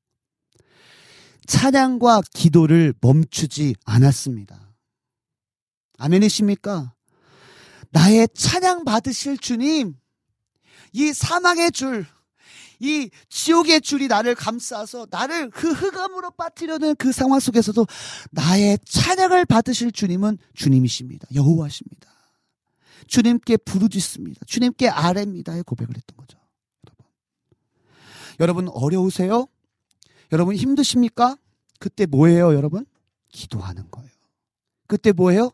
찬양과 1.46 2.22
기도를 2.32 2.94
멈추지 3.00 3.74
않았습니다. 3.84 4.72
아멘이십니까? 5.98 6.94
나의 7.90 8.28
찬양 8.34 8.84
받으실 8.84 9.38
주님, 9.38 9.94
이 10.92 11.12
사망의 11.12 11.72
줄, 11.72 12.06
이 12.80 13.08
지옥의 13.28 13.80
줄이 13.80 14.08
나를 14.08 14.34
감싸서 14.34 15.06
나를 15.10 15.50
그 15.50 15.70
흑암으로 15.70 16.32
빠뜨려는 16.32 16.96
그 16.96 17.12
상황 17.12 17.40
속에서도 17.40 17.86
나의 18.30 18.78
찬양을 18.84 19.44
받으실 19.46 19.92
주님은 19.92 20.38
주님이십니다. 20.54 21.28
여호와십니다. 21.34 22.10
주님께 23.06 23.58
부르짖습니다. 23.58 24.40
주님께 24.46 24.88
아뢰입니다의 24.88 25.62
고백을 25.64 25.96
했던 25.96 26.16
거죠. 26.16 26.38
여러분. 28.40 28.68
어려우세요? 28.68 29.46
여러분 30.32 30.56
힘드십니까? 30.56 31.36
그때 31.78 32.06
뭐예요, 32.06 32.54
여러분? 32.54 32.86
기도하는 33.28 33.90
거예요. 33.90 34.10
그때 34.86 35.12
뭐예요? 35.12 35.52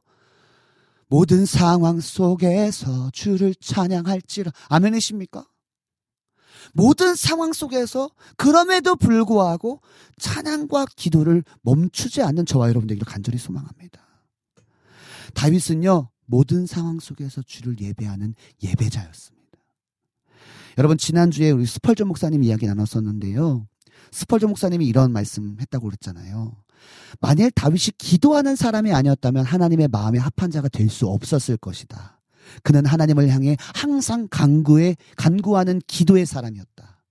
모든 1.09 1.45
상황 1.45 2.01
속에서 2.01 3.11
주를 3.13 3.55
찬양할지라. 3.55 4.53
아멘이십니까? 4.69 5.45
모든 6.73 7.15
상황 7.15 7.53
속에서 7.53 8.11
그럼에도 8.37 8.95
불구하고 8.95 9.81
찬양과 10.19 10.87
기도를 10.95 11.43
멈추지 11.63 12.23
않는 12.23 12.47
저와 12.47 12.69
여러분들에게 12.69 13.05
간절히 13.05 13.39
소망합니다. 13.39 14.01
다윗은요, 15.35 16.11
모든 16.27 16.67
상황 16.67 17.01
속에서 17.01 17.43
주를 17.43 17.81
예배하는 17.81 18.35
예배자였습니다. 18.63 19.59
여러분, 20.79 20.97
지난주에 20.97 21.51
우리 21.51 21.67
스펄전 21.67 22.07
목사님 22.07 22.45
이야기 22.45 22.67
나눴었는데요. 22.67 23.67
스펄전 24.13 24.51
목사님이 24.51 24.87
이런 24.87 25.13
말씀 25.13 25.57
했다고 25.61 25.87
그랬잖아요. 25.87 26.57
만일 27.21 27.51
다윗이 27.51 27.93
기도하는 27.99 28.57
사람이 28.57 28.93
아니었다면 28.93 29.45
하나님의 29.45 29.89
마음에 29.89 30.19
합한 30.19 30.51
자가 30.51 30.69
될 30.69 30.89
수 30.89 31.07
없었을 31.07 31.57
것이다. 31.57 32.21
그는 32.63 32.85
하나님을 32.87 33.29
향해 33.29 33.57
항상 33.75 34.27
간구에 34.29 34.97
간구하는 35.17 35.81
기도의 35.87 36.27
사람이었다. 36.27 37.05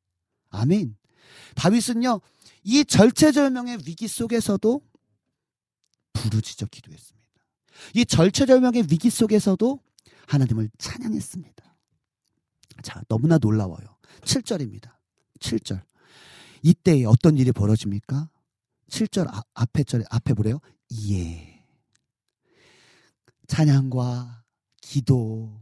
아멘. 0.50 0.98
다윗은요, 1.56 2.20
이 2.64 2.84
절체절명의 2.84 3.80
위기 3.86 4.08
속에서도 4.08 4.82
부르짖어 6.14 6.68
기도했습니다. 6.70 7.30
이 7.94 8.06
절체절명의 8.06 8.88
위기 8.90 9.10
속에서도 9.10 9.80
하나님을 10.28 10.70
찬양했습니다. 10.78 11.76
자, 12.84 13.02
너무나 13.08 13.38
놀라워요. 13.38 13.98
7절입니다. 14.22 14.92
7절. 15.40 15.82
이때에 16.62 17.06
어떤 17.06 17.38
일이 17.38 17.52
벌어집니까? 17.52 18.30
7절 18.90 19.28
아, 19.28 19.44
앞에 19.54 19.84
절에 19.84 20.04
앞에 20.10 20.34
보래요. 20.34 20.60
예. 21.10 21.64
찬양과 23.48 24.44
기도 24.82 25.62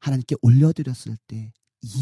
하나님께 0.00 0.36
올려드렸을 0.42 1.16
때 1.26 1.52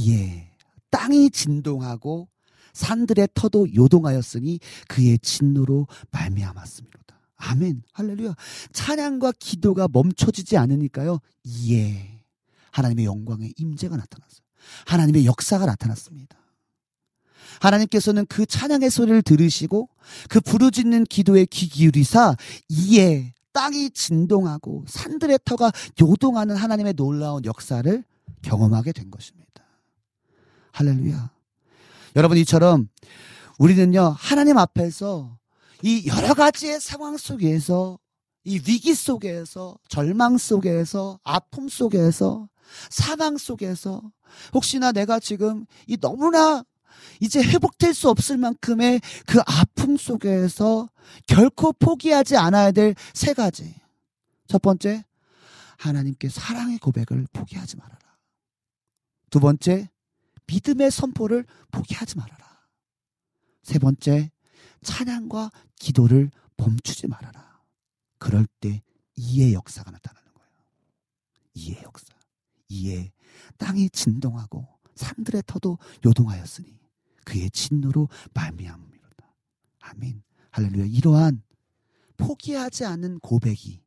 예. 0.08 0.50
땅이 0.90 1.30
진동하고 1.30 2.28
산들의 2.72 3.28
터도 3.34 3.74
요동하였으니 3.74 4.60
그의 4.88 5.18
진노로 5.18 5.86
말미암았습니다. 6.10 7.00
아멘. 7.36 7.82
할렐루야. 7.92 8.34
찬양과 8.72 9.32
기도가 9.38 9.88
멈춰지지 9.90 10.56
않으니까요. 10.56 11.20
예. 11.70 12.22
하나님의 12.70 13.06
영광의 13.06 13.54
임재가 13.56 13.96
나타났어요. 13.96 14.40
하나님의 14.86 15.26
역사가 15.26 15.66
나타났습니다. 15.66 16.39
하나님께서는 17.60 18.26
그 18.26 18.46
찬양의 18.46 18.90
소리를 18.90 19.22
들으시고 19.22 19.88
그 20.28 20.40
부르짖는 20.40 21.04
기도에 21.04 21.46
귀 21.46 21.68
기울이사 21.68 22.36
이에 22.68 23.34
땅이 23.52 23.90
진동하고 23.90 24.84
산들의 24.86 25.40
터가 25.44 25.72
요동하는 26.00 26.56
하나님의 26.56 26.94
놀라운 26.94 27.44
역사를 27.44 28.04
경험하게 28.42 28.92
된 28.92 29.10
것입니다. 29.10 29.64
할렐루야. 30.72 31.30
여러분 32.16 32.38
이처럼 32.38 32.88
우리는요 33.58 34.14
하나님 34.18 34.58
앞에서 34.58 35.36
이 35.82 36.06
여러 36.06 36.34
가지의 36.34 36.80
상황 36.80 37.16
속에서 37.16 37.98
이 38.44 38.54
위기 38.66 38.94
속에서 38.94 39.76
절망 39.88 40.38
속에서 40.38 41.18
아픔 41.24 41.68
속에서 41.68 42.48
사망 42.88 43.36
속에서 43.36 44.02
혹시나 44.54 44.92
내가 44.92 45.18
지금 45.18 45.66
이 45.86 45.96
너무나 45.96 46.64
이제 47.20 47.42
회복될 47.42 47.94
수 47.94 48.08
없을 48.08 48.36
만큼의 48.38 49.00
그 49.26 49.40
아픔 49.46 49.96
속에서 49.96 50.88
결코 51.26 51.72
포기하지 51.72 52.36
않아야 52.36 52.72
될 52.72 52.94
세 53.14 53.34
가지. 53.34 53.74
첫 54.46 54.62
번째, 54.62 55.04
하나님께 55.78 56.28
사랑의 56.28 56.78
고백을 56.78 57.26
포기하지 57.32 57.76
말아라. 57.76 57.98
두 59.30 59.40
번째, 59.40 59.88
믿음의 60.46 60.90
선포를 60.90 61.44
포기하지 61.70 62.16
말아라. 62.18 62.66
세 63.62 63.78
번째, 63.78 64.30
찬양과 64.82 65.50
기도를 65.76 66.30
멈추지 66.56 67.06
말아라. 67.06 67.60
그럴 68.18 68.46
때 68.60 68.82
이의 69.16 69.54
역사가 69.54 69.90
나타나는 69.90 70.32
거예요. 70.34 70.52
이의 71.54 71.82
역사. 71.82 72.14
이에 72.68 73.12
땅이 73.58 73.90
진동하고 73.90 74.66
산들의 74.94 75.42
터도 75.46 75.78
요동하였으니 76.04 76.79
그의 77.24 77.50
진노로 77.50 78.08
말미암습니다. 78.34 79.34
아멘. 79.80 80.22
할렐루야. 80.50 80.86
이러한 80.86 81.42
포기하지 82.16 82.84
않은 82.84 83.20
고백이 83.20 83.80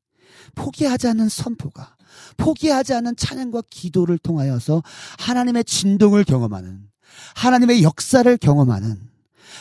포기하지 0.55 1.07
않은 1.09 1.29
선포가 1.29 1.95
포기하지 2.37 2.93
않은 2.95 3.15
찬양과 3.15 3.63
기도를 3.69 4.17
통하여서 4.17 4.81
하나님의 5.19 5.63
진동을 5.65 6.23
경험하는 6.23 6.89
하나님의 7.35 7.83
역사를 7.83 8.37
경험하는 8.37 9.13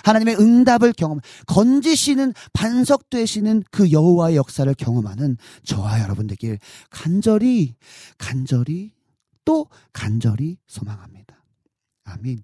하나님의 0.04 0.36
응답을 0.36 0.94
경험 0.94 1.20
건지시는 1.46 2.32
반석 2.52 3.10
되시는 3.10 3.62
그 3.70 3.90
여호와의 3.92 4.36
역사를 4.36 4.72
경험하는 4.74 5.36
저와 5.64 6.00
여러분들께 6.00 6.58
간절히 6.90 7.74
간절히 8.16 8.92
또 9.44 9.66
간절히 9.92 10.56
소망합니다. 10.66 11.44
아멘. 12.04 12.42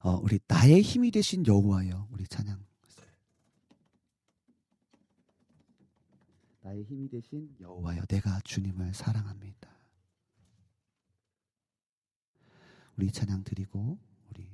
어, 0.00 0.10
우리 0.22 0.38
나의 0.46 0.82
힘이 0.82 1.10
되신 1.10 1.46
여호와여 1.46 2.08
우리 2.10 2.26
찬양. 2.26 2.64
나의 6.62 6.82
힘이 6.84 7.08
되신 7.08 7.56
여호와여 7.60 8.04
내가 8.06 8.40
주님을 8.44 8.92
사랑합니다. 8.92 9.68
우리 12.96 13.10
찬양 13.12 13.44
드리고 13.44 13.98
우리 14.30 14.48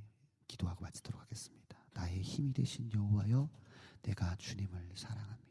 기도하고 0.48 0.82
마치도록 0.82 1.20
하겠습니다. 1.20 1.78
나의 1.94 2.22
힘이 2.22 2.52
되신 2.52 2.90
여호와여 2.92 3.48
내가 4.02 4.36
주님을 4.36 4.92
사랑합니다. 4.94 5.41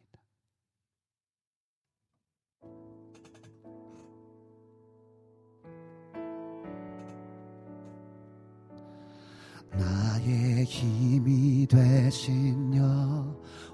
나의 9.74 10.66
힘이 10.66 11.66
되신 11.68 12.76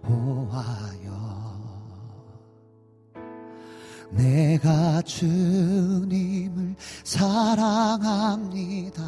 여호와여. 0.03 1.57
내가 4.11 5.01
주님을 5.01 6.75
사랑합니다. 7.03 9.03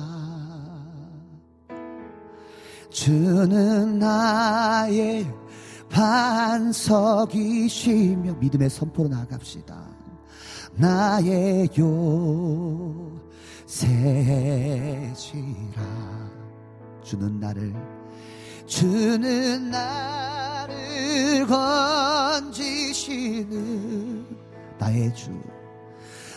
주는 2.89 3.99
나의 3.99 5.31
반석이시며 5.89 6.75
믿음의 8.35 8.69
선포로 8.69 9.09
나갑시다. 9.09 9.77
나의 10.75 11.69
요새지라 13.67 16.38
주는 17.09 17.39
나를 17.39 17.73
주는 18.67 19.71
나를 19.71 21.47
건지시는 23.07 24.27
나의 24.77 25.11
주 25.15 25.31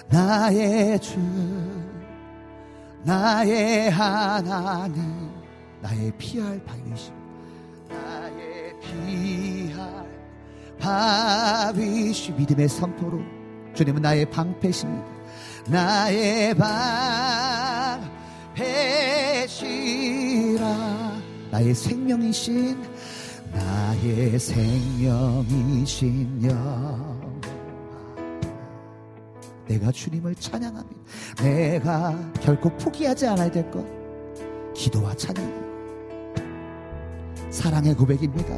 나의 0.08 0.98
주 0.98 1.20
나의 3.02 3.90
하나님 3.90 5.30
나의 5.82 6.10
피할 6.16 6.58
바위시 6.64 7.12
나의 7.90 8.72
피할 8.80 10.08
바위시 10.78 12.32
믿음의 12.32 12.66
선포로 12.70 13.20
주님은 13.74 14.00
나의 14.00 14.24
방패십니다. 14.30 15.06
나의 15.68 16.54
방패 18.54 18.72
시라 20.52 21.12
나의 21.50 21.74
생명이신 21.74 22.76
나의 23.52 24.38
생명이신 24.38 25.90
여 26.44 27.22
내가 29.66 29.90
주님을 29.90 30.34
찬양합니다. 30.34 31.00
내가 31.42 32.32
결코 32.42 32.68
포기하지 32.76 33.26
않아야 33.28 33.50
될 33.50 33.70
것. 33.70 33.82
기도와 34.74 35.14
찬양. 35.14 35.62
사랑의 37.48 37.94
고백입니다. 37.94 38.54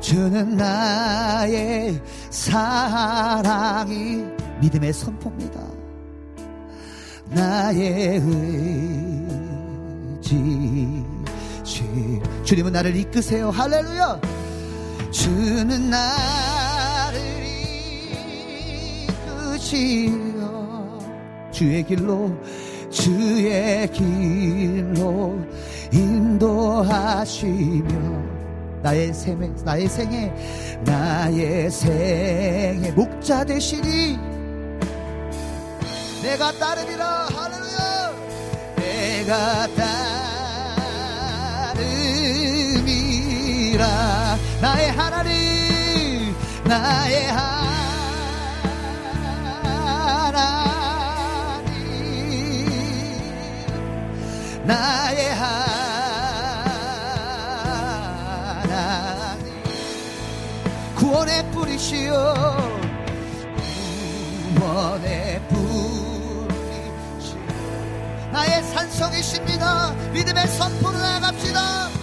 주는 0.00 0.56
나의 0.56 2.02
사랑이 2.28 4.26
믿음의 4.60 4.92
선포입니다. 4.92 5.60
나의 7.30 8.18
의 8.18 9.05
지. 10.26 11.04
주님은 12.44 12.72
나를 12.72 12.96
이끄세요. 12.96 13.50
할렐루야. 13.50 14.20
주는 15.12 15.88
나를 15.88 17.20
이끄시어 19.54 20.98
주의 21.52 21.84
길로 21.84 22.32
주의 22.90 23.90
길로 23.92 25.38
인도하시며 25.92 27.26
나의 28.82 29.14
생에 29.14 29.48
나의 29.64 29.88
생에 29.88 30.32
나의 30.84 31.70
생에 31.70 32.92
목자 32.94 33.44
되시니 33.44 34.18
내가 36.22 36.52
따르리라 36.52 37.28
할렐루야 37.30 38.12
내가 38.76 39.66
따르리라 39.68 40.15
나의 43.76 44.90
하나님 44.92 46.34
나의 46.64 47.26
하나님 47.26 47.66
나의 54.64 55.34
하나님. 55.34 55.66
구원의 60.96 61.50
뿌리시여 61.50 62.34
구원의 64.56 65.40
뿌리시여 65.48 67.36
나의 68.32 68.62
산성이십니다. 68.62 69.92
믿음의 70.12 70.48
선포로 70.48 70.96
나갑시다 70.98 71.95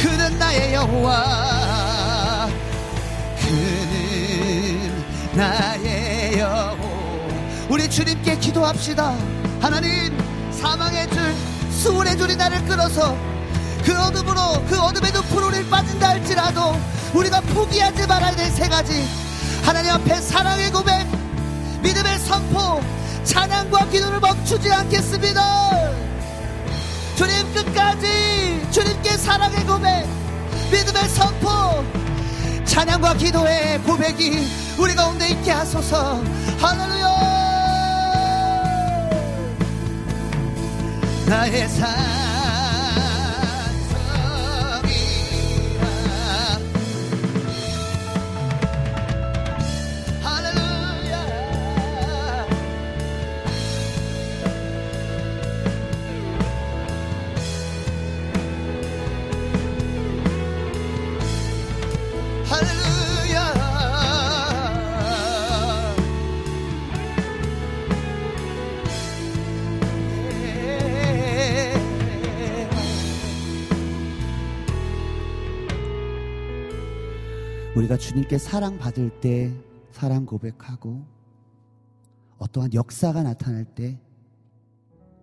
그는 0.00 0.38
나의 0.38 0.74
여호와, 0.74 2.48
그는 3.40 5.04
나의 5.34 6.38
여호와. 6.38 6.78
우리 7.68 7.88
주님께 7.88 8.36
기도합시다. 8.38 9.14
하나님, 9.60 10.16
사망의 10.50 11.08
줄, 11.10 11.34
수월의 11.70 12.18
줄이 12.18 12.36
나를 12.36 12.64
끌어서 12.66 13.16
그 13.84 13.98
어둠으로, 14.00 14.64
그 14.68 14.78
어둠의 14.80 15.12
우리 15.12 15.68
빠진다 15.68 16.08
할지라도 16.10 16.78
우리가 17.14 17.40
포기하지 17.40 18.06
말아야 18.06 18.34
될 18.34 18.50
세 18.50 18.68
가지. 18.68 19.08
하나님 19.64 19.92
앞에 19.92 20.20
사랑의 20.20 20.70
고백, 20.70 21.06
믿음의 21.82 22.18
선포, 22.20 22.80
찬양과 23.24 23.86
기도를 23.86 24.20
멈추지 24.20 24.72
않겠습니다. 24.72 25.70
주님 27.16 27.54
끝까지 27.54 28.66
주님께 28.70 29.16
사랑의 29.16 29.64
고백, 29.66 30.06
믿음의 30.70 31.08
선포, 31.08 31.84
찬양과 32.64 33.14
기도의 33.14 33.78
고백이 33.82 34.48
우리 34.78 34.94
가운데 34.94 35.28
있게 35.28 35.50
하소서. 35.50 36.22
할렐루야. 36.60 37.32
나의 41.26 41.68
산 41.68 42.31
우리가 77.92 77.98
주님께 77.98 78.38
사랑받을 78.38 79.20
때 79.20 79.54
사랑 79.90 80.24
고백하고 80.24 81.06
어떠한 82.38 82.72
역사가 82.72 83.22
나타날 83.22 83.64
때 83.64 84.00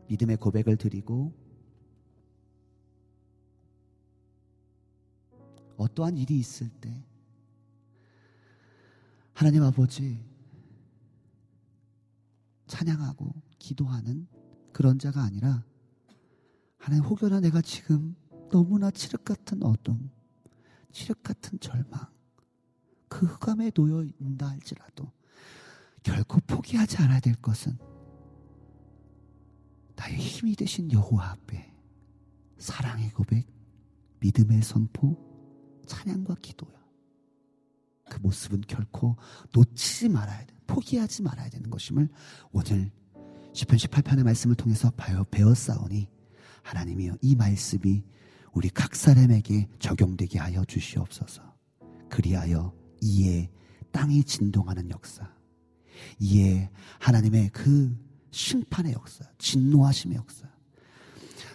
믿음의 0.07 0.37
고백을 0.37 0.77
드리고 0.77 1.33
어떠한 5.77 6.17
일이 6.17 6.37
있을 6.37 6.69
때 6.69 7.03
하나님 9.33 9.63
아버지 9.63 10.23
찬양하고 12.67 13.33
기도하는 13.57 14.27
그런 14.73 14.99
자가 14.99 15.23
아니라 15.23 15.63
하나님 16.77 17.05
혹여나 17.05 17.39
내가 17.39 17.61
지금 17.61 18.15
너무나 18.51 18.91
칠흑 18.91 19.25
같은 19.25 19.63
어둠, 19.63 20.11
칠흑 20.91 21.23
같은 21.23 21.59
절망, 21.59 22.18
그 23.09 23.25
흑암에 23.25 23.71
놓여 23.71 24.03
있다 24.03 24.47
할지라도 24.47 25.11
결코 26.03 26.39
포기하지 26.47 26.97
않아야 26.97 27.19
될 27.19 27.35
것은 27.35 27.77
나의 29.95 30.15
힘이 30.17 30.55
되신 30.55 30.91
여호와 30.91 31.31
앞에 31.31 31.73
사랑의 32.57 33.09
고백, 33.11 33.47
믿음의 34.19 34.61
선포, 34.61 35.17
찬양과 35.85 36.35
기도야. 36.41 36.79
그 38.09 38.19
모습은 38.21 38.61
결코 38.67 39.17
놓치지 39.53 40.09
말아야 40.09 40.45
돼. 40.45 40.53
포기하지 40.67 41.23
말아야 41.23 41.49
되는 41.49 41.69
것임을 41.69 42.09
오늘 42.51 42.91
10편 43.53 43.75
18편의 43.87 44.23
말씀을 44.23 44.55
통해서 44.55 44.91
배웠사오니 45.31 46.07
하나님이여 46.63 47.17
이 47.21 47.35
말씀이 47.35 48.03
우리 48.53 48.69
각 48.69 48.95
사람에게 48.95 49.67
적용되게 49.79 50.39
하여 50.39 50.63
주시옵소서. 50.65 51.41
그리하여 52.09 52.78
이에 53.01 53.49
땅이 53.91 54.23
진동하는 54.23 54.89
역사, 54.89 55.31
이에 56.19 56.69
하나님의 56.99 57.49
그 57.49 57.95
심판의 58.31 58.93
역사, 58.93 59.25
진노하심의 59.37 60.17
역사, 60.17 60.47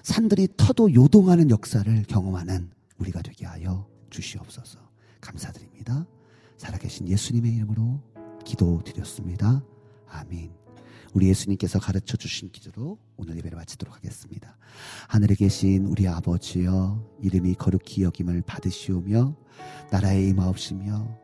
산들이 0.03 0.49
터도 0.57 0.95
요동하는 0.95 1.51
역사를 1.51 2.03
경험하는 2.05 2.71
우리가 2.99 3.23
되게 3.23 3.47
하여 3.47 3.89
주시옵소서. 4.11 4.79
감사드립니다. 5.21 6.07
살아계신 6.59 7.09
예수님의 7.09 7.55
이름으로 7.57 8.03
기도드렸습니다. 8.45 9.65
아멘. 10.09 10.53
우리 11.15 11.29
예수님께서 11.29 11.79
가르쳐 11.79 12.17
주신 12.17 12.51
기도로 12.51 12.99
오늘 13.17 13.37
예배를 13.39 13.57
마치도록 13.57 13.95
하겠습니다. 13.95 14.59
하늘에 15.09 15.35
계신 15.37 15.87
우리 15.87 16.07
아버지여 16.09 17.19
이름이 17.23 17.55
거룩히 17.55 18.03
여김을 18.03 18.43
받으시오며 18.43 19.37
나라의 19.91 20.29
임하옵시며 20.31 21.24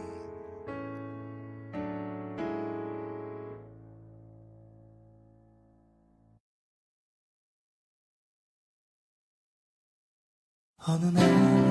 어느 10.87 11.05
날 11.13 11.70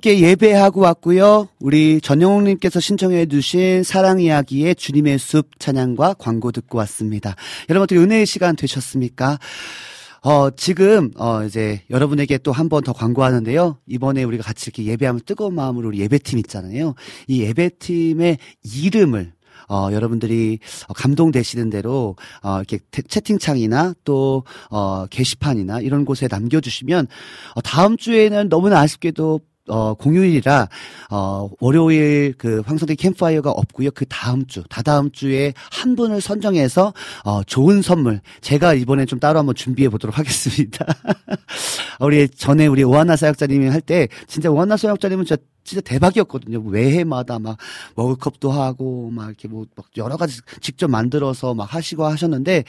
함께 0.00 0.20
예배하고 0.20 0.80
왔고요. 0.80 1.48
우리 1.58 2.00
전영웅님께서 2.00 2.80
신청해 2.80 3.26
주신 3.26 3.82
사랑 3.82 4.18
이야기의 4.18 4.74
주님의 4.74 5.18
숲 5.18 5.58
찬양과 5.58 6.14
광고 6.14 6.52
듣고 6.52 6.78
왔습니다. 6.78 7.36
여러분 7.68 7.82
어떻게 7.84 8.00
은혜의 8.00 8.24
시간 8.24 8.56
되셨습니까? 8.56 9.38
어, 10.22 10.48
지금, 10.56 11.10
어, 11.18 11.44
이제 11.44 11.82
여러분에게 11.90 12.38
또 12.38 12.52
한 12.52 12.70
번 12.70 12.82
더 12.82 12.94
광고하는데요. 12.94 13.76
이번에 13.88 14.24
우리가 14.24 14.42
같이 14.42 14.70
이렇게 14.70 14.90
예배하면 14.90 15.20
뜨거운 15.26 15.54
마음으로 15.54 15.88
우리 15.88 15.98
예배팀 16.00 16.38
있잖아요. 16.38 16.94
이 17.28 17.42
예배팀의 17.42 18.38
이름을 18.64 19.32
어, 19.68 19.90
여러분들이 19.92 20.58
어, 20.88 20.94
감동되시는 20.94 21.70
대로, 21.70 22.16
어, 22.42 22.56
이렇게 22.56 22.78
태- 22.90 23.02
채팅창이나 23.02 23.94
또, 24.04 24.42
어, 24.68 25.06
게시판이나 25.06 25.78
이런 25.80 26.04
곳에 26.04 26.26
남겨주시면, 26.28 27.06
어, 27.54 27.60
다음 27.60 27.96
주에는 27.96 28.48
너무나 28.48 28.80
아쉽게도 28.80 29.38
어, 29.70 29.94
공휴일이라, 29.94 30.68
어, 31.10 31.48
월요일 31.60 32.34
그 32.36 32.62
황성대 32.66 32.94
캠프파이어가 32.96 33.50
없고요. 33.50 33.90
그 33.92 34.04
다음 34.08 34.46
주, 34.46 34.62
다다음 34.68 35.10
주에 35.12 35.54
한 35.70 35.96
분을 35.96 36.20
선정해서, 36.20 36.92
어, 37.24 37.42
좋은 37.44 37.82
선물. 37.82 38.20
제가 38.40 38.74
이번에 38.74 39.06
좀 39.06 39.18
따로 39.20 39.38
한번 39.38 39.54
준비해 39.54 39.88
보도록 39.88 40.18
하겠습니다. 40.18 40.84
우리 42.00 42.28
전에 42.28 42.66
우리 42.66 42.82
오한나 42.84 43.16
사역자님이 43.16 43.68
할 43.68 43.80
때, 43.80 44.08
진짜 44.26 44.50
오한나 44.50 44.76
사역자님은 44.76 45.24
진짜 45.24 45.42
진짜 45.62 45.82
대박이었거든요. 45.82 46.62
매해마다 46.62 47.38
막 47.38 47.58
머그컵도 47.94 48.50
하고 48.50 49.10
막 49.12 49.26
이렇게 49.28 49.46
뭐 49.46 49.66
막 49.76 49.86
여러 49.98 50.16
가지 50.16 50.40
직접 50.62 50.88
만들어서 50.90 51.54
막 51.54 51.72
하시고 51.72 52.06
하셨는데 52.06 52.64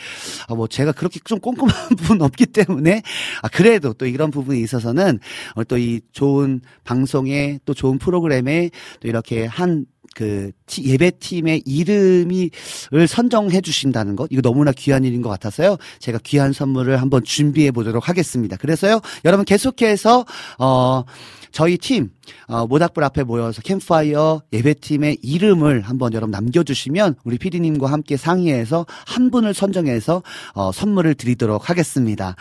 아 0.49 0.55
뭐 0.55 0.67
제가 0.67 0.91
그렇게 0.91 1.19
좀 1.23 1.39
꼼꼼한 1.39 1.73
부분 1.97 2.21
없기 2.21 2.47
때문에 2.47 3.01
아 3.41 3.47
그래도 3.47 3.93
또 3.93 4.05
이런 4.05 4.29
부분이 4.29 4.59
있어서는 4.61 5.19
어, 5.55 5.63
또 5.63 5.77
이 5.77 6.01
좋은 6.11 6.61
방송에 6.91 7.59
또 7.65 7.73
좋은 7.73 7.97
프로그램에 7.97 8.69
또 8.99 9.07
이렇게 9.07 9.45
한 9.45 9.85
그 10.15 10.51
예배팀의 10.77 11.63
이름이 11.65 12.49
을 12.93 13.07
선정해 13.07 13.61
주신다는 13.61 14.15
것 14.15 14.27
이거 14.29 14.41
너무나 14.41 14.71
귀한 14.71 15.03
일인 15.03 15.21
것 15.21 15.29
같아서요 15.29 15.77
제가 15.99 16.19
귀한 16.23 16.51
선물을 16.51 17.01
한번 17.01 17.23
준비해 17.23 17.71
보도록 17.71 18.09
하겠습니다 18.09 18.57
그래서요 18.57 18.99
여러분 19.23 19.45
계속해서 19.45 20.25
어 20.59 21.03
저희 21.51 21.77
팀 21.77 22.11
어, 22.47 22.65
모닥불 22.67 23.03
앞에 23.03 23.23
모여서 23.23 23.61
캠파이어 23.61 24.41
예배팀의 24.53 25.19
이름을 25.21 25.81
한번 25.81 26.13
여러분 26.13 26.31
남겨주시면 26.31 27.15
우리 27.23 27.37
피디님과 27.37 27.91
함께 27.91 28.15
상의해서 28.15 28.85
한 29.05 29.31
분을 29.31 29.53
선정해서 29.53 30.23
어, 30.53 30.71
선물을 30.71 31.15
드리도록 31.15 31.69
하겠습니다. 31.69 32.37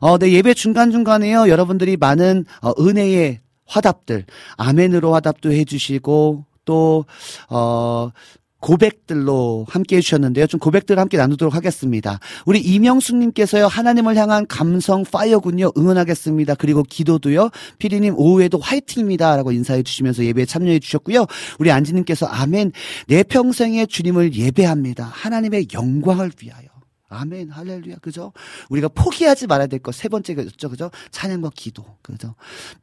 어, 0.00 0.16
네, 0.16 0.32
예배 0.32 0.54
중간중간에요. 0.54 1.50
여러분들이 1.50 1.98
많은 1.98 2.46
어, 2.62 2.72
은혜의 2.80 3.40
화답들, 3.66 4.24
아멘으로 4.56 5.14
화답도 5.14 5.52
해주시고, 5.52 6.44
또, 6.64 7.04
어, 7.48 8.10
고백들로 8.64 9.66
함께 9.68 9.98
해주셨는데요. 9.98 10.46
좀 10.46 10.58
고백들을 10.58 10.98
함께 10.98 11.18
나누도록 11.18 11.54
하겠습니다. 11.54 12.18
우리 12.46 12.60
이명숙님께서요, 12.60 13.66
하나님을 13.66 14.16
향한 14.16 14.46
감성 14.46 15.04
파이어군요. 15.04 15.72
응원하겠습니다. 15.76 16.54
그리고 16.54 16.82
기도도요. 16.82 17.50
피디님 17.78 18.14
오후에도 18.16 18.58
화이팅입니다. 18.58 19.36
라고 19.36 19.52
인사해 19.52 19.82
주시면서 19.82 20.24
예배에 20.24 20.46
참여해 20.46 20.78
주셨고요. 20.78 21.26
우리 21.58 21.70
안지님께서 21.70 22.24
아멘. 22.24 22.72
내 23.06 23.22
평생에 23.22 23.84
주님을 23.84 24.34
예배합니다. 24.34 25.04
하나님의 25.12 25.66
영광을 25.74 26.30
위하여. 26.42 26.73
아멘, 27.14 27.50
할렐루야, 27.50 27.96
그죠? 27.96 28.32
우리가 28.70 28.88
포기하지 28.88 29.46
말아야 29.46 29.66
될 29.66 29.80
것 29.80 29.94
세 29.94 30.08
번째죠, 30.08 30.68
그죠? 30.68 30.90
찬양과 31.10 31.50
기도, 31.54 31.84
그죠? 32.02 32.34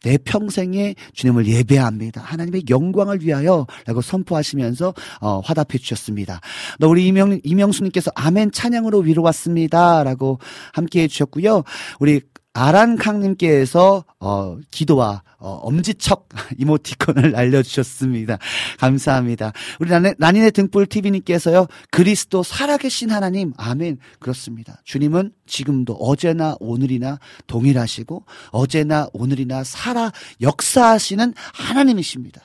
내 0.04 0.18
평생에 0.18 0.96
주님을 1.14 1.46
예배합니다. 1.48 2.22
하나님의 2.22 2.64
영광을 2.70 3.22
위하여 3.22 3.68
라고 3.86 4.02
선포하시면서, 4.02 4.94
어, 5.20 5.40
화답해 5.42 5.78
주셨습니다. 5.80 6.40
너 6.80 6.88
우리 6.88 7.06
이명, 7.08 7.40
이명수님께서 7.44 8.12
아멘 8.16 8.52
찬양으로 8.52 9.00
위로 9.00 9.22
왔습니다. 9.24 10.04
라고 10.04 10.40
함께 10.74 11.04
해 11.04 11.08
주셨고요. 11.08 11.64
우리 12.00 12.22
아란캉님께서 12.54 14.04
어, 14.20 14.58
기도와 14.72 15.24
어, 15.38 15.60
엄지척 15.64 16.30
이모티콘을 16.60 17.36
알려주셨습니다. 17.36 18.38
감사합니다. 18.80 19.54
우리 19.80 19.90
난인의 20.18 20.52
등불 20.52 20.86
TV님께서요. 20.86 21.68
그리스도 21.90 22.44
살아계신 22.44 23.12
하나님 23.12 23.54
아멘 23.58 23.98
그렇습니다. 24.20 24.82
주님은 24.84 25.32
지금도 25.48 25.94
어제나 25.94 26.56
오늘이나 26.60 27.20
동일하시고 27.48 28.26
어제나 28.52 29.08
오늘이나 29.14 29.64
살아 29.64 30.12
역사하시는 30.42 31.34
하나님이십니다. 31.54 32.42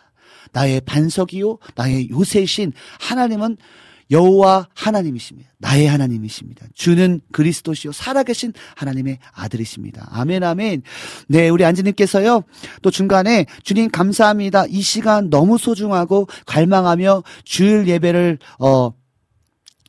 나의 0.53 0.81
반석이요 0.83 1.59
나의 1.75 2.09
요새신 2.11 2.73
하나님은 3.01 3.57
여호와 4.11 4.69
하나님이십니다. 4.75 5.51
나의 5.59 5.87
하나님이십니다. 5.87 6.67
주는 6.75 7.21
그리스도시요 7.33 7.93
살아계신 7.93 8.53
하나님의 8.77 9.19
아들이십니다. 9.33 10.09
아멘 10.13 10.43
아멘. 10.43 10.83
네, 11.29 11.49
우리 11.49 11.65
안지님께서요. 11.65 12.45
또 12.83 12.91
중간에 12.91 13.47
주님 13.63 13.91
감사합니다. 13.91 14.67
이 14.69 14.81
시간 14.81 15.31
너무 15.31 15.59
소중하고 15.59 16.29
갈망하며 16.47 17.23
주일 17.45 17.89
예배를 17.89 18.39
어 18.59 18.93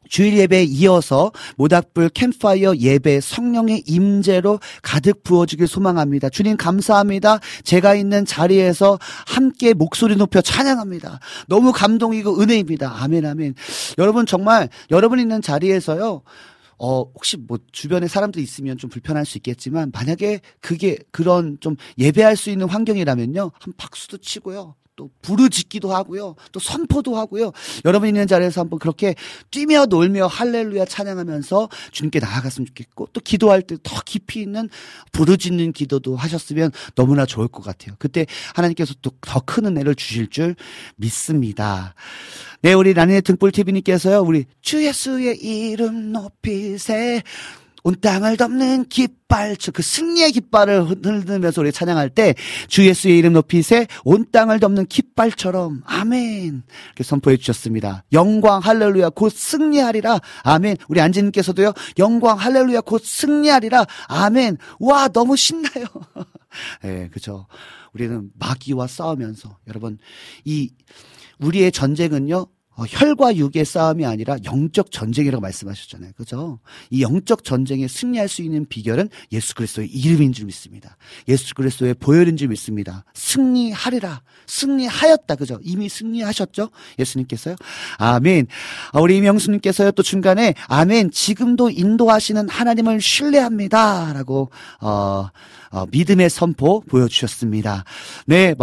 주일 0.09 0.38
예배에 0.38 0.63
이어서 0.63 1.31
모닥불 1.57 2.09
캠파이어 2.09 2.77
예배 2.77 3.21
성령의 3.21 3.84
임재로 3.85 4.59
가득 4.81 5.23
부어주길 5.23 5.67
소망합니다. 5.67 6.29
주님 6.29 6.57
감사합니다. 6.57 7.39
제가 7.63 7.95
있는 7.95 8.25
자리에서 8.25 8.99
함께 9.25 9.73
목소리 9.73 10.15
높여 10.15 10.41
찬양합니다. 10.41 11.19
너무 11.47 11.71
감동이고 11.71 12.41
은혜입니다. 12.41 13.03
아멘 13.03 13.25
아멘. 13.25 13.55
여러분 13.97 14.25
정말 14.25 14.69
여러분 14.91 15.19
있는 15.19 15.41
자리에서요. 15.41 16.21
어, 16.79 17.01
혹시 17.01 17.38
뭐 17.38 17.57
주변에 17.71 18.07
사람들이 18.07 18.43
있으면 18.43 18.77
좀 18.77 18.89
불편할 18.89 19.25
수 19.25 19.38
있겠지만 19.38 19.91
만약에 19.93 20.41
그게 20.61 20.97
그런 21.11 21.57
좀 21.59 21.75
예배할 21.97 22.35
수 22.35 22.49
있는 22.49 22.69
환경이라면요. 22.69 23.51
한 23.59 23.73
박수도 23.77 24.17
치고요. 24.17 24.75
또 24.97 25.09
부르짖기도 25.21 25.93
하고요. 25.93 26.35
또 26.51 26.59
선포도 26.59 27.15
하고요. 27.15 27.53
여러분 27.85 28.09
있는 28.09 28.27
자리에서 28.27 28.61
한번 28.61 28.79
그렇게 28.79 29.15
뛰며 29.51 29.85
놀며 29.85 30.27
할렐루야 30.27 30.85
찬양하면서 30.85 31.69
주님께 31.91 32.19
나아갔으면 32.19 32.65
좋겠고 32.65 33.07
또 33.13 33.21
기도할 33.21 33.61
때 33.61 33.77
더 33.83 34.01
깊이 34.03 34.41
있는 34.41 34.69
부르짖는 35.13 35.71
기도도 35.71 36.15
하셨으면 36.17 36.71
너무나 36.95 37.25
좋을 37.27 37.47
것 37.47 37.63
같아요. 37.63 37.95
그때 37.99 38.25
하나님께서 38.55 38.93
또 39.01 39.11
더 39.21 39.39
큰 39.45 39.67
은혜를 39.67 39.93
주실 39.95 40.27
줄 40.29 40.55
믿습니다. 40.97 41.93
네, 42.61 42.73
우리 42.73 42.93
라니네 42.93 43.21
등불 43.21 43.51
TV님께서요, 43.51 44.21
우리 44.21 44.45
주 44.61 44.83
예수의 44.83 45.37
이름 45.37 46.11
높이세. 46.11 47.21
온 47.88 47.95
땅을 48.01 48.35
덮는 48.35 48.89
깃발, 48.89 49.55
그 49.73 49.81
승리의 49.81 50.34
깃발을 50.34 50.89
흔들면서 50.89 51.61
우리 51.61 51.72
찬양할 51.72 52.09
때 52.09 52.34
주 52.68 52.85
예수의 52.85 53.18
이름 53.18 53.31
높이세 53.31 53.88
온 54.03 54.26
땅을 54.30 54.59
덮는 54.59 54.88
깃발처럼 54.88 55.84
아멘 55.85 56.64
이렇게 56.88 57.03
선포해 57.05 57.38
주셨습니다. 57.38 58.03
영광 58.11 58.59
할렐루야 58.59 59.11
곧 59.11 59.31
승리하리라 59.31 60.19
아멘. 60.43 60.76
우리 60.89 60.99
안지님께서도요 60.99 61.72
영광 61.97 62.38
할렐루야 62.38 62.81
곧 62.81 63.01
승리하리라 63.05 63.85
아멘. 64.09 64.57
와 64.80 65.07
너무 65.07 65.38
신나요. 65.38 65.85
예, 66.84 66.88
네, 66.88 67.09
그죠. 67.09 67.47
우리는 67.93 68.30
마귀와 68.38 68.88
싸우면서 68.88 69.59
여러분 69.69 69.97
이 70.43 70.72
우리의 71.39 71.72
전쟁은요 71.72 72.47
어, 72.77 72.83
혈과 72.87 73.35
육의 73.35 73.65
싸움이 73.65 74.05
아니라 74.05 74.37
영적 74.45 74.91
전쟁이라고 74.91 75.41
말씀하셨잖아요. 75.41 76.11
그죠? 76.15 76.59
이 76.91 77.01
영적 77.01 77.43
전쟁에 77.43 77.87
승리할 77.87 78.27
수 78.27 78.43
있는 78.43 78.67
비결은 78.67 79.09
예수 79.31 79.55
그리스도의 79.55 79.89
이름인 79.89 80.31
줄 80.31 80.45
믿습니다. 80.45 80.95
예수 81.27 81.55
그리스도의 81.55 81.95
보혈인 81.95 82.37
줄 82.37 82.49
믿습니다. 82.49 83.03
승리하리라. 83.15 84.21
승리하였다. 84.45 85.35
그죠? 85.35 85.59
이미 85.63 85.89
승리하셨죠? 85.89 86.69
예수님께서요. 86.99 87.55
아멘. 87.97 88.45
어, 88.93 89.01
우리 89.01 89.17
이명수님께서요. 89.17 89.91
또 89.91 90.03
중간에 90.03 90.53
아멘. 90.67 91.09
지금도 91.09 91.71
인도하시는 91.71 92.47
하나님을 92.47 93.01
신뢰합니다. 93.01 94.13
라고, 94.13 94.51
어, 94.81 95.29
어, 95.72 95.85
믿음의 95.91 96.30
선포 96.30 96.81
보여주셨습니다. 96.81 97.84
네, 98.26 98.56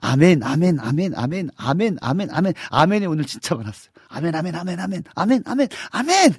아멘, 0.00 0.42
아멘, 0.42 0.78
아멘, 0.80 1.12
아멘, 1.14 1.50
아멘, 1.56 1.98
아멘, 2.00 2.28
아멘, 2.30 2.54
아멘이 2.70 3.06
오늘 3.06 3.24
진짜 3.24 3.54
많았어요. 3.54 3.90
아멘, 4.08 4.34
아멘, 4.34 4.54
아멘, 4.54 4.80
아멘, 4.80 5.04
아멘, 5.14 5.42
아멘, 5.44 5.68
아멘. 5.90 6.34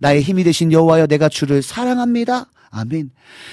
나의 0.00 0.22
힘이 0.22 0.44
되신 0.44 0.72
여호와여, 0.72 1.06
내가 1.06 1.28
주를 1.28 1.62
사랑합니다. 1.62 2.46
아멘. 2.70 3.10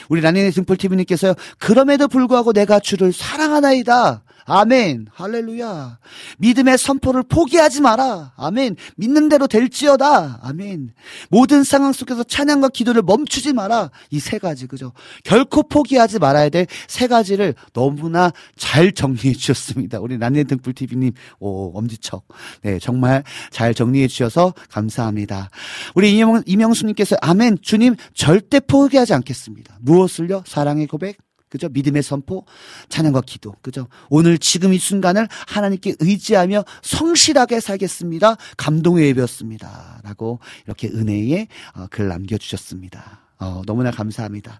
우리 0.10 0.22
라니네 0.22 0.52
등불 0.52 0.78
TV님께서요. 0.78 1.34
그럼에도 1.58 2.08
불구하고 2.08 2.52
내가 2.52 2.80
주를 2.80 3.14
사랑하나이다. 3.14 4.24
아멘. 4.46 5.08
할렐루야. 5.14 6.00
믿음의 6.40 6.78
선포를 6.78 7.24
포기하지 7.24 7.82
마라. 7.82 8.34
아멘. 8.36 8.76
믿는 8.98 9.30
대로 9.30 9.48
될지어다. 9.48 10.40
아멘. 10.44 10.92
모든 11.30 11.64
상황 11.64 11.94
속에서 11.94 12.24
찬양과 12.24 12.70
기도를 12.70 13.02
멈추지 13.04 13.54
마라. 13.54 13.90
이 14.12 14.20
세 14.20 14.40
가지, 14.40 14.68
그죠? 14.68 14.94
결코 15.24 15.64
포기하지 15.64 16.20
말아야 16.20 16.50
될 16.50 16.66
세 16.88 17.08
가지를 17.08 17.56
너무나 17.74 18.32
잘 18.56 18.92
정리해 18.92 19.34
주셨습니다. 19.34 20.00
우리 20.00 20.18
난네 20.18 20.44
등불TV님, 20.46 21.14
오, 21.40 21.78
엄지척. 21.78 22.26
네, 22.62 22.80
정말 22.80 23.24
잘 23.52 23.74
정리해 23.74 24.08
주셔서 24.08 24.54
감사합니다. 24.70 25.50
우리 25.96 26.12
이명, 26.12 26.42
이명수님께서, 26.46 27.16
아멘. 27.22 27.58
주님, 27.62 27.96
절대 28.14 28.60
포기하지 28.60 29.14
않겠습니다. 29.14 29.78
무엇을요? 29.82 30.44
사랑의 30.46 30.88
고백, 30.88 31.18
그죠? 31.54 31.70
믿음의 31.70 32.02
선포, 32.02 32.46
찬양과 32.90 33.22
기도. 33.28 33.54
그죠? 33.62 33.88
오늘 34.10 34.40
지금 34.40 34.74
이 34.74 34.80
순간을 34.80 35.28
하나님께 35.46 35.98
의지하며 36.00 36.64
성실하게 36.82 37.60
살겠습니다. 37.60 38.38
감동의 38.58 39.10
예배였습니다. 39.10 40.02
라고 40.04 40.40
이렇게 40.66 40.88
은혜의 40.88 41.48
어, 41.76 41.86
글 41.92 42.08
남겨주셨습니다. 42.08 43.20
어, 43.38 43.62
너무나 43.68 43.92
감사합니다. 43.92 44.60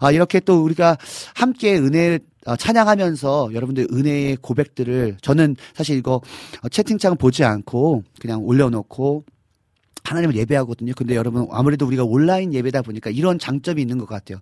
아, 0.00 0.10
이렇게 0.10 0.40
또 0.40 0.64
우리가 0.64 0.98
함께 1.36 1.76
은혜 1.78 2.18
어, 2.44 2.56
찬양하면서 2.56 3.50
여러분들 3.54 3.86
은혜의 3.92 4.38
고백들을 4.42 5.18
저는 5.22 5.54
사실 5.74 5.96
이거 5.96 6.20
어, 6.60 6.68
채팅창 6.68 7.18
보지 7.18 7.44
않고 7.44 8.02
그냥 8.18 8.42
올려놓고 8.42 9.24
하나님을 10.06 10.36
예배하거든요. 10.36 10.92
근데 10.96 11.16
여러분 11.16 11.46
아무래도 11.50 11.86
우리가 11.86 12.04
온라인 12.04 12.54
예배다 12.54 12.82
보니까 12.82 13.10
이런 13.10 13.38
장점이 13.38 13.80
있는 13.82 13.98
것 13.98 14.06
같아요. 14.06 14.38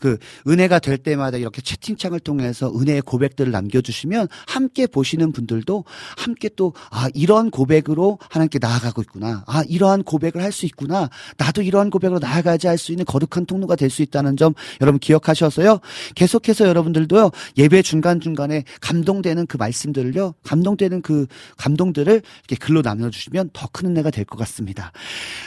그 0.00 0.18
은혜가 0.46 0.78
될 0.78 0.98
때마다 0.98 1.36
이렇게 1.38 1.60
채팅창을 1.62 2.20
통해서 2.20 2.72
은혜의 2.74 3.02
고백들을 3.02 3.50
남겨주시면 3.52 4.28
함께 4.46 4.86
보시는 4.86 5.32
분들도 5.32 5.84
함께 6.16 6.48
또 6.56 6.72
아 6.90 7.08
이런 7.14 7.50
고백으로 7.50 8.18
하나님께 8.30 8.58
나아가고 8.60 9.02
있구나. 9.02 9.44
아 9.46 9.62
이러한 9.68 10.02
고백을 10.04 10.42
할 10.42 10.52
수 10.52 10.64
있구나. 10.66 11.08
나도 11.36 11.62
이러한 11.62 11.90
고백으로 11.90 12.18
나아가지 12.18 12.66
할 12.66 12.78
수 12.78 12.92
있는 12.92 13.04
거룩한 13.04 13.46
통로가 13.46 13.76
될 13.76 13.90
수 13.90 14.02
있다는 14.02 14.36
점 14.36 14.54
여러분 14.80 14.98
기억하셔서요. 14.98 15.80
계속해서 16.14 16.66
여러분들도요 16.68 17.30
예배 17.56 17.82
중간 17.82 18.20
중간에 18.20 18.64
감동되는 18.80 19.46
그 19.46 19.56
말씀들을요, 19.56 20.34
감동되는 20.44 21.02
그 21.02 21.26
감동들을 21.56 22.22
이렇게 22.48 22.56
글로 22.56 22.82
남겨주시면 22.82 23.50
더 23.52 23.68
큰 23.72 23.90
은혜가 23.90 24.10
될 24.10 24.24
것 24.24 24.38
같습니다. 24.38 24.92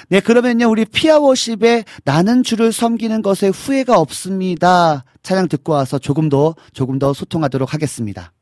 네, 0.09 0.19
그러면요, 0.19 0.69
우리 0.69 0.85
피아워십에 0.85 1.85
나는 2.03 2.43
주를 2.43 2.71
섬기는 2.71 3.21
것에 3.21 3.47
후회가 3.49 3.97
없습니다. 3.99 5.05
찬양 5.23 5.47
듣고 5.47 5.73
와서 5.73 5.99
조금 5.99 6.29
더, 6.29 6.55
조금 6.73 6.99
더 6.99 7.13
소통하도록 7.13 7.73
하겠습니다. 7.73 8.33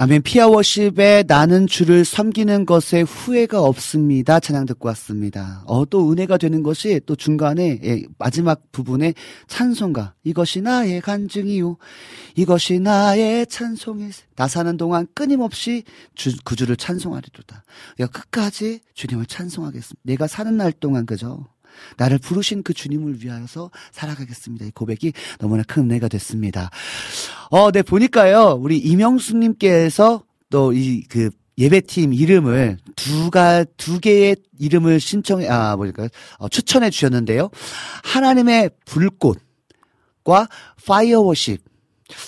아멘. 0.00 0.22
피아워십에 0.22 1.24
나는 1.26 1.66
주를 1.66 2.04
섬기는 2.04 2.66
것에 2.66 3.00
후회가 3.00 3.60
없습니다. 3.64 4.38
찬양 4.38 4.66
듣고 4.66 4.86
왔습니다. 4.90 5.64
어, 5.66 5.84
또 5.86 6.12
은혜가 6.12 6.36
되는 6.36 6.62
것이 6.62 7.00
또 7.04 7.16
중간에, 7.16 7.80
예, 7.82 8.04
마지막 8.16 8.70
부분에 8.70 9.14
찬송가. 9.48 10.14
이것이 10.22 10.60
나의 10.60 11.00
간증이요. 11.00 11.78
이것이 12.36 12.78
나의 12.78 13.48
찬송이. 13.48 14.10
나 14.36 14.46
사는 14.46 14.76
동안 14.76 15.08
끊임없이 15.14 15.82
주, 16.14 16.30
구주를 16.44 16.76
찬송하리로다. 16.76 17.64
내가 17.98 18.10
끝까지 18.12 18.78
주님을 18.94 19.26
찬송하겠습니다. 19.26 20.00
내가 20.04 20.28
사는 20.28 20.56
날 20.56 20.70
동안 20.70 21.06
그죠? 21.06 21.44
나를 21.96 22.18
부르신 22.18 22.62
그 22.62 22.74
주님을 22.74 23.24
위하여서 23.24 23.70
살아가겠습니다. 23.92 24.66
이 24.66 24.70
고백이 24.70 25.12
너무나 25.38 25.62
큰 25.62 25.84
은혜가 25.84 26.08
됐습니다. 26.08 26.70
어, 27.50 27.70
네, 27.70 27.82
보니까요, 27.82 28.58
우리 28.60 28.78
이명수님께서 28.78 30.22
또 30.50 30.72
이 30.72 31.02
그 31.08 31.30
예배팀 31.58 32.14
이름을 32.14 32.78
두가, 32.94 33.64
두 33.76 33.98
개의 33.98 34.36
이름을 34.60 35.00
신청해, 35.00 35.48
아, 35.48 35.74
뭐랄까요, 35.76 36.08
어, 36.38 36.48
추천해 36.48 36.88
주셨는데요. 36.88 37.50
하나님의 38.04 38.70
불꽃과 38.84 40.48
Fire 40.86 41.20
Worship. 41.20 41.60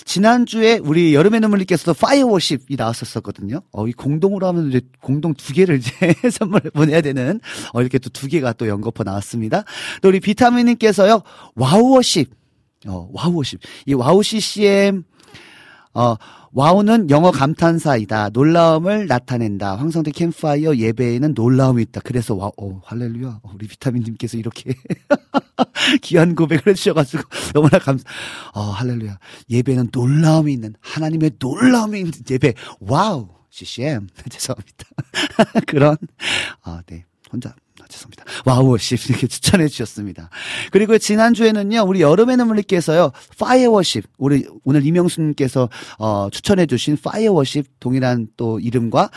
지난주에 0.05 0.79
우리 0.83 1.15
여름의 1.15 1.39
눈물님께서도 1.41 1.95
Fire 1.95 2.22
Worship이 2.22 2.75
나왔었거든요. 2.75 3.61
어, 3.71 3.87
이 3.87 3.93
공동으로 3.93 4.45
하면 4.47 4.69
이제 4.69 4.81
공동 5.01 5.33
두 5.33 5.53
개를 5.53 5.77
이제 5.77 5.91
선물 6.31 6.61
보내야 6.61 7.01
되는, 7.01 7.39
어, 7.73 7.81
이렇게 7.81 7.97
또 7.97 8.09
두 8.11 8.27
개가 8.27 8.53
또 8.53 8.67
연거푸 8.67 9.03
나왔습니다. 9.03 9.63
또 10.01 10.09
우리 10.09 10.19
비타민님께서요, 10.19 11.23
와우 11.55 11.75
worship. 11.75 12.29
어, 12.87 13.09
와우 13.11 13.24
worship. 13.24 13.59
이 13.87 13.93
와우 13.93 14.21
CCM, 14.21 15.03
어, 15.93 16.15
와우는 16.53 17.09
영어 17.09 17.31
감탄사이다. 17.31 18.29
놀라움을 18.33 19.07
나타낸다. 19.07 19.75
황성대 19.77 20.11
캠파이어 20.11 20.75
예배에는 20.75 21.33
놀라움이 21.33 21.81
있다. 21.83 22.01
그래서 22.03 22.35
와우, 22.35 22.51
어, 22.57 22.81
할렐루야. 22.83 23.39
어, 23.41 23.51
우리 23.53 23.67
비타민님께서 23.67 24.37
이렇게 24.37 24.73
귀한 26.01 26.35
고백을 26.35 26.71
해주셔가지고 26.71 27.23
너무나 27.53 27.79
감사, 27.79 28.03
어, 28.53 28.61
할렐루야. 28.61 29.17
예배는 29.49 29.89
놀라움이 29.93 30.51
있는, 30.51 30.75
하나님의 30.81 31.31
놀라움이 31.39 31.99
있는 31.99 32.11
예배. 32.29 32.53
와우. 32.81 33.29
CCM. 33.49 34.07
죄송합니다. 34.29 34.85
그런, 35.67 35.97
아, 36.63 36.81
네. 36.87 37.05
혼자 37.31 37.53
죄송합니다. 37.91 38.23
와우 38.45 38.69
worship 38.69 39.09
이렇게 39.09 39.27
추천해 39.27 39.67
주셨습니다. 39.67 40.29
그리고 40.71 40.97
지난주에는요, 40.97 41.83
우리 41.85 42.01
여름의 42.01 42.37
눈물님께서요, 42.37 43.11
fire 43.37 43.69
worship, 43.71 44.05
우리 44.17 44.47
오늘 44.63 44.85
이명수님께서 44.85 45.69
어, 45.99 46.29
추천해 46.31 46.65
주신 46.65 46.97
fire 46.97 47.33
worship 47.33 47.79
동일한 47.79 48.27
또 48.37 48.59
이름과 48.59 49.11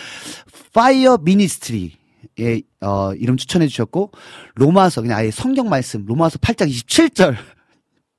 fire 0.72 1.18
ministry의 1.22 2.64
어, 2.80 3.12
이름 3.14 3.36
추천해 3.36 3.68
주셨고 3.68 4.10
로마서 4.56 5.02
그냥 5.02 5.18
아예 5.18 5.30
성경 5.30 5.68
말씀 5.68 6.04
로마서 6.04 6.38
8장 6.38 6.68
27절 6.68 7.36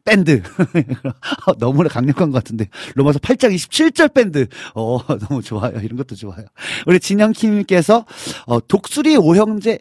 밴드. 0.06 0.42
어, 1.48 1.54
너무나 1.58 1.90
강력한 1.90 2.32
것 2.32 2.44
같은데. 2.44 2.70
로마서 2.94 3.18
8장 3.20 3.54
27절 3.54 4.14
밴드. 4.14 4.48
어, 4.76 5.00
너무 5.28 5.42
좋아요. 5.42 5.80
이런 5.82 5.98
것도 5.98 6.16
좋아요. 6.16 6.46
우리 6.86 7.00
진영킴님께서, 7.00 8.06
어, 8.46 8.68
독수리 8.68 9.18
오형제, 9.18 9.80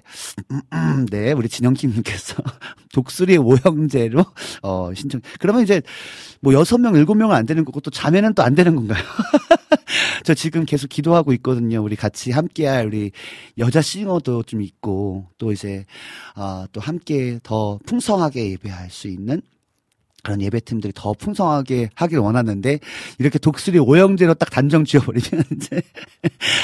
음, 0.50 0.60
음, 0.72 1.06
네, 1.10 1.32
우리 1.32 1.48
진영킴님께서 1.48 2.42
독수리 2.94 3.36
오형제로, 3.36 4.24
어, 4.62 4.90
신청. 4.94 5.20
그러면 5.38 5.62
이제, 5.62 5.82
뭐, 6.40 6.54
여섯 6.54 6.78
명, 6.78 6.94
일곱 6.96 7.16
명은 7.16 7.36
안 7.36 7.44
되는 7.44 7.64
거고, 7.64 7.80
또 7.80 7.90
자매는 7.90 8.32
또 8.34 8.42
안 8.42 8.54
되는 8.54 8.74
건가요? 8.74 9.02
저 10.24 10.32
지금 10.34 10.64
계속 10.64 10.88
기도하고 10.88 11.32
있거든요. 11.34 11.82
우리 11.82 11.96
같이 11.96 12.30
함께할 12.30 12.86
우리 12.86 13.12
여자 13.58 13.82
싱어도 13.82 14.42
좀 14.42 14.62
있고, 14.62 15.26
또 15.36 15.52
이제, 15.52 15.84
아, 16.34 16.66
또 16.72 16.80
함께 16.80 17.38
더 17.42 17.78
풍성하게 17.86 18.52
예배할 18.52 18.90
수 18.90 19.08
있는 19.08 19.42
그런 20.24 20.40
예배팀들이 20.40 20.92
더 20.96 21.12
풍성하게 21.12 21.90
하길 21.94 22.18
원하는데 22.18 22.80
이렇게 23.18 23.38
독수리 23.38 23.78
오형제로 23.78 24.34
딱 24.34 24.50
단정 24.50 24.84
지어버리면 24.84 25.44
이제 25.56 25.82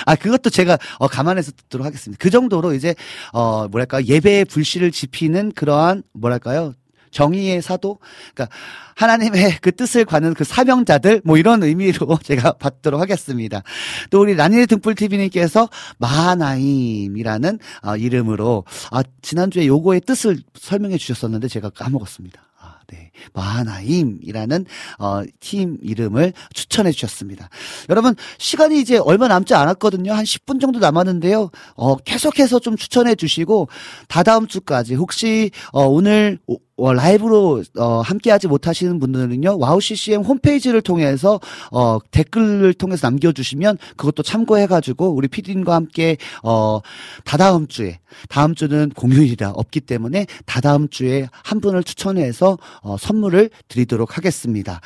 아 0.07 0.17
그것도 0.17 0.51
제가 0.51 0.79
어 0.99 1.07
감안해서 1.07 1.53
듣도록 1.53 1.87
하겠습니다. 1.87 2.19
그 2.21 2.31
정도로 2.31 2.75
이제 2.75 2.95
어 3.33 3.69
뭐랄까 3.69 4.05
예배의 4.05 4.47
불씨를 4.47 4.91
지피는 4.91 5.53
그러한 5.53 6.03
뭐랄까요 6.13 6.75
정의의 7.11 7.61
사도 7.61 7.99
그러니까 8.35 8.57
하나님의 8.95 9.59
그 9.61 9.73
뜻을 9.73 10.05
가는 10.05 10.33
그 10.35 10.45
사명자들 10.45 11.23
뭐 11.25 11.37
이런 11.37 11.63
의미로 11.63 12.19
제가 12.23 12.53
받도록 12.53 13.01
하겠습니다. 13.01 13.63
또 14.11 14.21
우리 14.21 14.35
라니네 14.35 14.67
등불 14.67 14.95
TV님께서 14.95 15.69
마하나임이라는 15.99 17.59
어, 17.83 17.97
이름으로 17.97 18.65
아 18.91 19.03
지난주에 19.23 19.67
요거의 19.67 20.03
뜻을 20.03 20.39
설명해 20.55 20.99
주셨었는데 20.99 21.49
제가 21.49 21.71
까먹었습니다. 21.71 22.50
네, 22.91 23.11
마하나임이라는 23.35 24.67
어, 24.99 25.23
팀 25.39 25.79
이름을 25.83 26.33
추천해 26.53 26.91
주셨습니다. 26.91 27.49
여러분 27.89 28.15
시간이 28.39 28.81
이제 28.81 28.99
얼마 28.99 29.29
남지 29.29 29.55
않았거든요. 29.55 30.13
한 30.13 30.25
10분 30.25 30.61
정도 30.61 30.79
남았는데요. 30.81 31.51
어, 31.75 31.97
계속해서 31.97 32.59
좀 32.59 32.77
추천해 32.77 33.15
주시고 33.15 33.69
다다음 34.09 34.47
주까지 34.47 34.95
혹시 34.95 35.51
어, 35.73 35.85
오늘 35.85 36.39
어, 36.81 36.93
라이브로 36.93 37.63
어, 37.79 38.01
함께하지 38.01 38.49
못하시는 38.49 38.99
분들은요 38.99 39.59
와우 39.59 39.81
CCM 39.81 40.23
홈페이지를 40.23 40.81
통해서 40.83 41.41
어, 41.71 41.99
댓글을 42.11 42.75
통해서 42.75 43.07
남겨주시면 43.09 43.79
그것도 43.97 44.23
참고해가지고 44.23 45.15
우리 45.15 45.29
피디님과 45.29 45.75
함께 45.75 46.17
어, 46.43 46.81
다다음 47.25 47.67
주에 47.67 48.01
다음 48.29 48.55
주는 48.55 48.91
공휴일이라 48.91 49.51
없기 49.51 49.81
때문에 49.81 50.27
다다음 50.47 50.89
주에 50.89 51.29
한 51.31 51.61
분을 51.61 51.85
추천해서 51.85 52.59
어, 52.83 52.97
선물을 52.99 53.51
드리도록 53.69 54.17
하겠습니다. 54.17 54.81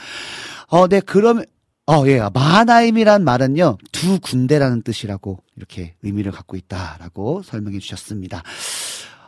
어, 0.68 0.88
네 0.88 1.00
그럼 1.00 1.42
어, 1.86 2.02
예. 2.06 2.18
마하나임이란 2.32 3.24
말은요, 3.24 3.76
두 3.92 4.18
군데라는 4.18 4.82
뜻이라고 4.82 5.38
이렇게 5.56 5.94
의미를 6.02 6.32
갖고 6.32 6.56
있다라고 6.56 7.42
설명해 7.42 7.78
주셨습니다. 7.78 8.42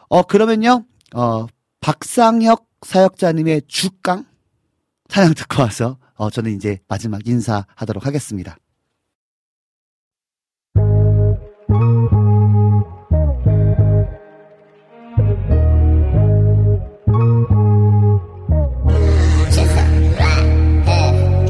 어, 0.09 0.23
그러면요, 0.23 0.85
어, 1.15 1.47
박상혁 1.81 2.67
사역자님의 2.83 3.63
주강? 3.69 4.25
찬양 5.09 5.35
듣고 5.35 5.63
와서 5.63 5.99
어, 6.15 6.31
저는 6.31 6.57
이제 6.57 6.79
마지막 6.89 7.27
인사하도록 7.27 8.07
하겠습니다. 8.07 8.57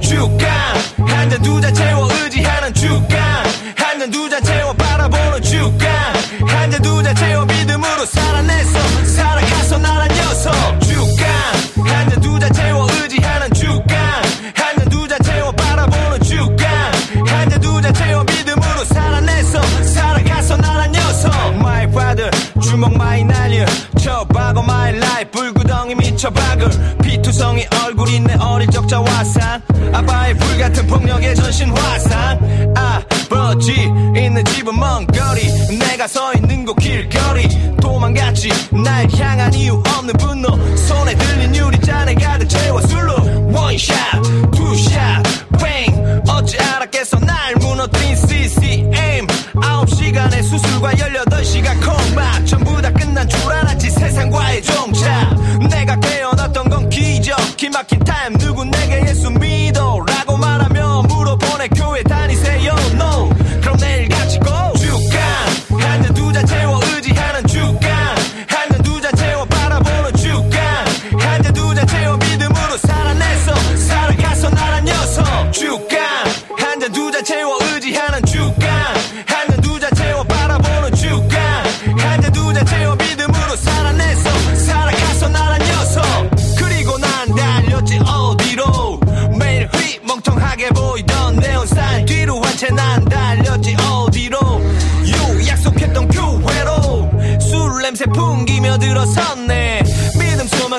주강! 0.01 0.49
한잔 1.07 1.43
두잔 1.43 1.75
채워 1.75 2.09
의지하는 2.13 2.75
주강! 2.75 3.19
한잔 3.77 4.11
두잔 4.11 4.43
채워 4.43 4.73
바라보는 4.75 5.43
주강 5.43 5.96
박어 24.37 24.61
my 24.63 24.97
life. 24.97 25.31
불구덩이 25.31 25.95
미쳐 25.95 26.29
박을. 26.31 26.69
피투성이 27.03 27.67
얼굴이 27.85 28.21
내 28.21 28.35
어릴 28.35 28.69
적 28.69 28.87
자화상 28.87 29.63
아빠의 29.95 30.37
불같은 30.37 30.87
폭력의 30.87 31.35
전신 31.37 31.71
화상 31.71 32.75
아버지 32.77 33.73
있는 34.15 34.45
집은 34.45 34.79
먼 34.79 35.07
거리. 35.07 35.79
내가 35.79 36.07
서 36.07 36.35
있는 36.35 36.67
곳 36.67 36.77
길거리. 36.77 37.49
도망갔지. 37.81 38.51
날 38.85 39.09
향한 39.19 39.55
이유 39.55 39.83
없는 39.97 40.13
분노. 40.19 40.77
손에 40.77 41.15
들린 41.15 41.57
유리잔에 41.57 42.15
가득 42.15 42.47
채워 42.47 42.81
술로. 42.83 43.15
one 43.53 43.72
shot 43.72 43.97
two 44.55 44.84
shot 44.84 45.23
bang 45.59 46.23
어찌 46.29 46.59
알았겠어? 46.59 47.19
날 47.21 47.55
무너뜨린 47.57 48.15
CCM 48.17 49.27
아홉 49.63 49.89
시간의 49.89 50.43
수술과 50.43 50.91
18시간 50.93 51.75
콩밥 51.83 52.36
종착. 54.67 55.35
내가 55.69 55.97
깨어났던 55.97 56.69
건 56.69 56.89
기적. 56.91 57.37
기막힌 57.57 58.01
타임 58.01 58.37
누구 58.39 58.65
내 58.65 58.76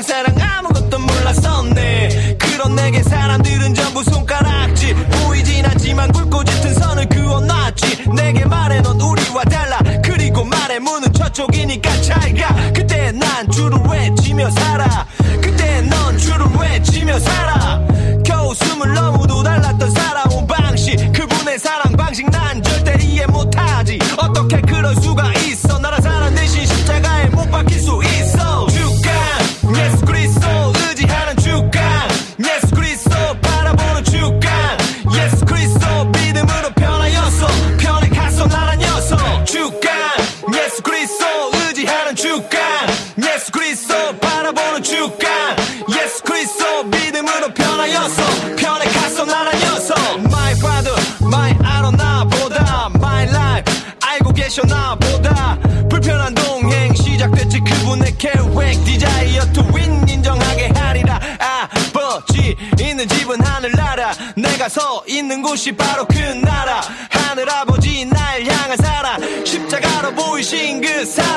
사랑 0.08 0.34
아무것도 0.40 1.00
몰랐었네. 1.00 2.38
그런 2.40 2.76
내게 2.76 3.04
사람들은 3.04 3.74
전부 3.74 4.02
손가락질. 4.06 4.96
보이진 4.96 5.66
않지만 5.66 6.14
굵고 6.14 6.46
짙은 6.46 6.74
선을 6.76 7.10
그어놨지. 7.10 8.10
내게 8.16 8.46
말해 8.46 8.80
넌 8.82 9.02
우리와 9.02 9.44
달라. 9.44 9.80
그리고 10.02 10.46
말해 10.46 10.80
문은 10.80 11.12
저쪽이니까 11.12 12.02
잘가. 12.02 12.56
그때 12.74 13.12
난 13.12 13.52
줄을 13.52 13.78
외치며 13.80 14.50
살아. 14.52 15.06
그때 15.42 15.82
넌 15.82 16.18
줄을 16.18 16.46
외치며 16.58 17.20
살아. 17.20 17.82
겨우 18.24 18.56
숨을 18.56 18.94
너무도 18.94 19.44
달랐던 19.44 19.92
살아온 19.92 20.48
방식. 20.48 20.96
그분의 21.12 21.60
사랑 21.60 21.92
방식 21.98 22.30
난 22.30 22.64
절대 22.64 22.98
이해 23.04 23.26
못하지. 23.26 24.00
어떻게 24.18 24.62
그럴 24.62 24.96
수가 24.96 25.37
계획 58.18 58.86
디자이어 58.86 59.52
to 59.54 59.64
인정하게 60.08 60.68
하리라. 60.76 61.20
아버지 61.40 62.56
있는 62.80 63.08
집은 63.08 63.42
하늘나라. 63.42 64.14
내가 64.36 64.70
서 64.70 65.04
있는 65.08 65.42
곳이 65.42 65.72
바로 65.74 66.06
그 66.06 66.18
나라. 66.18 66.82
하늘아버지 67.10 68.06
날 68.06 68.46
향한 68.46 68.78
사랑. 68.78 69.46
십자가로 69.46 70.14
보이신 70.14 70.82
그 70.82 71.06
사랑. 71.06 71.37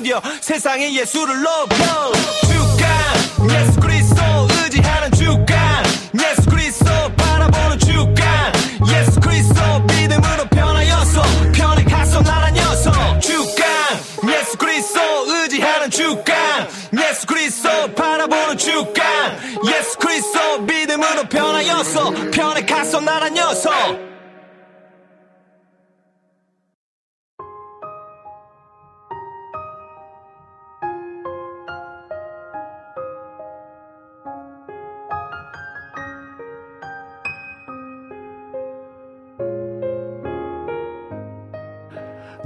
견뎌 0.00 0.20
세상의 0.40 0.96
예수를 0.98 1.42
높여. 1.42 2.12
주간 2.46 3.50
예수 3.50 3.80
그리스도 3.80 4.22
의지하는 4.62 5.12
주간 5.12 5.84
예수 6.14 6.48
그리스도 6.48 6.90
바라보는 7.16 7.78
주간 7.78 8.52
예수 8.88 9.20
그리스도 9.20 9.60
믿음으로 9.80 10.48
변하였어 10.50 11.22
편에 11.52 11.84
가서 11.84 12.22
나란 12.22 12.54
녀석 12.54 13.20
주간 13.20 13.66
예수 14.28 14.56
그리스도 14.56 15.00
의지하는 15.28 15.90
주간 15.90 16.68
예수 16.98 17.26
그리스도 17.26 17.94
바라보는 17.94 18.56
주간 18.56 19.38
예수 19.66 19.98
그리스도 19.98 20.60
믿음으로 20.60 21.28
변하였어 21.28 22.10
편에 22.32 22.64
가서 22.64 23.00
나란 23.00 23.34
녀석 23.34 23.70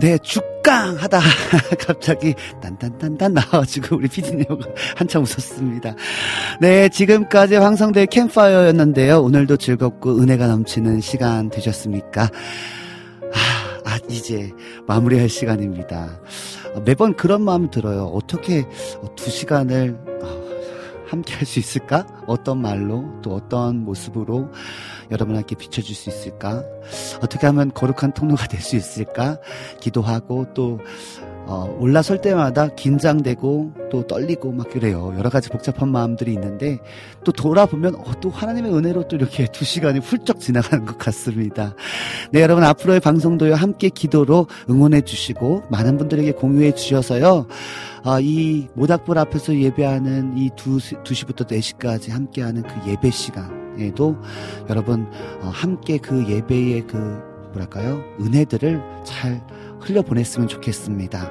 네, 0.04 0.18
죽강 0.18 0.96
하다 0.96 1.18
갑자기 1.80 2.34
딴딴딴딴 2.60 3.32
나와가지고 3.32 3.96
우리 3.96 4.06
피디님 4.06 4.44
한참 4.96 5.22
웃었습니다. 5.22 5.94
네, 6.60 6.90
지금까지 6.90 7.54
황성대 7.54 8.04
캠파이어였는데요. 8.04 9.22
오늘도 9.22 9.56
즐겁고 9.56 10.20
은혜가 10.20 10.46
넘치는 10.46 11.00
시간 11.00 11.48
되셨습니까? 11.48 12.24
아, 12.24 12.28
아, 13.86 13.98
이제 14.10 14.52
마무리할 14.86 15.30
시간입니다. 15.30 16.20
어, 16.74 16.82
매번 16.84 17.16
그런 17.16 17.40
마음 17.40 17.70
들어요. 17.70 18.04
어떻게 18.04 18.66
어, 19.00 19.14
두 19.16 19.30
시간을 19.30 19.96
어, 20.20 20.43
함께 21.14 21.34
할 21.34 21.46
수 21.46 21.58
있을까? 21.60 22.06
어떤 22.26 22.60
말로 22.60 23.04
또 23.22 23.34
어떤 23.34 23.84
모습으로 23.84 24.50
여러분에게 25.10 25.54
비춰줄 25.54 25.94
수 25.94 26.08
있을까? 26.08 26.64
어떻게 27.22 27.46
하면 27.46 27.72
거룩한 27.72 28.12
통로가 28.14 28.48
될 28.48 28.60
수 28.60 28.76
있을까? 28.76 29.38
기도하고 29.80 30.52
또 30.54 30.80
어, 31.46 31.76
올라설 31.78 32.20
때마다 32.20 32.68
긴장되고 32.68 33.72
또 33.90 34.06
떨리고 34.06 34.52
막 34.52 34.70
그래요. 34.70 35.14
여러 35.18 35.28
가지 35.28 35.50
복잡한 35.50 35.90
마음들이 35.90 36.32
있는데 36.32 36.78
또 37.22 37.32
돌아보면 37.32 37.96
어, 37.96 38.12
또 38.20 38.30
하나님의 38.30 38.74
은혜로 38.74 39.08
또 39.08 39.16
이렇게 39.16 39.46
두 39.52 39.64
시간이 39.64 39.98
훌쩍 39.98 40.40
지나가는 40.40 40.84
것 40.86 40.96
같습니다. 40.98 41.74
네, 42.30 42.40
여러분 42.40 42.64
앞으로의 42.64 43.00
방송도요 43.00 43.54
함께 43.54 43.90
기도로 43.90 44.46
응원해 44.70 45.02
주시고 45.02 45.64
많은 45.70 45.98
분들에게 45.98 46.32
공유해 46.32 46.74
주셔서요. 46.74 47.46
아, 48.04 48.18
이 48.20 48.68
모닥불 48.74 49.18
앞에서 49.18 49.54
예배하는 49.54 50.36
이 50.36 50.50
두, 50.56 50.78
2시부터 50.78 51.46
4시까지 51.46 52.10
함께하는 52.10 52.62
그 52.62 52.90
예배 52.90 53.10
시간에도 53.10 54.16
여러분 54.68 55.06
어, 55.40 55.50
함께 55.52 55.98
그 55.98 56.26
예배의 56.28 56.86
그 56.86 56.96
뭐랄까요 57.54 58.02
은혜들을 58.20 58.82
잘 59.04 59.40
흘려보냈으면 59.84 60.48
좋겠습니다. 60.48 61.30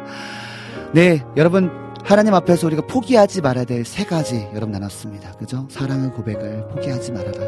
네, 0.94 1.24
여러분 1.38 1.70
하나님 2.04 2.34
앞에서 2.34 2.68
우리가 2.68 2.86
포기하지 2.88 3.42
말아야 3.42 3.66
될 3.66 3.86
세 3.86 4.04
가지 4.04 4.48
여러분 4.54 4.72
나눴습니다. 4.72 5.32
그죠? 5.34 5.68
사랑의 5.70 6.12
고백을 6.12 6.68
포기하지 6.70 7.12
말아라. 7.14 7.48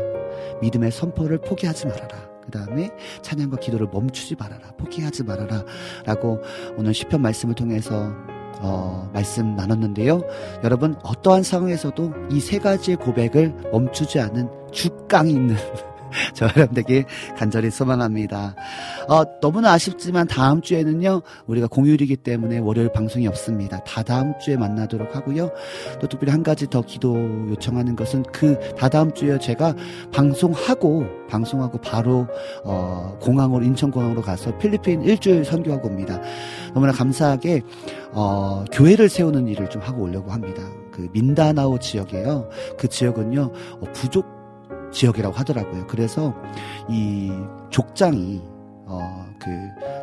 믿음의 0.62 0.92
선포를 0.92 1.40
포기하지 1.40 1.88
말아라. 1.88 2.08
그 2.44 2.52
다음에 2.52 2.92
찬양과 3.22 3.58
기도를 3.58 3.88
멈추지 3.92 4.36
말아라. 4.36 4.72
포기하지 4.78 5.24
말아라. 5.24 5.64
라고 6.06 6.40
오늘 6.78 6.94
시편 6.94 7.22
말씀을 7.22 7.56
통해서 7.56 8.14
어, 8.62 9.10
말씀 9.14 9.56
나눴는데요. 9.56 10.22
여러분, 10.64 10.96
어떠한 11.04 11.44
상황에서도 11.44 12.14
이 12.32 12.40
세 12.40 12.58
가지의 12.60 12.98
고백을 12.98 13.54
멈추지 13.72 14.20
않는 14.22 14.48
죽강이 14.72 15.32
있는 15.32 15.56
저 16.34 16.46
여러분들에게 16.46 17.06
간절히 17.38 17.70
소망합니다. 17.70 18.56
어, 19.08 19.24
너무나 19.40 19.74
아쉽지만 19.74 20.28
다음 20.28 20.62
주에는요, 20.62 21.22
우리가 21.48 21.68
공휴일이기 21.68 22.18
때문에 22.18 22.60
월요일 22.60 22.92
방송이 22.92 23.28
없습니다. 23.28 23.84
다 23.84 24.04
다음 24.04 24.34
주에 24.40 24.58
만나도록 24.58 25.16
하고요. 25.16 25.52
또 26.00 26.08
특별히 26.08 26.32
한 26.32 26.44
가지 26.44 26.68
더 26.70 26.82
기도 26.82 27.16
요청하는 27.50 27.96
것은 27.96 28.24
그 28.32 28.58
다다음 28.78 29.14
주에 29.14 29.38
제가 29.40 29.76
방송하고, 30.12 31.06
방송하고 31.30 31.80
바로, 31.80 32.28
어, 32.64 33.18
공항으로, 33.22 33.64
인천공항으로 33.66 34.22
가서 34.22 34.58
필리핀 34.58 35.04
일주일 35.04 35.46
선교하고 35.46 35.88
옵니다. 35.88 36.20
너무나 36.74 36.92
감사하게, 36.92 37.62
어, 38.12 38.64
교회를 38.72 39.10
세우는 39.10 39.48
일을 39.48 39.70
좀 39.70 39.82
하고 39.82 40.04
오려고 40.04 40.32
합니다. 40.32 40.64
그 40.92 41.10
민다나오 41.12 41.78
지역이에요. 41.80 42.50
그 42.78 42.88
지역은요, 42.88 43.42
어, 43.82 43.86
부족 43.94 44.45
지역이라고 44.96 45.36
하더라고요. 45.36 45.86
그래서 45.88 46.34
이 46.90 47.32
족장이 47.70 48.42
어, 48.88 49.26
그 49.40 49.50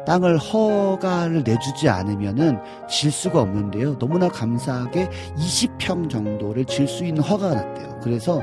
땅을 0.06 0.38
허가를 0.38 1.44
내주지 1.44 1.88
않으면은 1.88 2.58
질 2.88 3.10
수가 3.10 3.40
없는데요. 3.40 3.98
너무나 3.98 4.28
감사하게 4.28 5.08
20평 5.36 6.10
정도를 6.10 6.64
질 6.66 6.88
수 6.88 7.04
있는 7.04 7.22
허가가 7.22 7.54
났대요. 7.54 8.00
그래서 8.02 8.40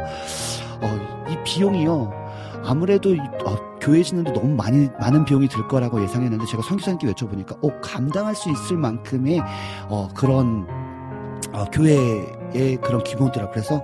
어, 0.82 1.26
이 1.30 1.38
비용이요. 1.44 2.12
아무래도 2.64 3.12
어, 3.46 3.56
교회 3.82 4.02
짓는데 4.02 4.32
너무 4.32 4.48
많이 4.56 4.90
많은 5.00 5.26
비용이 5.26 5.48
들 5.50 5.68
거라고 5.68 6.02
예상했는데 6.02 6.46
제가 6.46 6.64
성교사님께 6.64 7.08
여쭤보니까 7.12 7.58
어, 7.64 7.80
감당할 7.82 8.34
수 8.36 8.50
있을 8.50 8.78
만큼의 8.78 9.42
어, 9.90 10.08
그런 10.16 10.66
어, 11.52 11.66
교회의 11.66 12.78
그런 12.82 13.04
규모더라. 13.04 13.50
그래서 13.52 13.84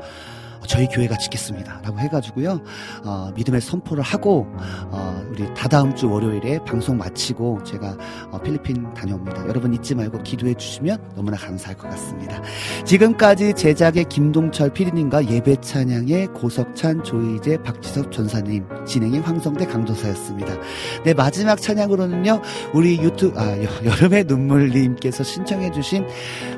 저희 0.66 0.88
교회가 0.88 1.18
짓겠습니다. 1.18 1.82
라고 1.84 2.00
해가지고요, 2.00 2.62
어, 3.04 3.32
믿음의 3.36 3.62
선포를 3.62 4.04
하고, 4.04 4.48
어, 4.92 5.24
우리 5.30 5.46
다다음 5.54 5.96
주 5.96 6.10
월요일에 6.10 6.60
방송 6.66 6.98
마치고 6.98 7.64
제가 7.64 7.98
어, 8.32 8.40
필리핀 8.42 8.94
다녀옵니다. 8.94 9.48
여러분 9.48 9.74
잊지 9.74 9.96
말고 9.96 10.24
기도해 10.24 10.54
주시면 10.56 11.12
너무나 11.16 11.38
감사할 11.38 11.78
것 11.78 11.90
같습니다. 11.90 12.42
지금까지 12.86 13.54
제작의 13.54 14.06
김동철 14.06 14.72
피디님과 14.72 15.30
예배 15.30 15.58
찬양의 15.62 16.28
고석찬, 16.28 17.04
조이재, 17.04 17.58
박지섭 17.64 18.12
전사님, 18.12 18.66
진행의 18.86 19.22
황성대 19.22 19.66
강도사였습니다. 19.66 20.56
네, 21.04 21.14
마지막 21.14 21.62
찬양으로는요, 21.62 22.42
우리 22.74 23.00
유튜브, 23.00 23.40
아, 23.40 23.46
여, 23.64 23.70
여름의 23.84 24.26
눈물님께서 24.26 25.24
신청해 25.24 25.72
주신 25.72 26.06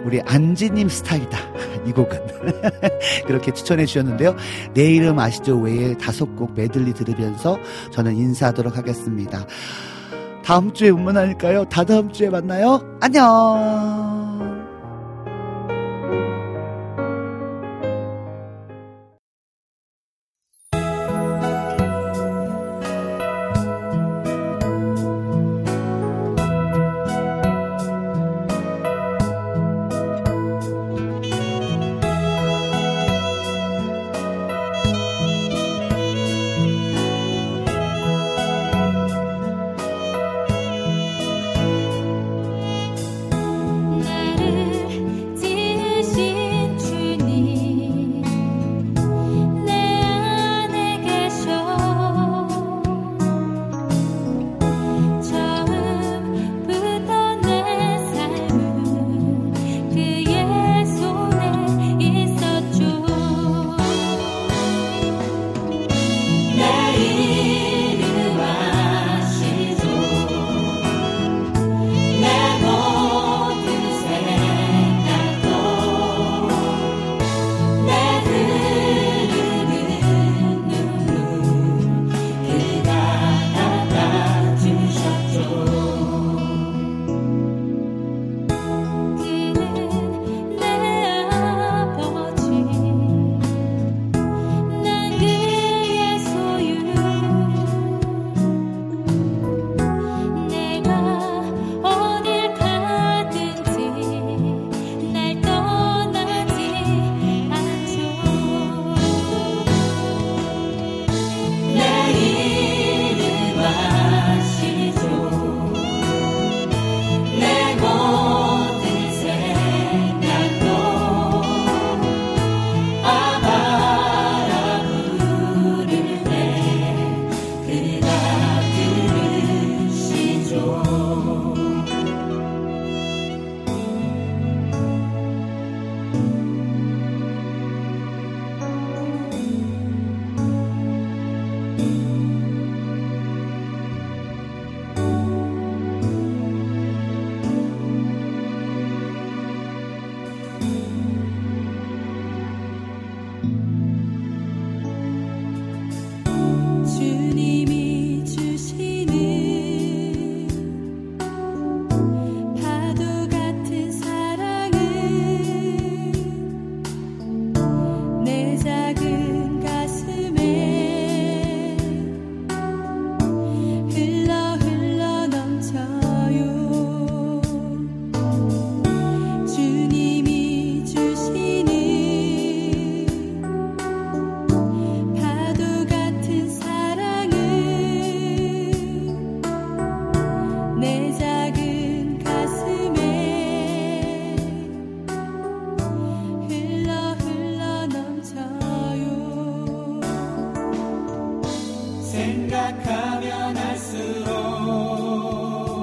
우리 0.04 0.22
안지님 0.22 0.90
스타일이다. 0.90 1.38
이 1.86 1.92
곡은. 1.92 2.18
그렇게 3.26 3.54
추천해 3.54 3.86
주셨 3.86 3.97
는데요. 4.04 4.36
내 4.74 4.92
이름 4.92 5.20
아시죠? 5.20 5.58
외에 5.60 5.96
다섯 5.96 6.36
곡 6.36 6.54
메들리 6.56 6.94
들으면서 6.94 7.58
저는 7.92 8.16
인사하도록 8.16 8.78
하겠습니다. 8.78 9.46
다음 10.44 10.74
주에 10.74 10.90
운문하니까요. 10.90 11.66
다다음 11.66 12.12
주에 12.12 12.30
만나요. 12.30 12.82
안녕! 13.02 14.27